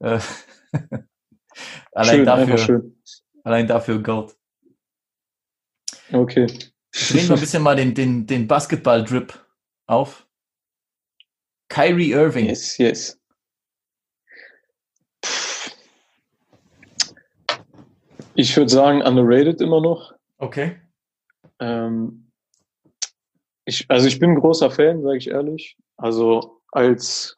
[0.00, 0.18] Äh,
[1.92, 2.84] allein schön, dafür,
[3.44, 4.36] allein dafür Goat.
[6.12, 6.46] Okay.
[6.92, 9.32] Drehen wir ein bisschen mal den, den, den Basketball-Drip
[9.86, 10.26] auf.
[11.68, 12.46] Kyrie Irving.
[12.46, 13.20] Yes, yes.
[18.40, 20.14] Ich würde sagen, underrated immer noch.
[20.38, 20.76] Okay.
[21.58, 22.30] Ähm,
[23.66, 25.76] ich, also ich bin ein großer Fan, sage ich ehrlich.
[25.98, 27.36] Also als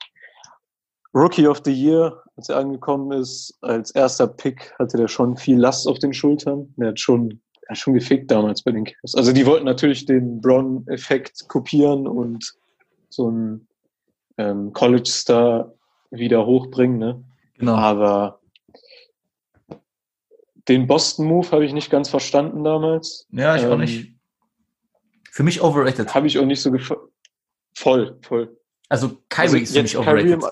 [1.12, 5.58] Rookie of the Year, als er angekommen ist, als erster Pick, hatte der schon viel
[5.58, 6.72] Last auf den Schultern.
[6.76, 9.16] Der hat schon, er hat schon gefickt damals bei den Cavs.
[9.16, 12.54] Also die wollten natürlich den Brown-Effekt kopieren und
[13.08, 13.66] so einen
[14.38, 15.74] ähm, College-Star
[16.12, 16.98] wieder hochbringen.
[16.98, 17.24] Ne?
[17.58, 17.74] Genau.
[17.74, 18.38] Aber
[20.72, 23.26] den Boston-Move habe ich nicht ganz verstanden damals.
[23.30, 24.14] Ja, ich auch Ähm, nicht.
[25.30, 26.14] Für mich overrated.
[26.14, 27.00] Habe ich auch nicht so gefallen.
[27.74, 28.56] Voll, voll.
[28.88, 30.42] Also Kyrie ist für mich overrated.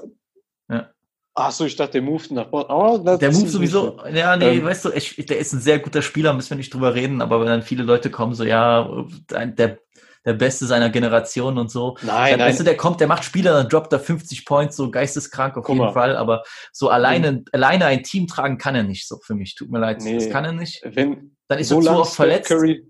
[0.71, 0.91] Ja.
[1.35, 2.75] Ach so, ich dachte, der moved nach Boston.
[2.75, 6.03] Oh, Der Move sowieso, ja, nee, Ähm, weißt du, ich, der ist ein sehr guter
[6.03, 9.79] Spieler, müssen wir nicht drüber reden, aber wenn dann viele Leute kommen, so, ja, der,
[10.25, 12.49] der Beste seiner Generation und so, Nein, dann, nein.
[12.49, 15.65] weißt du, der kommt, der macht Spieler, dann droppt er 50 Points, so geisteskrank auf
[15.65, 15.93] Guck jeden mal.
[15.93, 16.43] Fall, aber
[16.73, 20.03] so alleine, alleine ein Team tragen kann er nicht, so für mich, tut mir leid,
[20.03, 20.15] Nee.
[20.17, 20.83] das kann er nicht.
[20.85, 22.49] Wenn, Dann ist so er zu oft verletzt.
[22.49, 22.87] Curry,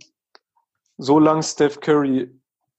[0.99, 2.31] so lang Steph Curry,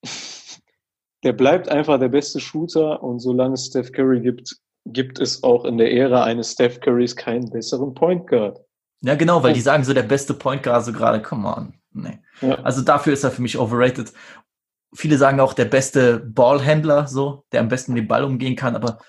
[1.24, 4.56] der bleibt einfach der beste Shooter und solange es Steph Curry gibt,
[4.86, 8.60] gibt es auch in der Ära eines Steph Currys keinen besseren Point Guard.
[9.04, 9.56] Ja, genau, weil Oh.
[9.56, 12.20] die sagen so, der beste Point Guard so gerade, come on, nee.
[12.42, 12.56] Ja.
[12.64, 14.12] Also dafür ist er für mich overrated.
[14.94, 19.00] Viele sagen auch der beste Ballhändler, so, der am besten den Ball umgehen kann, aber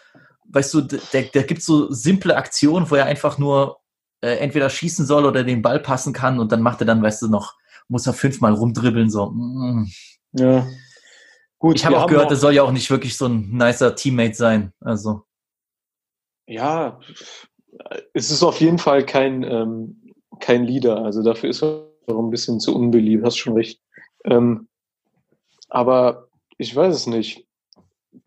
[0.49, 3.79] weißt du, der, der gibt so simple Aktionen, wo er einfach nur
[4.21, 7.23] äh, entweder schießen soll oder den Ball passen kann und dann macht er dann, weißt
[7.23, 7.55] du, noch,
[7.89, 9.31] muss er fünfmal rumdribbeln, so.
[9.31, 9.91] Mm.
[10.33, 10.67] Ja.
[11.59, 13.27] Gut, Ich habe wir auch haben gehört, noch- er soll ja auch nicht wirklich so
[13.27, 14.73] ein nicer Teammate sein.
[14.81, 15.25] Also,
[16.47, 17.01] Ja,
[18.15, 21.05] es ist auf jeden Fall kein, ähm, kein Leader.
[21.05, 23.81] Also dafür ist er auch ein bisschen zu unbeliebt, hast schon recht.
[24.25, 24.69] Ähm,
[25.69, 27.47] aber ich weiß es nicht.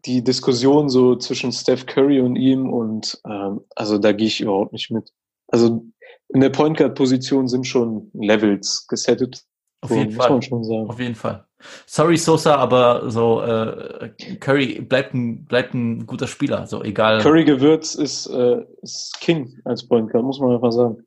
[0.06, 4.74] Die Diskussion so zwischen Steph Curry und ihm und ähm, also da gehe ich überhaupt
[4.74, 5.12] nicht mit.
[5.48, 5.86] Also
[6.30, 9.44] in der Point Guard Position sind schon Levels gesettet.
[9.82, 10.42] auf jeden muss man Fall.
[10.42, 10.90] schon sagen.
[10.90, 11.46] Auf jeden Fall.
[11.86, 16.66] Sorry, Sosa, aber so äh, Curry bleibt ein, bleibt ein guter Spieler.
[16.68, 17.22] So egal.
[17.22, 21.05] Curry Gewürz ist, äh, ist King als Point Guard, muss man einfach sagen.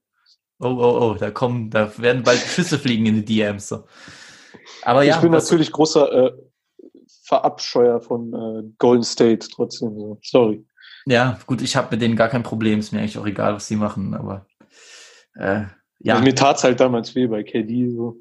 [0.60, 3.68] Oh, oh, oh, da kommen, da werden bald Schüsse fliegen in die DMs.
[3.68, 3.84] So.
[4.82, 6.32] Aber ja, ich bin natürlich großer äh,
[7.22, 9.96] Verabscheuer von äh, Golden State trotzdem.
[9.96, 10.18] So.
[10.22, 10.64] Sorry.
[11.06, 12.80] ja, gut, ich habe mit denen gar kein Problem.
[12.80, 14.14] Ist mir eigentlich auch egal, was sie machen.
[14.14, 14.46] Aber
[15.36, 15.64] äh,
[16.00, 18.20] ja, Also mir tat's halt damals weh bei KD, so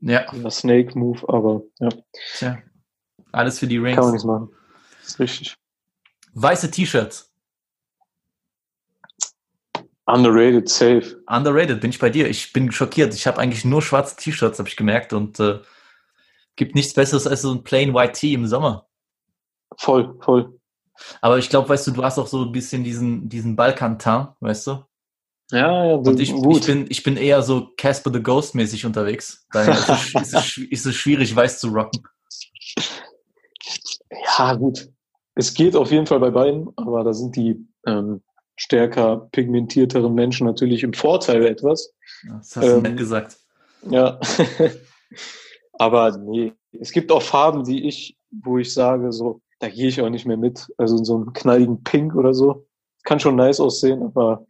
[0.00, 1.88] ja, der Snake Move, aber ja,
[2.36, 2.58] tja,
[3.32, 4.12] alles für die kann man Rings.
[4.12, 4.50] nichts machen.
[5.04, 5.56] ist richtig.
[6.34, 7.32] Weiße T-Shirts,
[10.06, 11.20] Underrated, safe.
[11.26, 11.80] underrated.
[11.80, 12.28] Bin ich bei dir?
[12.28, 13.14] Ich bin schockiert.
[13.14, 15.58] Ich habe eigentlich nur schwarze T-Shirts, habe ich gemerkt, und äh,
[16.54, 18.86] gibt nichts Besseres als so ein plain White Tee im Sommer.
[19.76, 20.58] Voll, voll.
[21.20, 24.68] Aber ich glaube, weißt du, du hast auch so ein bisschen diesen, diesen Balkan-Teint, weißt
[24.68, 24.84] du?
[25.50, 26.60] Ja, ja, Und ich, gut.
[26.60, 29.46] ich, bin, ich bin eher so Casper the Ghost mäßig unterwegs.
[29.52, 32.02] Daher ist es, ist, es, ist es schwierig, weiß zu rocken.
[34.38, 34.88] ja, gut.
[35.34, 38.22] Es geht auf jeden Fall bei beiden, aber da sind die ähm,
[38.56, 41.92] stärker pigmentierteren Menschen natürlich im Vorteil etwas.
[42.26, 43.36] Ja, Das hast du Ähm, nett gesagt.
[43.88, 44.18] Ja.
[45.78, 50.00] Aber nee, es gibt auch Farben, die ich, wo ich sage, so, da gehe ich
[50.00, 50.66] auch nicht mehr mit.
[50.78, 52.66] Also in so einem knalligen Pink oder so.
[53.04, 54.46] Kann schon nice aussehen, aber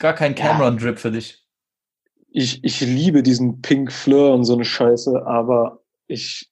[0.00, 0.46] Gar kein ja.
[0.48, 1.44] Cameron-Drip für dich.
[2.30, 6.50] ich, ich liebe diesen Pink Fleur und so eine Scheiße, aber ich,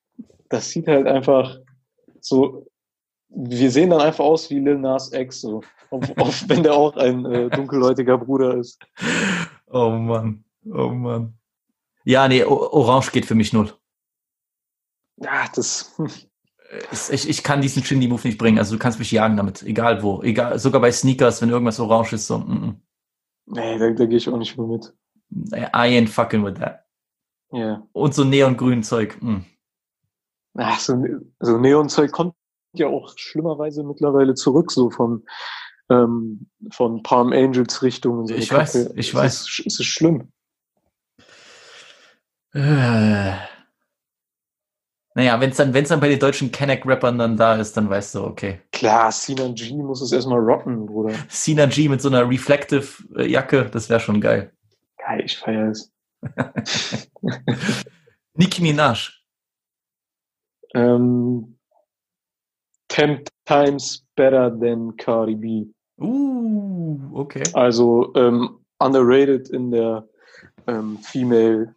[0.49, 1.59] das sieht halt einfach
[2.21, 2.70] so,
[3.31, 5.63] wir sehen dann einfach aus wie Lil Nas X, so.
[5.91, 8.81] Auch, auch wenn der auch ein äh, dunkelhäutiger Bruder ist.
[9.67, 10.45] Oh Mann.
[10.67, 11.35] Oh Mann.
[12.05, 13.73] Ja, nee, Orange geht für mich null.
[15.17, 16.11] Ja, das, hm,
[17.11, 18.59] Ich, ich kann diesen Shindy-Move nicht bringen.
[18.59, 19.63] Also du kannst mich jagen damit.
[19.63, 20.23] Egal wo.
[20.23, 22.81] Egal, sogar bei Sneakers, wenn irgendwas orange ist, so, mm,
[23.47, 24.95] nee, da, da gehe ich auch nicht mehr mit.
[25.31, 25.55] mm.
[25.55, 26.85] I ain't fucking with that.
[27.53, 27.87] Ja.
[27.93, 29.21] Und so neongrün Zeug.
[29.21, 29.45] Mm.
[30.55, 30.97] Ach, so,
[31.39, 32.35] so Neonzeug kommt
[32.75, 35.25] ja auch schlimmerweise mittlerweile zurück, so vom
[35.91, 38.21] ähm, von Palm Angels Richtung.
[38.21, 38.93] und So Ich weiß, Kacke.
[38.99, 39.41] ich Es weiß.
[39.41, 40.33] Ist, es ist schlimm.
[42.53, 43.33] Äh.
[45.15, 48.15] Naja, wenn es dann, wenn's dann bei den deutschen Kenneck-Rappern dann da ist, dann weißt
[48.15, 48.61] du, okay.
[48.71, 51.15] Klar, Sinan G muss es erstmal rocken, Bruder.
[51.29, 54.53] Sina G mit so einer Reflective-Jacke, das wäre schon geil.
[54.99, 55.93] Geil, ich feiere es.
[58.35, 59.11] Nicki Minaj.
[60.75, 61.59] Ähm,
[62.91, 65.67] ten times better than Cardi B.
[65.99, 67.43] Uh, okay.
[67.55, 70.07] Also ähm, underrated in der
[70.67, 71.75] ähm, Female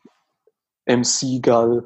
[0.85, 1.85] MC Gal.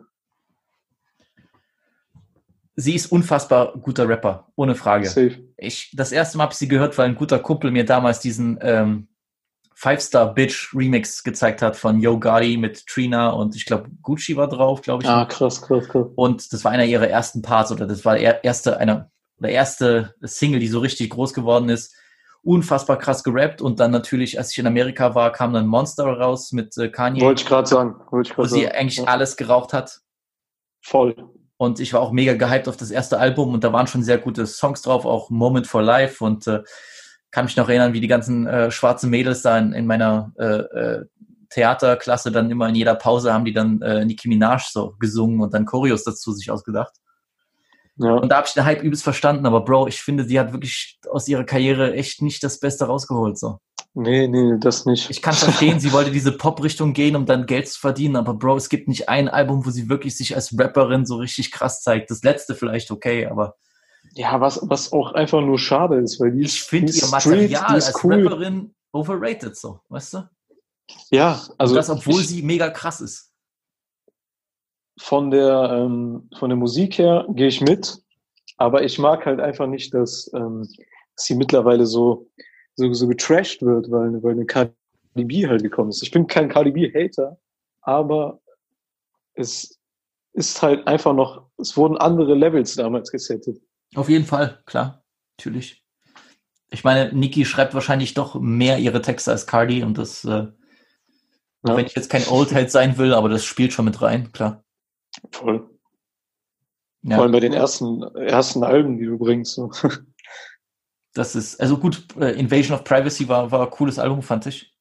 [2.76, 5.08] Sie ist unfassbar guter Rapper, ohne Frage.
[5.08, 5.38] Safe.
[5.58, 8.60] Ich, das erste Mal habe ich sie gehört, weil ein guter Kumpel mir damals diesen
[8.62, 9.08] ähm,
[9.74, 14.36] Five Star Bitch Remix gezeigt hat von Yo Gotti mit Trina und ich glaube Gucci
[14.36, 15.10] war drauf, glaube ich.
[15.10, 16.08] Ah, krass, krass, krass.
[16.16, 20.15] Und das war einer ihrer ersten Parts oder das war der erste, einer, der erste
[20.22, 21.95] Single, die so richtig groß geworden ist.
[22.43, 26.51] Unfassbar krass gerappt und dann natürlich, als ich in Amerika war, kam dann Monster raus
[26.53, 27.95] mit äh, Kanye, Wollte ich gerade sagen.
[28.09, 28.76] Wollte ich wo gerade sie sagen.
[28.76, 29.99] eigentlich Ja, alles geraucht hat.
[30.81, 31.15] voll.
[31.59, 34.19] Und ich war auch mega gehypt auf das erste Album und da waren schon sehr
[34.19, 36.61] gute Songs drauf, auch Moment for Life und äh,
[37.31, 40.45] kann mich noch erinnern, wie die ganzen äh, schwarzen Mädels da in, in meiner äh,
[40.45, 41.05] äh,
[41.49, 45.53] Theaterklasse dann immer in jeder Pause haben die dann äh, Nicki Minaj so gesungen und
[45.53, 46.93] dann Choreos dazu sich ausgedacht.
[47.98, 48.14] Ja.
[48.15, 50.99] Und da habe ich den Hype übelst verstanden, aber Bro, ich finde, sie hat wirklich
[51.10, 53.38] aus ihrer Karriere echt nicht das Beste rausgeholt.
[53.40, 53.60] So.
[53.95, 55.10] Nee, nee, das nicht.
[55.10, 58.57] Ich kann verstehen, sie wollte diese Pop-Richtung gehen, um dann Geld zu verdienen, aber Bro,
[58.57, 62.11] es gibt nicht ein Album, wo sie wirklich sich als Rapperin so richtig krass zeigt.
[62.11, 63.56] Das letzte vielleicht okay, aber
[64.14, 67.65] ja, was, was auch einfach nur schade ist, weil die ich ist, finde ihr Material
[67.65, 68.24] als cool.
[68.24, 70.30] Rapperin overrated, so, weißt du?
[71.10, 73.27] Ja, Also also und das, obwohl ich, sie mega krass ist.
[74.99, 77.98] Von der ähm, von der Musik her gehe ich mit,
[78.57, 80.68] aber ich mag halt einfach nicht, dass, ähm,
[81.15, 82.28] sie mittlerweile so
[82.76, 84.74] so, so getrashed wird, weil weil eine Cardi
[85.15, 86.03] B halt gekommen ist.
[86.03, 87.38] Ich bin kein Cardi B Hater,
[87.82, 88.40] aber
[89.34, 89.78] es
[90.34, 93.60] ist halt einfach noch, es wurden andere Levels damals gesettet.
[93.95, 95.03] Auf jeden Fall, klar,
[95.38, 95.84] natürlich.
[96.69, 100.30] Ich meine, Nicki schreibt wahrscheinlich doch mehr ihre Texte als Cardi und das, äh,
[101.65, 101.76] Ja.
[101.76, 104.64] wenn ich jetzt kein Oldhead sein will, aber das spielt schon mit rein, klar.
[105.31, 105.69] Voll.
[107.03, 107.15] Ja.
[107.15, 109.53] Vor allem bei den ersten ersten Alben, die du bringst.
[109.53, 109.72] So.
[111.14, 114.72] Das ist, also gut, äh, Invasion of Privacy war, war ein cooles Album, fand ich.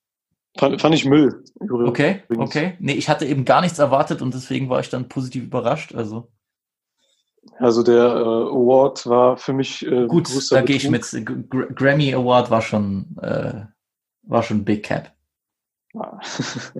[0.58, 1.42] Fand, fand ich Müll.
[1.60, 1.88] übrigens.
[1.88, 2.76] Okay, okay.
[2.78, 5.94] Nee, ich hatte eben gar nichts erwartet und deswegen war ich dann positiv überrascht.
[5.94, 6.30] Also
[7.58, 11.04] Also der äh, Award war für mich äh, gut, da gehe ich mit.
[11.24, 13.64] Gr Grammy Award war schon, äh,
[14.24, 15.15] war schon Big Cap.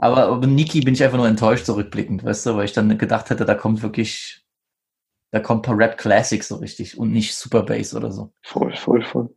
[0.00, 3.30] Aber, aber Niki bin ich einfach nur enttäuscht zurückblickend, weißt du, weil ich dann gedacht
[3.30, 4.44] hätte, da kommt wirklich,
[5.30, 8.32] da kommt ein paar Rap Classics so richtig und nicht Super Bass oder so.
[8.42, 9.34] voll, voll, voll.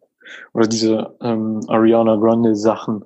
[0.53, 3.03] Oder diese ähm, Ariana Grande Sachen.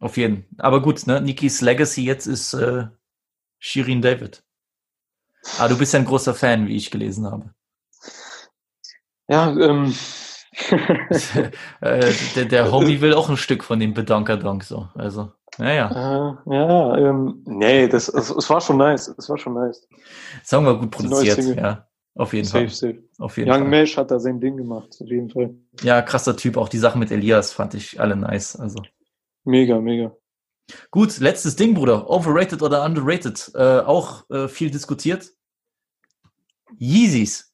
[0.00, 0.46] Auf jeden.
[0.58, 1.20] Aber gut, ne?
[1.20, 2.88] Nikis Legacy jetzt ist äh,
[3.58, 4.44] Shirin David.
[5.58, 7.54] Ah, du bist ja ein großer Fan, wie ich gelesen habe.
[9.28, 9.94] Ja, ähm,
[11.80, 14.88] äh, der, der Homie will auch ein Stück von dem Bedonkerdonk so.
[14.94, 16.40] Also, naja.
[16.46, 19.08] äh, ja, ähm, nee, das, es, es war schon nice.
[19.16, 19.86] Es war schon nice.
[20.42, 21.86] Song war gut produziert, ja.
[22.16, 22.74] Auf jeden Safe, Fall.
[22.74, 23.02] safe.
[23.18, 23.68] Auf jeden Young Fall.
[23.68, 25.54] Mesh hat da sein Ding gemacht, auf jeden Fall.
[25.82, 26.56] Ja, krasser Typ.
[26.56, 28.54] Auch die Sachen mit Elias fand ich alle nice.
[28.56, 28.80] Also.
[29.44, 30.12] Mega, mega.
[30.90, 32.08] Gut, letztes Ding, Bruder.
[32.08, 33.50] Overrated oder underrated?
[33.54, 35.28] Äh, auch äh, viel diskutiert.
[36.78, 37.52] Yeezys.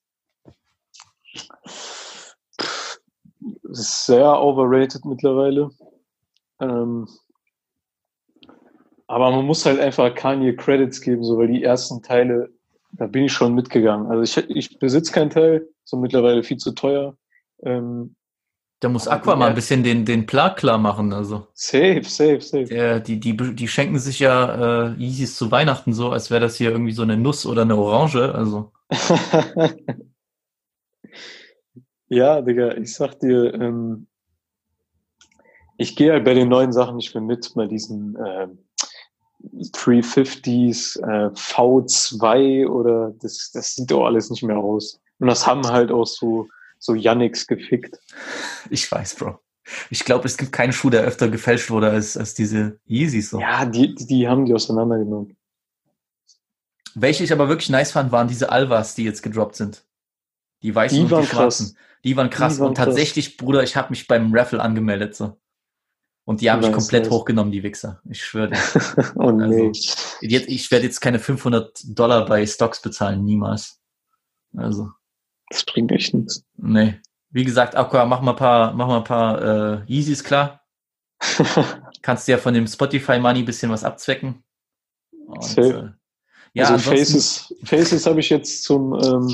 [3.62, 5.70] Sehr overrated mittlerweile.
[6.60, 7.08] Ähm,
[9.10, 12.48] aber man muss halt einfach Kanye Credits geben, so weil die ersten Teile,
[12.92, 14.06] da bin ich schon mitgegangen.
[14.06, 17.16] Also ich, ich besitze keinen Teil, so mittlerweile viel zu teuer.
[17.64, 18.14] Ähm,
[18.78, 21.12] Da muss Aqua mal ein bisschen den, den Plag klar machen.
[21.12, 22.66] Also, safe, safe, safe.
[22.66, 26.54] der, die, die, die schenken sich ja äh, Yeezys zu Weihnachten so, als wäre das
[26.54, 28.32] hier irgendwie so eine Nuss oder eine Orange.
[28.32, 28.70] Also,
[32.08, 34.06] ja, Digga, ich sag dir, ähm,
[35.78, 38.58] ich gehe halt bei den neuen Sachen nicht mehr mit, bei diesen ähm,
[39.44, 45.00] 350s, äh, V2 oder das, das sieht doch alles nicht mehr aus.
[45.18, 46.48] Und das haben halt auch so,
[46.78, 47.98] so Yannicks gefickt.
[48.70, 49.38] ich weiß, Bro.
[49.90, 53.30] Ich glaube, es gibt keinen Schuh, der öfter gefälscht wurde als, als diese Yeezys.
[53.30, 53.40] So.
[53.40, 55.36] Ja, die, die- die haben die auseinandergenommen.
[56.94, 59.84] Welche ich aber wirklich nice fand, waren diese Alvas, die jetzt gedroppt sind.
[60.62, 61.66] Die weißen Die und die schwarzen.
[61.66, 61.74] krass.
[62.04, 62.54] Die waren krass.
[62.54, 65.14] Die waren und tatsächlich, Bruder, ich habe mich beim Raffle angemeldet.
[65.14, 65.36] so.
[66.30, 67.12] Und die haben mich komplett nice.
[67.12, 68.00] hochgenommen, die Wichser.
[68.08, 69.12] Ich schwöre dir.
[69.16, 69.66] oh nee.
[69.66, 69.72] Also,
[70.20, 73.80] Jetzt, ich werde jetzt keine 500 Dollar bei Stocks bezahlen, niemals.
[74.56, 74.92] Also,
[75.48, 76.44] Das bringt echt nichts.
[76.56, 77.00] nee.
[77.30, 80.60] Wie gesagt, Aqua, mach mal ein paar, mach mal ein paar äh, Yeezys klar.
[82.02, 84.44] Kannst dir ja von dem Spotify Money ein bisschen was abzwecken.
[85.26, 85.88] Und, äh,
[86.54, 89.26] ja, also Faces, Faces habe ich jetzt zum ähm,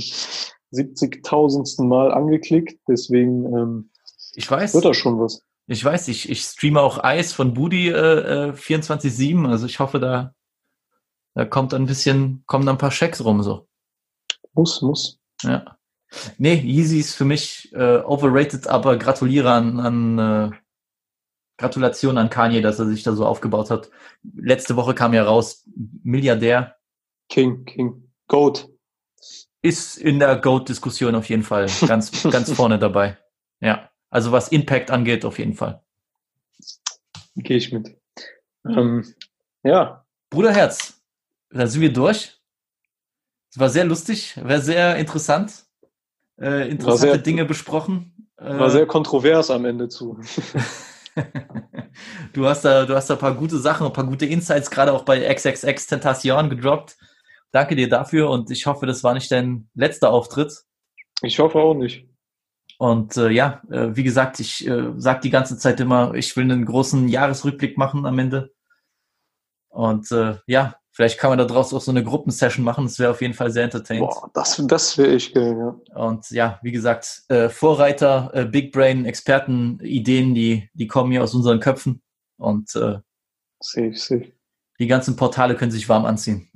[0.72, 1.84] 70.000.
[1.84, 3.90] Mal angeklickt, deswegen ähm,
[4.34, 5.45] ich weiß, wird das schon was.
[5.66, 9.98] Ich weiß, ich, ich streame auch Eis von Budi äh, äh, 24-7, also ich hoffe,
[9.98, 10.34] da,
[11.34, 13.68] da kommt ein bisschen, kommen ein paar Schecks rum, so.
[14.52, 15.18] Muss, muss.
[15.42, 15.76] Ja.
[16.38, 20.56] Nee, Yeezy ist für mich äh, overrated, aber gratuliere an, an äh,
[21.58, 23.90] Gratulation an Kanye, dass er sich da so aufgebaut hat.
[24.22, 25.68] Letzte Woche kam ja raus,
[26.02, 26.76] Milliardär
[27.28, 28.10] King, King.
[28.28, 28.68] Goat.
[29.62, 33.18] ist in der GOAT-Diskussion auf jeden Fall ganz, ganz vorne dabei.
[33.60, 33.90] Ja.
[34.10, 35.82] Also was Impact angeht, auf jeden Fall.
[37.36, 37.96] Gehe ich mit.
[38.66, 39.14] Ähm,
[39.62, 41.02] ja, Bruderherz,
[41.50, 42.40] da sind wir durch.
[43.50, 45.64] Es war sehr lustig, war sehr interessant.
[46.40, 48.28] Äh, interessante sehr- Dinge besprochen.
[48.38, 50.20] Äh, war sehr kontrovers am Ende zu.
[52.32, 54.92] du hast da, du hast da ein paar gute Sachen, ein paar gute Insights, gerade
[54.92, 56.96] auch bei XXX Tentacion gedroppt.
[57.52, 60.64] Danke dir dafür und ich hoffe, das war nicht dein letzter Auftritt.
[61.22, 62.06] Ich hoffe auch nicht.
[62.78, 66.44] Und äh, ja, äh, wie gesagt, ich äh, sage die ganze Zeit immer, ich will
[66.44, 68.52] einen großen Jahresrückblick machen am Ende.
[69.68, 72.84] Und äh, ja, vielleicht kann man da draus auch so eine Gruppensession machen.
[72.84, 74.08] Das wäre auf jeden Fall sehr entertainend.
[74.08, 76.02] Boah, das, das wäre ich geil, ja.
[76.02, 81.22] Und ja, wie gesagt, äh, Vorreiter, äh, Big Brain, Experten, Ideen, die, die kommen hier
[81.22, 82.02] aus unseren Köpfen.
[82.38, 82.98] Und äh,
[83.60, 84.32] Safe, safe.
[84.78, 86.50] die ganzen Portale können sich warm anziehen.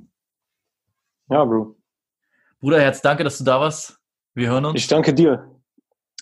[1.29, 1.75] Ja, Bro.
[2.59, 3.97] Bruderherz, danke, dass du da warst.
[4.35, 4.79] Wir hören uns.
[4.79, 5.60] Ich danke dir.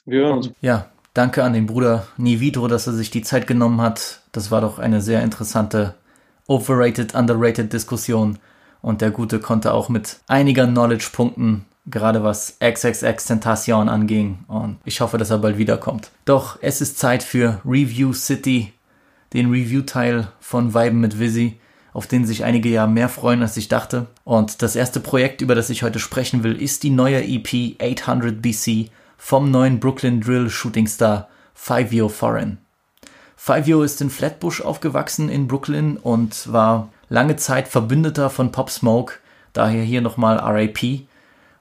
[0.10, 0.52] Wir hören uns.
[0.62, 4.22] Ja, danke an den Bruder Nividro, dass er sich die Zeit genommen hat.
[4.32, 5.94] Das war doch eine sehr interessante
[6.48, 8.40] overrated, underrated Diskussion.
[8.82, 14.40] Und der Gute konnte auch mit einiger Knowledge punkten, gerade was XXX Tentation anging.
[14.48, 16.10] Und ich hoffe, dass er bald wiederkommt.
[16.26, 18.74] Doch es ist Zeit für Review City,
[19.34, 21.60] den Review-Teil von Weiben mit Visi,
[21.94, 24.08] auf den sich einige ja mehr freuen, als ich dachte.
[24.24, 28.42] Und das erste Projekt, über das ich heute sprechen will, ist die neue EP 800
[28.42, 28.90] BC
[29.20, 32.58] vom neuen Brooklyn Drill Shooting Star Fivio Foreign.
[33.36, 39.16] Fivio ist in Flatbush aufgewachsen in Brooklyn und war lange Zeit Verbündeter von Pop Smoke,
[39.54, 41.08] daher hier nochmal RIP.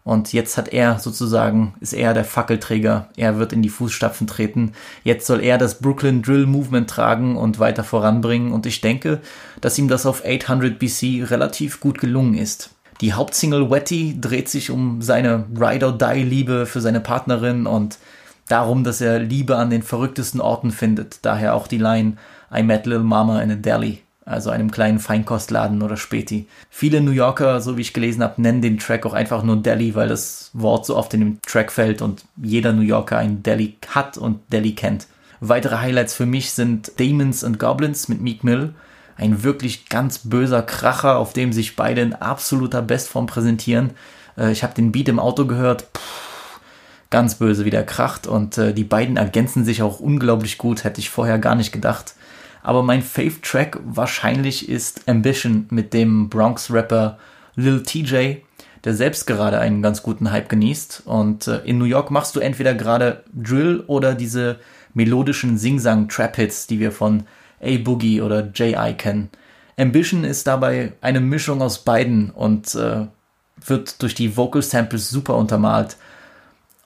[0.05, 4.73] Und jetzt hat er sozusagen, ist er der Fackelträger, er wird in die Fußstapfen treten.
[5.05, 9.21] Jetzt soll er das Brooklyn Drill Movement tragen und weiter voranbringen und ich denke,
[9.61, 12.71] dass ihm das auf 800 BC relativ gut gelungen ist.
[13.01, 17.99] Die Hauptsingle Wetty dreht sich um seine Ride-or-Die-Liebe für seine Partnerin und
[18.49, 21.19] darum, dass er Liebe an den verrücktesten Orten findet.
[21.23, 22.17] Daher auch die Line
[22.53, 26.49] I met Little Mama in a Deli, also einem kleinen Feinkostladen oder Späti.
[26.71, 29.95] Viele New Yorker, so wie ich gelesen habe, nennen den Track auch einfach nur Deli,
[29.95, 33.77] weil das Wort so oft in dem Track fällt und jeder New Yorker ein Deli
[33.89, 35.07] hat und Deli kennt.
[35.41, 38.75] Weitere Highlights für mich sind Demons and Goblins mit Meek Mill,
[39.19, 43.91] ein wirklich ganz böser Kracher, auf dem sich beide in absoluter Bestform präsentieren.
[44.39, 46.01] Äh, Ich habe den Beat im Auto gehört, Puh,
[47.11, 51.01] ganz böse, wie der kracht und äh, die beiden ergänzen sich auch unglaublich gut, hätte
[51.01, 52.15] ich vorher gar nicht gedacht.
[52.63, 57.19] Aber mein Fave-Track wahrscheinlich ist Ambition mit dem Bronx-Rapper
[57.57, 58.37] Lil TJ,
[58.85, 61.03] der selbst gerade einen ganz guten Hype genießt.
[61.07, 64.59] Und äh, in New York machst du entweder gerade Drill oder diese
[64.95, 67.25] melodischen Sing-Sang-Trap-Hits, die wir von
[67.61, 68.95] A-Boogie oder J.I.
[68.95, 69.31] kennen.
[69.79, 73.07] Ambition ist dabei eine Mischung aus beiden und äh,
[73.65, 75.97] wird durch die Vocal Samples super untermalt.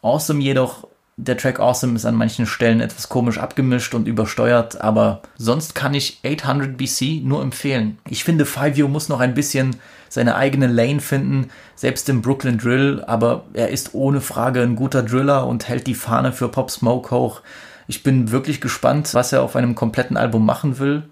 [0.02, 5.22] Awesome jedoch, der Track Awesome ist an manchen Stellen etwas komisch abgemischt und übersteuert, aber
[5.36, 7.98] sonst kann ich 800 BC nur empfehlen.
[8.08, 9.76] Ich finde, Fivio muss noch ein bisschen
[10.08, 15.02] seine eigene Lane finden, selbst im Brooklyn Drill, aber er ist ohne Frage ein guter
[15.02, 17.42] Driller und hält die Fahne für Pop Smoke hoch.
[17.86, 21.04] Ich bin wirklich gespannt, was er auf einem kompletten Album machen will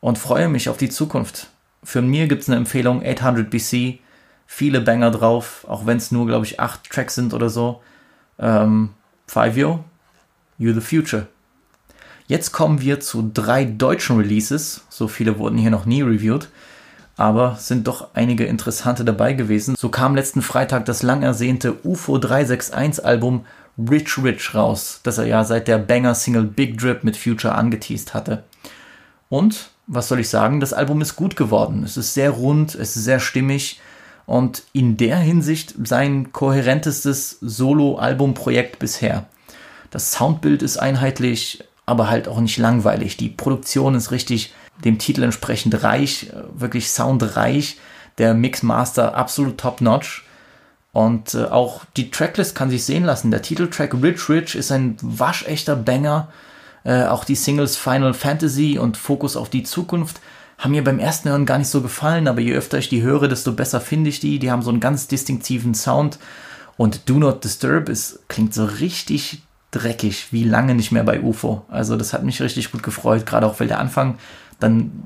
[0.00, 1.48] und freue mich auf die Zukunft.
[1.82, 3.98] Für mir gibt es eine Empfehlung 800 BC,
[4.46, 7.80] viele Banger drauf, auch wenn es nur, glaube ich, acht Tracks sind oder so.
[8.38, 8.90] Ähm,
[9.26, 9.84] Fivio,
[10.58, 11.26] You the Future.
[12.28, 14.84] Jetzt kommen wir zu drei deutschen Releases.
[14.88, 16.48] So viele wurden hier noch nie reviewed.
[17.16, 19.74] Aber sind doch einige interessante dabei gewesen.
[19.78, 23.46] So kam letzten Freitag das lang ersehnte UFO 361 Album
[23.78, 28.44] Rich Rich raus, das er ja seit der Banger-Single Big Drip mit Future angeteased hatte.
[29.28, 31.82] Und, was soll ich sagen, das Album ist gut geworden.
[31.84, 33.80] Es ist sehr rund, es ist sehr stimmig
[34.24, 39.26] und in der Hinsicht sein kohärentestes Solo-Album-Projekt bisher.
[39.90, 43.16] Das Soundbild ist einheitlich, aber halt auch nicht langweilig.
[43.16, 44.52] Die Produktion ist richtig
[44.84, 47.78] dem Titel entsprechend reich, äh, wirklich soundreich.
[48.18, 50.25] Der Mixmaster absolut top-notch.
[50.96, 53.30] Und äh, auch die Tracklist kann sich sehen lassen.
[53.30, 56.28] Der Titeltrack Rich Rich ist ein waschechter Banger.
[56.84, 60.22] Äh, auch die Singles Final Fantasy und Fokus auf die Zukunft
[60.56, 63.28] haben mir beim ersten Hören gar nicht so gefallen, aber je öfter ich die höre,
[63.28, 64.38] desto besser finde ich die.
[64.38, 66.18] Die haben so einen ganz distinktiven Sound.
[66.78, 69.42] Und Do Not Disturb ist, klingt so richtig
[69.72, 71.66] dreckig, wie lange nicht mehr bei UFO.
[71.68, 74.16] Also das hat mich richtig gut gefreut, gerade auch weil der Anfang
[74.60, 75.02] dann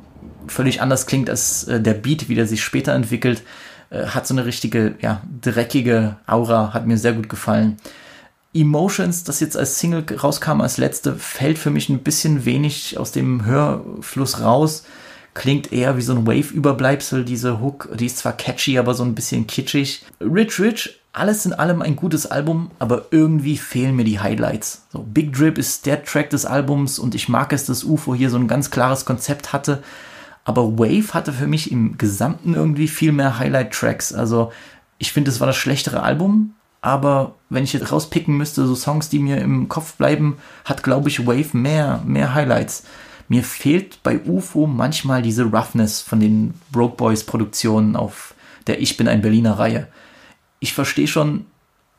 [0.46, 3.42] völlig anders klingt als äh, der Beat, wie der sich später entwickelt.
[3.90, 7.76] Äh, hat so eine richtige, ja, dreckige Aura, hat mir sehr gut gefallen.
[8.52, 13.12] Emotions, das jetzt als Single rauskam als letzte, fällt für mich ein bisschen wenig aus
[13.12, 14.84] dem Hörfluss raus.
[15.34, 17.88] Klingt eher wie so ein Wave-Überbleibsel, diese Hook.
[17.94, 20.04] Die ist zwar catchy, aber so ein bisschen kitschig.
[20.20, 24.86] Rich Rich, alles in allem ein gutes Album, aber irgendwie fehlen mir die Highlights.
[24.92, 28.30] So, Big Drip ist der Track des Albums und ich mag es, dass UFO hier
[28.30, 29.82] so ein ganz klares Konzept hatte.
[30.44, 34.12] Aber Wave hatte für mich im Gesamten irgendwie viel mehr Highlight-Tracks.
[34.12, 34.52] Also
[34.98, 39.08] ich finde, es war das schlechtere Album, aber wenn ich jetzt rauspicken müsste, so Songs,
[39.08, 42.84] die mir im Kopf bleiben, hat, glaube ich, Wave mehr, mehr Highlights.
[43.28, 48.34] Mir fehlt bei UFO manchmal diese Roughness von den Broke Boys Produktionen auf
[48.66, 49.88] der Ich bin ein Berliner Reihe.
[50.58, 51.46] Ich verstehe schon,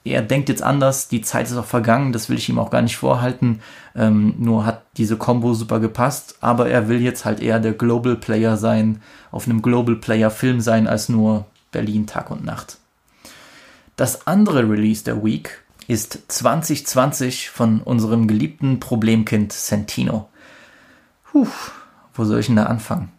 [0.04, 2.82] er denkt jetzt anders, die Zeit ist auch vergangen, das will ich ihm auch gar
[2.82, 3.62] nicht vorhalten.
[3.96, 8.16] Ähm, nur hat diese Combo super gepasst, aber er will jetzt halt eher der Global
[8.16, 9.02] Player sein,
[9.32, 12.78] auf einem Global Player Film sein, als nur Berlin Tag und Nacht.
[13.96, 20.30] Das andere Release der Week ist 2020 von unserem geliebten Problemkind Sentino.
[21.32, 21.48] Puh,
[22.14, 23.12] wo soll ich denn da anfangen?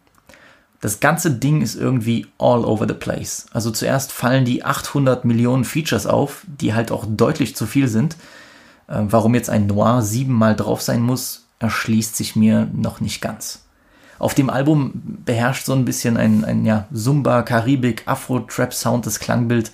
[0.83, 3.47] Das ganze Ding ist irgendwie all over the place.
[3.53, 8.17] Also zuerst fallen die 800 Millionen Features auf, die halt auch deutlich zu viel sind.
[8.89, 13.65] Äh, warum jetzt ein Noir siebenmal drauf sein muss, erschließt sich mir noch nicht ganz.
[14.19, 19.71] Auf dem Album beherrscht so ein bisschen ein, ein ja, Zumba, Karibik, Afro-Trap-Sound das Klangbild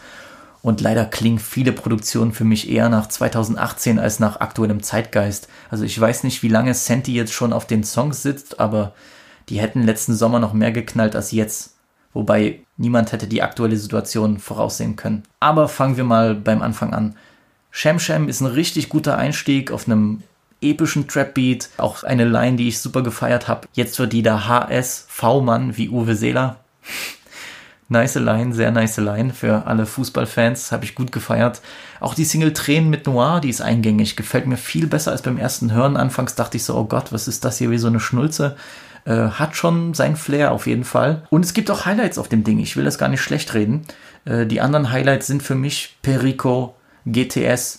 [0.61, 5.49] und leider klingen viele Produktionen für mich eher nach 2018 als nach aktuellem Zeitgeist.
[5.71, 8.93] Also ich weiß nicht, wie lange Senti jetzt schon auf den Songs sitzt, aber
[9.49, 11.75] die hätten letzten Sommer noch mehr geknallt als jetzt.
[12.13, 15.23] Wobei niemand hätte die aktuelle Situation voraussehen können.
[15.41, 17.17] Aber fangen wir mal beim Anfang an.
[17.71, 20.23] Sham Sham ist ein richtig guter Einstieg auf einem
[20.61, 21.71] epischen Trap-Beat.
[21.77, 23.69] Auch eine Line, die ich super gefeiert habe.
[23.75, 26.57] Jetzt wird die da HS V-Mann wie Uwe Seeler.
[27.89, 30.73] nice Line, sehr nice Line für alle Fußballfans.
[30.73, 31.61] Habe ich gut gefeiert.
[32.01, 34.17] Auch die Single Tränen mit Noir, die ist eingängig.
[34.17, 35.97] Gefällt mir viel besser als beim ersten Hören.
[35.97, 38.57] Anfangs dachte ich so, oh Gott, was ist das hier wie so eine Schnulze.
[39.05, 41.23] Äh, hat schon sein Flair auf jeden Fall.
[41.31, 42.59] Und es gibt auch Highlights auf dem Ding.
[42.59, 43.85] Ich will das gar nicht schlecht reden.
[44.25, 46.75] Äh, die anderen Highlights sind für mich Perico,
[47.07, 47.79] GTS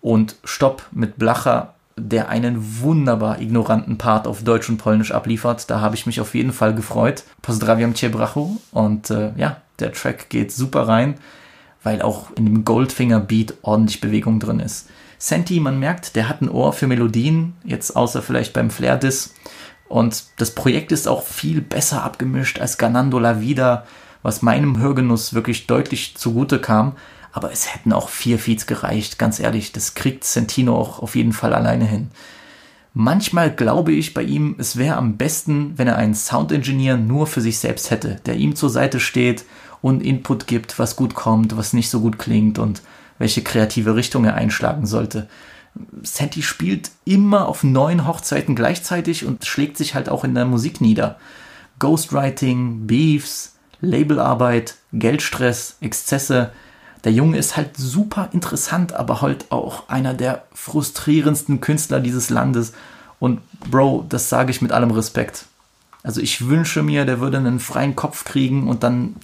[0.00, 5.68] und Stopp mit Blacher, der einen wunderbar ignoranten Part auf Deutsch und Polnisch abliefert.
[5.68, 7.24] Da habe ich mich auf jeden Fall gefreut.
[7.42, 8.58] Pozdrawiam Cię Brachu.
[8.70, 11.14] Und äh, ja, der Track geht super rein,
[11.82, 14.88] weil auch in dem Goldfinger-Beat ordentlich Bewegung drin ist.
[15.18, 19.34] Senti, man merkt, der hat ein Ohr für Melodien, jetzt außer vielleicht beim Flair-Diss.
[19.88, 23.86] Und das Projekt ist auch viel besser abgemischt als Ganando La Vida,
[24.22, 26.92] was meinem Hörgenuss wirklich deutlich zugute kam.
[27.32, 29.72] Aber es hätten auch vier Feeds gereicht, ganz ehrlich.
[29.72, 32.10] Das kriegt Sentino auch auf jeden Fall alleine hin.
[32.94, 37.40] Manchmal glaube ich bei ihm, es wäre am besten, wenn er einen Sound-Engineer nur für
[37.40, 39.44] sich selbst hätte, der ihm zur Seite steht
[39.82, 42.82] und Input gibt, was gut kommt, was nicht so gut klingt und
[43.18, 45.28] welche kreative Richtung er einschlagen sollte.
[46.02, 50.80] Santi spielt immer auf neun Hochzeiten gleichzeitig und schlägt sich halt auch in der Musik
[50.80, 51.18] nieder.
[51.78, 56.50] Ghostwriting, Beefs, Labelarbeit, Geldstress, Exzesse.
[57.04, 62.72] Der Junge ist halt super interessant, aber halt auch einer der frustrierendsten Künstler dieses Landes.
[63.20, 63.40] Und
[63.70, 65.46] Bro, das sage ich mit allem Respekt.
[66.02, 69.16] Also ich wünsche mir, der würde einen freien Kopf kriegen und dann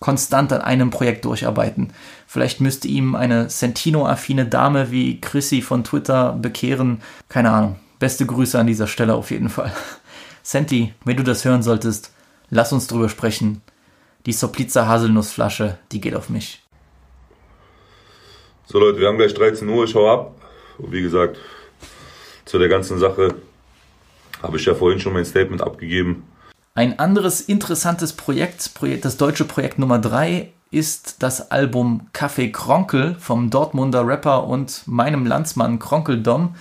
[0.00, 1.92] konstant an einem Projekt durcharbeiten.
[2.26, 7.02] Vielleicht müsste ihm eine Sentino-affine Dame wie Chrissy von Twitter bekehren.
[7.28, 7.76] Keine Ahnung.
[7.98, 9.72] Beste Grüße an dieser Stelle auf jeden Fall.
[10.42, 12.12] Senti, wenn du das hören solltest,
[12.48, 13.60] lass uns drüber sprechen.
[14.26, 16.62] Die Sopliza Haselnussflasche, die geht auf mich.
[18.64, 20.34] So Leute, wir haben gleich 13 Uhr, ich hau ab.
[20.78, 21.38] Und wie gesagt,
[22.46, 23.34] zu der ganzen Sache
[24.42, 26.24] habe ich ja vorhin schon mein Statement abgegeben.
[26.74, 28.70] Ein anderes interessantes Projekt,
[29.02, 35.26] das deutsche Projekt Nummer 3, ist das Album Café Kronkel vom Dortmunder Rapper und meinem
[35.26, 36.54] Landsmann Kronkel Dom.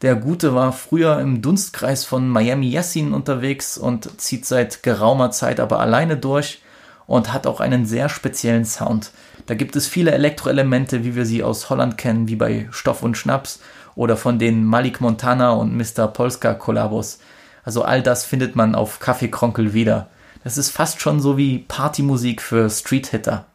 [0.00, 5.60] Der Gute war früher im Dunstkreis von Miami Yassin unterwegs und zieht seit geraumer Zeit
[5.60, 6.62] aber alleine durch
[7.06, 9.10] und hat auch einen sehr speziellen Sound.
[9.44, 13.18] Da gibt es viele Elektroelemente, wie wir sie aus Holland kennen, wie bei Stoff und
[13.18, 13.60] Schnaps
[13.96, 16.08] oder von den Malik Montana und Mr.
[16.08, 17.18] Polska Kollabos.
[17.64, 20.08] Also all das findet man auf Kaffee Kronkel wieder.
[20.44, 23.46] Das ist fast schon so wie Partymusik für Street-Hitter.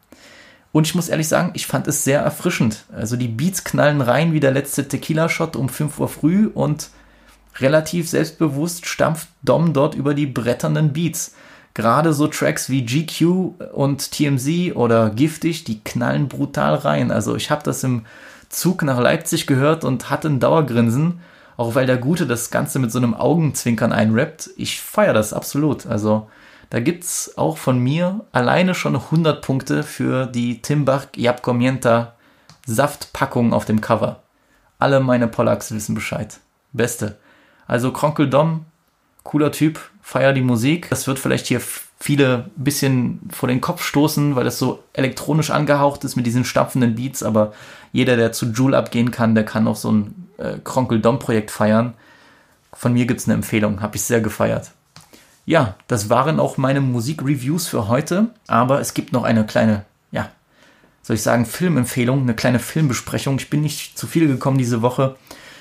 [0.72, 2.84] Und ich muss ehrlich sagen, ich fand es sehr erfrischend.
[2.94, 6.90] Also die Beats knallen rein wie der letzte Tequila-Shot um 5 Uhr früh und
[7.58, 11.34] relativ selbstbewusst stampft Dom dort über die bretternden Beats.
[11.74, 17.10] Gerade so Tracks wie GQ und TMZ oder Giftig, die knallen brutal rein.
[17.10, 18.04] Also ich habe das im
[18.48, 21.20] Zug nach Leipzig gehört und hatte ein Dauergrinsen,
[21.58, 24.48] auch weil der Gute das Ganze mit so einem Augenzwinkern einrappt.
[24.56, 25.86] Ich feiere das absolut.
[25.86, 26.30] Also
[26.70, 32.14] da gibt's auch von mir alleine schon 100 Punkte für die Timbach Japkomienta
[32.64, 34.22] Saftpackung auf dem Cover.
[34.78, 36.38] Alle meine Pollacks wissen Bescheid.
[36.72, 37.18] Beste.
[37.66, 38.66] Also Kronkel Dom,
[39.24, 40.88] cooler Typ, feier die Musik.
[40.90, 41.60] Das wird vielleicht hier
[42.00, 46.44] viele ein bisschen vor den Kopf stoßen, weil das so elektronisch angehaucht ist mit diesen
[46.44, 47.52] stampfenden Beats, aber
[47.92, 51.50] jeder, der zu Joule abgehen kann, der kann auch so ein äh, Kronkel Dom Projekt
[51.50, 51.94] feiern.
[52.72, 54.70] Von mir gibt's eine Empfehlung, habe ich sehr gefeiert.
[55.44, 60.30] Ja, das waren auch meine Musikreviews für heute, aber es gibt noch eine kleine, ja,
[61.02, 63.38] soll ich sagen, Filmempfehlung, eine kleine Filmbesprechung.
[63.38, 65.16] Ich bin nicht zu viel gekommen diese Woche.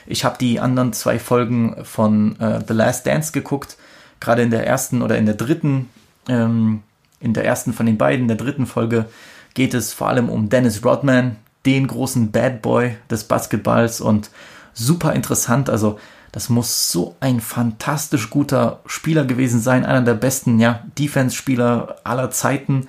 [0.05, 3.77] Ich habe die anderen zwei Folgen von äh, The Last Dance geguckt.
[4.19, 5.89] Gerade in der ersten oder in der dritten,
[6.27, 6.83] ähm,
[7.19, 9.05] in der ersten von den beiden, der dritten Folge
[9.53, 14.29] geht es vor allem um Dennis Rodman, den großen Bad Boy des Basketballs und
[14.73, 15.69] super interessant.
[15.69, 15.99] Also
[16.31, 22.29] das muss so ein fantastisch guter Spieler gewesen sein, einer der besten ja, Defense-Spieler aller
[22.29, 22.87] Zeiten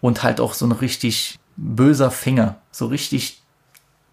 [0.00, 3.42] und halt auch so ein richtig böser Finger, so richtig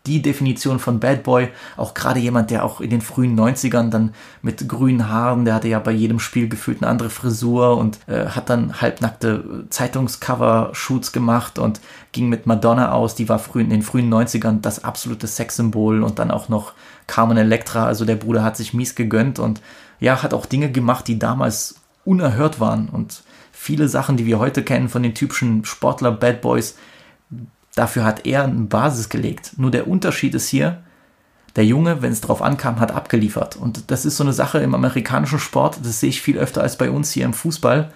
[0.05, 4.13] die Definition von Bad Boy, auch gerade jemand, der auch in den frühen 90ern dann
[4.41, 8.27] mit grünen Haaren, der hatte ja bei jedem Spiel gefühlt eine andere Frisur und äh,
[8.27, 13.81] hat dann halbnackte Zeitungscover-Shoots gemacht und ging mit Madonna aus, die war früh in den
[13.81, 16.73] frühen 90ern das absolute Sexsymbol und dann auch noch
[17.07, 19.61] Carmen Electra, also der Bruder hat sich mies gegönnt und
[19.99, 22.89] ja, hat auch Dinge gemacht, die damals unerhört waren.
[22.89, 26.75] Und viele Sachen, die wir heute kennen von den typischen Sportler Bad Boys,
[27.75, 29.53] Dafür hat er eine Basis gelegt.
[29.57, 30.81] Nur der Unterschied ist hier,
[31.55, 33.55] der Junge, wenn es drauf ankam, hat abgeliefert.
[33.55, 36.77] Und das ist so eine Sache im amerikanischen Sport, das sehe ich viel öfter als
[36.77, 37.91] bei uns hier im Fußball.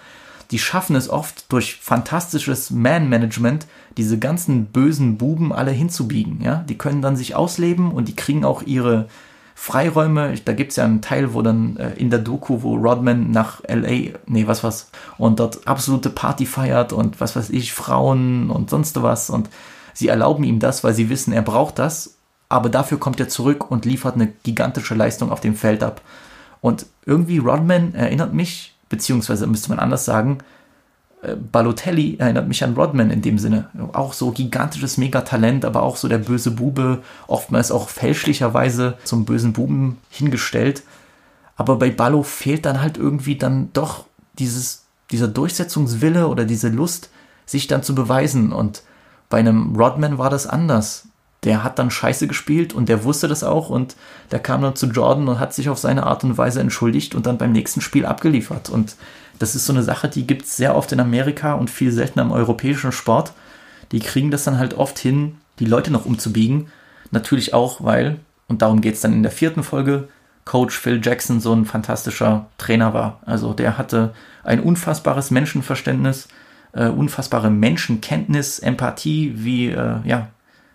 [0.50, 3.66] Die schaffen es oft durch fantastisches Man-Management,
[3.96, 6.40] diese ganzen bösen Buben alle hinzubiegen.
[6.42, 6.64] Ja?
[6.68, 9.06] Die können dann sich ausleben und die kriegen auch ihre
[9.54, 10.34] Freiräume.
[10.44, 13.62] Da gibt es ja einen Teil, wo dann äh, in der Doku, wo Rodman nach
[13.68, 18.70] LA, nee, was was, und dort absolute Party feiert und was weiß ich, Frauen und
[18.70, 19.28] sonst was.
[19.28, 19.50] Und
[19.94, 22.16] sie erlauben ihm das, weil sie wissen, er braucht das.
[22.48, 26.00] Aber dafür kommt er zurück und liefert eine gigantische Leistung auf dem Feld ab.
[26.60, 30.38] Und irgendwie Rodman erinnert mich, beziehungsweise müsste man anders sagen,
[31.22, 33.70] äh, Balotelli erinnert mich an Rodman in dem Sinne.
[33.92, 39.52] Auch so gigantisches Megatalent, aber auch so der böse Bube, oftmals auch fälschlicherweise zum bösen
[39.52, 40.82] Buben hingestellt.
[41.56, 44.06] Aber bei Ballo fehlt dann halt irgendwie dann doch
[44.38, 47.10] dieses, dieser Durchsetzungswille oder diese Lust,
[47.46, 48.52] sich dann zu beweisen.
[48.52, 48.82] Und
[49.30, 51.06] bei einem Rodman war das anders.
[51.44, 53.96] Der hat dann scheiße gespielt und der wusste das auch und
[54.30, 57.24] der kam dann zu Jordan und hat sich auf seine Art und Weise entschuldigt und
[57.24, 58.68] dann beim nächsten Spiel abgeliefert.
[58.68, 58.96] Und
[59.38, 62.24] das ist so eine Sache, die gibt es sehr oft in Amerika und viel seltener
[62.24, 63.32] im europäischen Sport.
[63.92, 66.66] Die kriegen das dann halt oft hin, die Leute noch umzubiegen.
[67.10, 70.08] Natürlich auch, weil, und darum geht es dann in der vierten Folge,
[70.44, 73.20] Coach Phil Jackson so ein fantastischer Trainer war.
[73.24, 74.12] Also der hatte
[74.44, 76.28] ein unfassbares Menschenverständnis,
[76.72, 80.28] äh, unfassbare Menschenkenntnis, Empathie, wie äh, ja,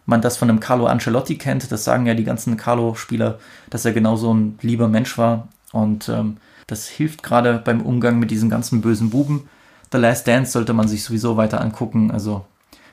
[0.05, 1.71] man das von einem Carlo Ancelotti kennt.
[1.71, 3.39] Das sagen ja die ganzen Carlo-Spieler,
[3.69, 5.47] dass er genauso ein lieber Mensch war.
[5.71, 9.49] Und ähm, das hilft gerade beim Umgang mit diesen ganzen bösen Buben.
[9.91, 12.11] The Last Dance sollte man sich sowieso weiter angucken.
[12.11, 12.45] Also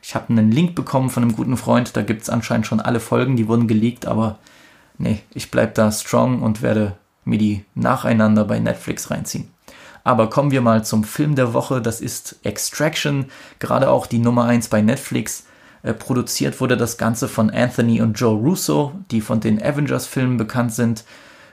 [0.02, 3.00] ich habe einen Link bekommen von einem guten Freund, da gibt es anscheinend schon alle
[3.00, 4.38] Folgen, die wurden geleakt, aber
[4.98, 9.48] nee, ich bleibe da strong und werde mir die nacheinander bei Netflix reinziehen.
[10.04, 13.26] Aber kommen wir mal zum Film der Woche, das ist Extraction,
[13.58, 15.44] gerade auch die Nummer 1 bei Netflix.
[15.82, 20.72] Äh, produziert wurde das Ganze von Anthony und Joe Russo, die von den Avengers-Filmen bekannt
[20.74, 21.04] sind.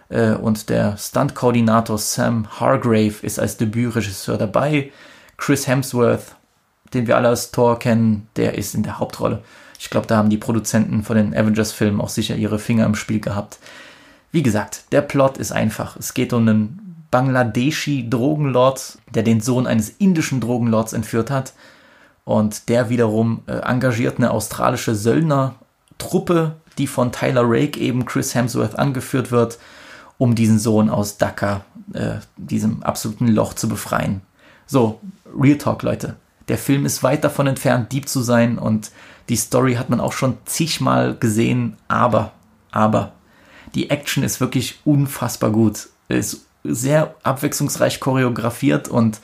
[0.09, 4.91] Äh, und der Stunt-Koordinator Sam Hargrave ist als Debütregisseur dabei.
[5.37, 6.35] Chris Hemsworth,
[6.93, 9.41] den wir alle als Thor kennen, der ist in der Hauptrolle.
[9.79, 13.21] Ich glaube, da haben die Produzenten von den Avengers-Filmen auch sicher ihre Finger im Spiel
[13.21, 13.59] gehabt.
[14.31, 15.95] Wie gesagt, der Plot ist einfach.
[15.95, 21.53] Es geht um einen Bangladeschi Drogenlord, der den Sohn eines indischen Drogenlords entführt hat.
[22.25, 28.77] Und der wiederum äh, engagiert eine australische Söldnertruppe, die von Tyler Rake, eben Chris Hemsworth,
[28.77, 29.57] angeführt wird
[30.19, 34.21] um diesen Sohn aus Dhaka, äh, diesem absoluten Loch zu befreien.
[34.67, 34.99] So,
[35.35, 36.17] Real Talk, Leute.
[36.49, 38.91] Der Film ist weit davon entfernt, Dieb zu sein und
[39.29, 42.33] die Story hat man auch schon zigmal gesehen, aber,
[42.71, 43.13] aber,
[43.75, 45.89] die Action ist wirklich unfassbar gut.
[46.09, 49.19] Ist sehr abwechslungsreich choreografiert und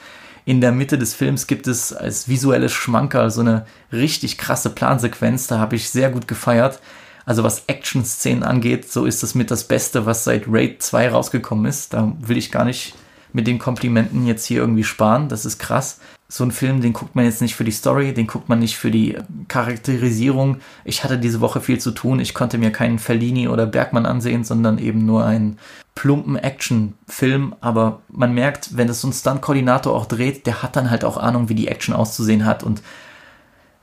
[0.47, 5.47] In der Mitte des Films gibt es als visuelles Schmankerl so eine richtig krasse Plansequenz,
[5.47, 6.79] da habe ich sehr gut gefeiert.
[7.25, 11.65] Also was Action-Szenen angeht, so ist das mit das Beste, was seit Raid 2 rausgekommen
[11.65, 11.93] ist.
[11.93, 12.93] Da will ich gar nicht
[13.33, 15.29] mit den Komplimenten jetzt hier irgendwie sparen.
[15.29, 15.99] Das ist krass.
[16.27, 18.77] So ein Film, den guckt man jetzt nicht für die Story, den guckt man nicht
[18.77, 20.57] für die Charakterisierung.
[20.83, 22.19] Ich hatte diese Woche viel zu tun.
[22.19, 25.59] Ich konnte mir keinen Fellini oder Bergmann ansehen, sondern eben nur einen
[25.93, 27.55] plumpen Action-Film.
[27.61, 31.17] Aber man merkt, wenn es so ein Stunt-Koordinator auch dreht, der hat dann halt auch
[31.17, 32.81] Ahnung, wie die Action auszusehen hat und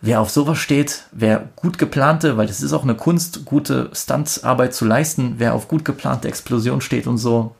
[0.04, 4.74] Wer auf sowas steht, wer gut geplante, weil es ist auch eine Kunst, gute Stuntsarbeit
[4.74, 7.54] zu leisten, wer auf gut geplante Explosion steht und so,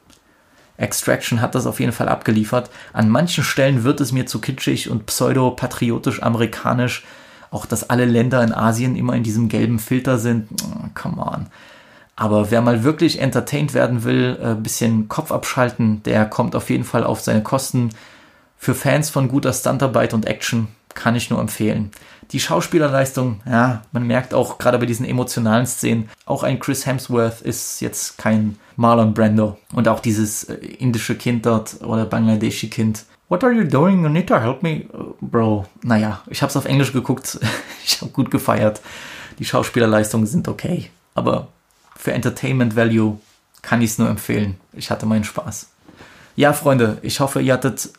[0.77, 2.71] Extraction hat das auf jeden Fall abgeliefert.
[2.93, 7.05] An manchen Stellen wird es mir zu kitschig und pseudo-patriotisch amerikanisch.
[7.51, 10.49] Auch, dass alle Länder in Asien immer in diesem gelben Filter sind.
[10.65, 11.47] Oh, come on.
[12.17, 16.71] Aber wer mal wirklich entertained werden will, ein äh, bisschen Kopf abschalten, der kommt auf
[16.71, 17.91] jeden Fall auf seine Kosten.
[18.59, 21.91] Für Fans von guter Stuntarbeit und Action kann ich nur empfehlen.
[22.31, 27.41] Die Schauspielerleistung, ja, man merkt auch gerade bei diesen emotionalen Szenen, auch ein Chris Hemsworth
[27.41, 29.59] ist jetzt kein Marlon Brando.
[29.73, 33.05] Und auch dieses äh, indische Kind dort oder Bangladeshi Kind.
[33.29, 34.27] What are you doing?
[34.27, 34.85] To help me,
[35.21, 35.67] Bro.
[35.83, 37.39] Naja, ich hab's auf Englisch geguckt.
[37.85, 38.81] ich hab gut gefeiert.
[39.39, 40.91] Die Schauspielerleistungen sind okay.
[41.15, 41.49] Aber
[41.97, 43.19] für Entertainment Value
[43.63, 44.57] kann ich es nur empfehlen.
[44.73, 45.71] Ich hatte meinen Spaß.
[46.37, 47.91] Ja, Freunde, ich hoffe, ihr hattet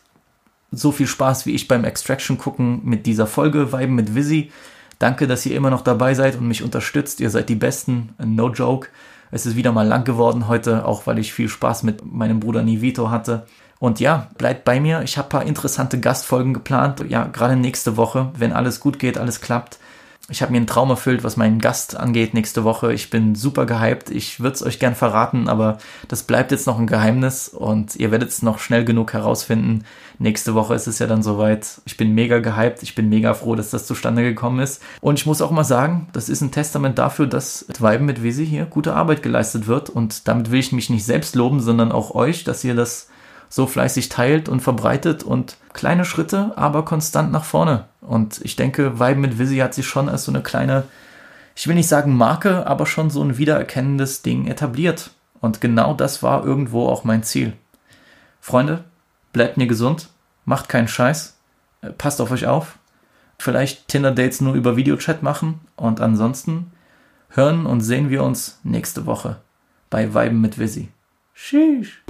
[0.70, 4.50] so viel Spaß wie ich beim Extraction gucken mit dieser Folge Weiben mit Visi.
[4.98, 7.20] Danke, dass ihr immer noch dabei seid und mich unterstützt.
[7.20, 8.14] Ihr seid die Besten.
[8.24, 8.88] No joke.
[9.34, 12.62] Es ist wieder mal lang geworden heute, auch weil ich viel Spaß mit meinem Bruder
[12.62, 13.46] Nivito hatte.
[13.80, 15.02] Und ja, bleibt bei mir.
[15.02, 17.04] Ich habe paar interessante Gastfolgen geplant.
[17.08, 19.80] Ja, gerade nächste Woche, wenn alles gut geht, alles klappt,
[20.30, 22.94] ich habe mir einen Traum erfüllt, was meinen Gast angeht nächste Woche.
[22.94, 24.08] Ich bin super gehypt.
[24.08, 25.76] Ich würde es euch gern verraten, aber
[26.08, 29.84] das bleibt jetzt noch ein Geheimnis und ihr werdet es noch schnell genug herausfinden.
[30.18, 31.82] Nächste Woche ist es ja dann soweit.
[31.84, 32.82] Ich bin mega gehypt.
[32.82, 34.82] Ich bin mega froh, dass das zustande gekommen ist.
[35.02, 38.46] Und ich muss auch mal sagen, das ist ein Testament dafür, dass Weiben mit Wesi
[38.46, 39.90] hier gute Arbeit geleistet wird.
[39.90, 43.08] Und damit will ich mich nicht selbst loben, sondern auch euch, dass ihr das
[43.54, 47.84] so fleißig teilt und verbreitet und kleine Schritte, aber konstant nach vorne.
[48.00, 50.82] Und ich denke, Vibe mit Visi hat sich schon als so eine kleine,
[51.54, 55.12] ich will nicht sagen Marke, aber schon so ein wiedererkennendes Ding etabliert.
[55.40, 57.52] Und genau das war irgendwo auch mein Ziel.
[58.40, 58.82] Freunde,
[59.32, 60.08] bleibt mir gesund,
[60.44, 61.36] macht keinen Scheiß,
[61.82, 62.76] äh, passt auf euch auf.
[63.38, 66.72] Vielleicht Tinder-Dates nur über Videochat machen und ansonsten
[67.28, 69.36] hören und sehen wir uns nächste Woche
[69.90, 70.88] bei Weiben mit Visi.
[71.34, 72.02] Sheesh.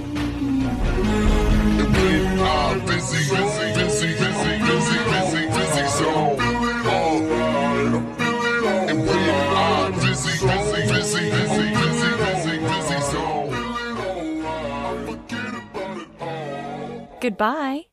[17.25, 17.87] Goodbye.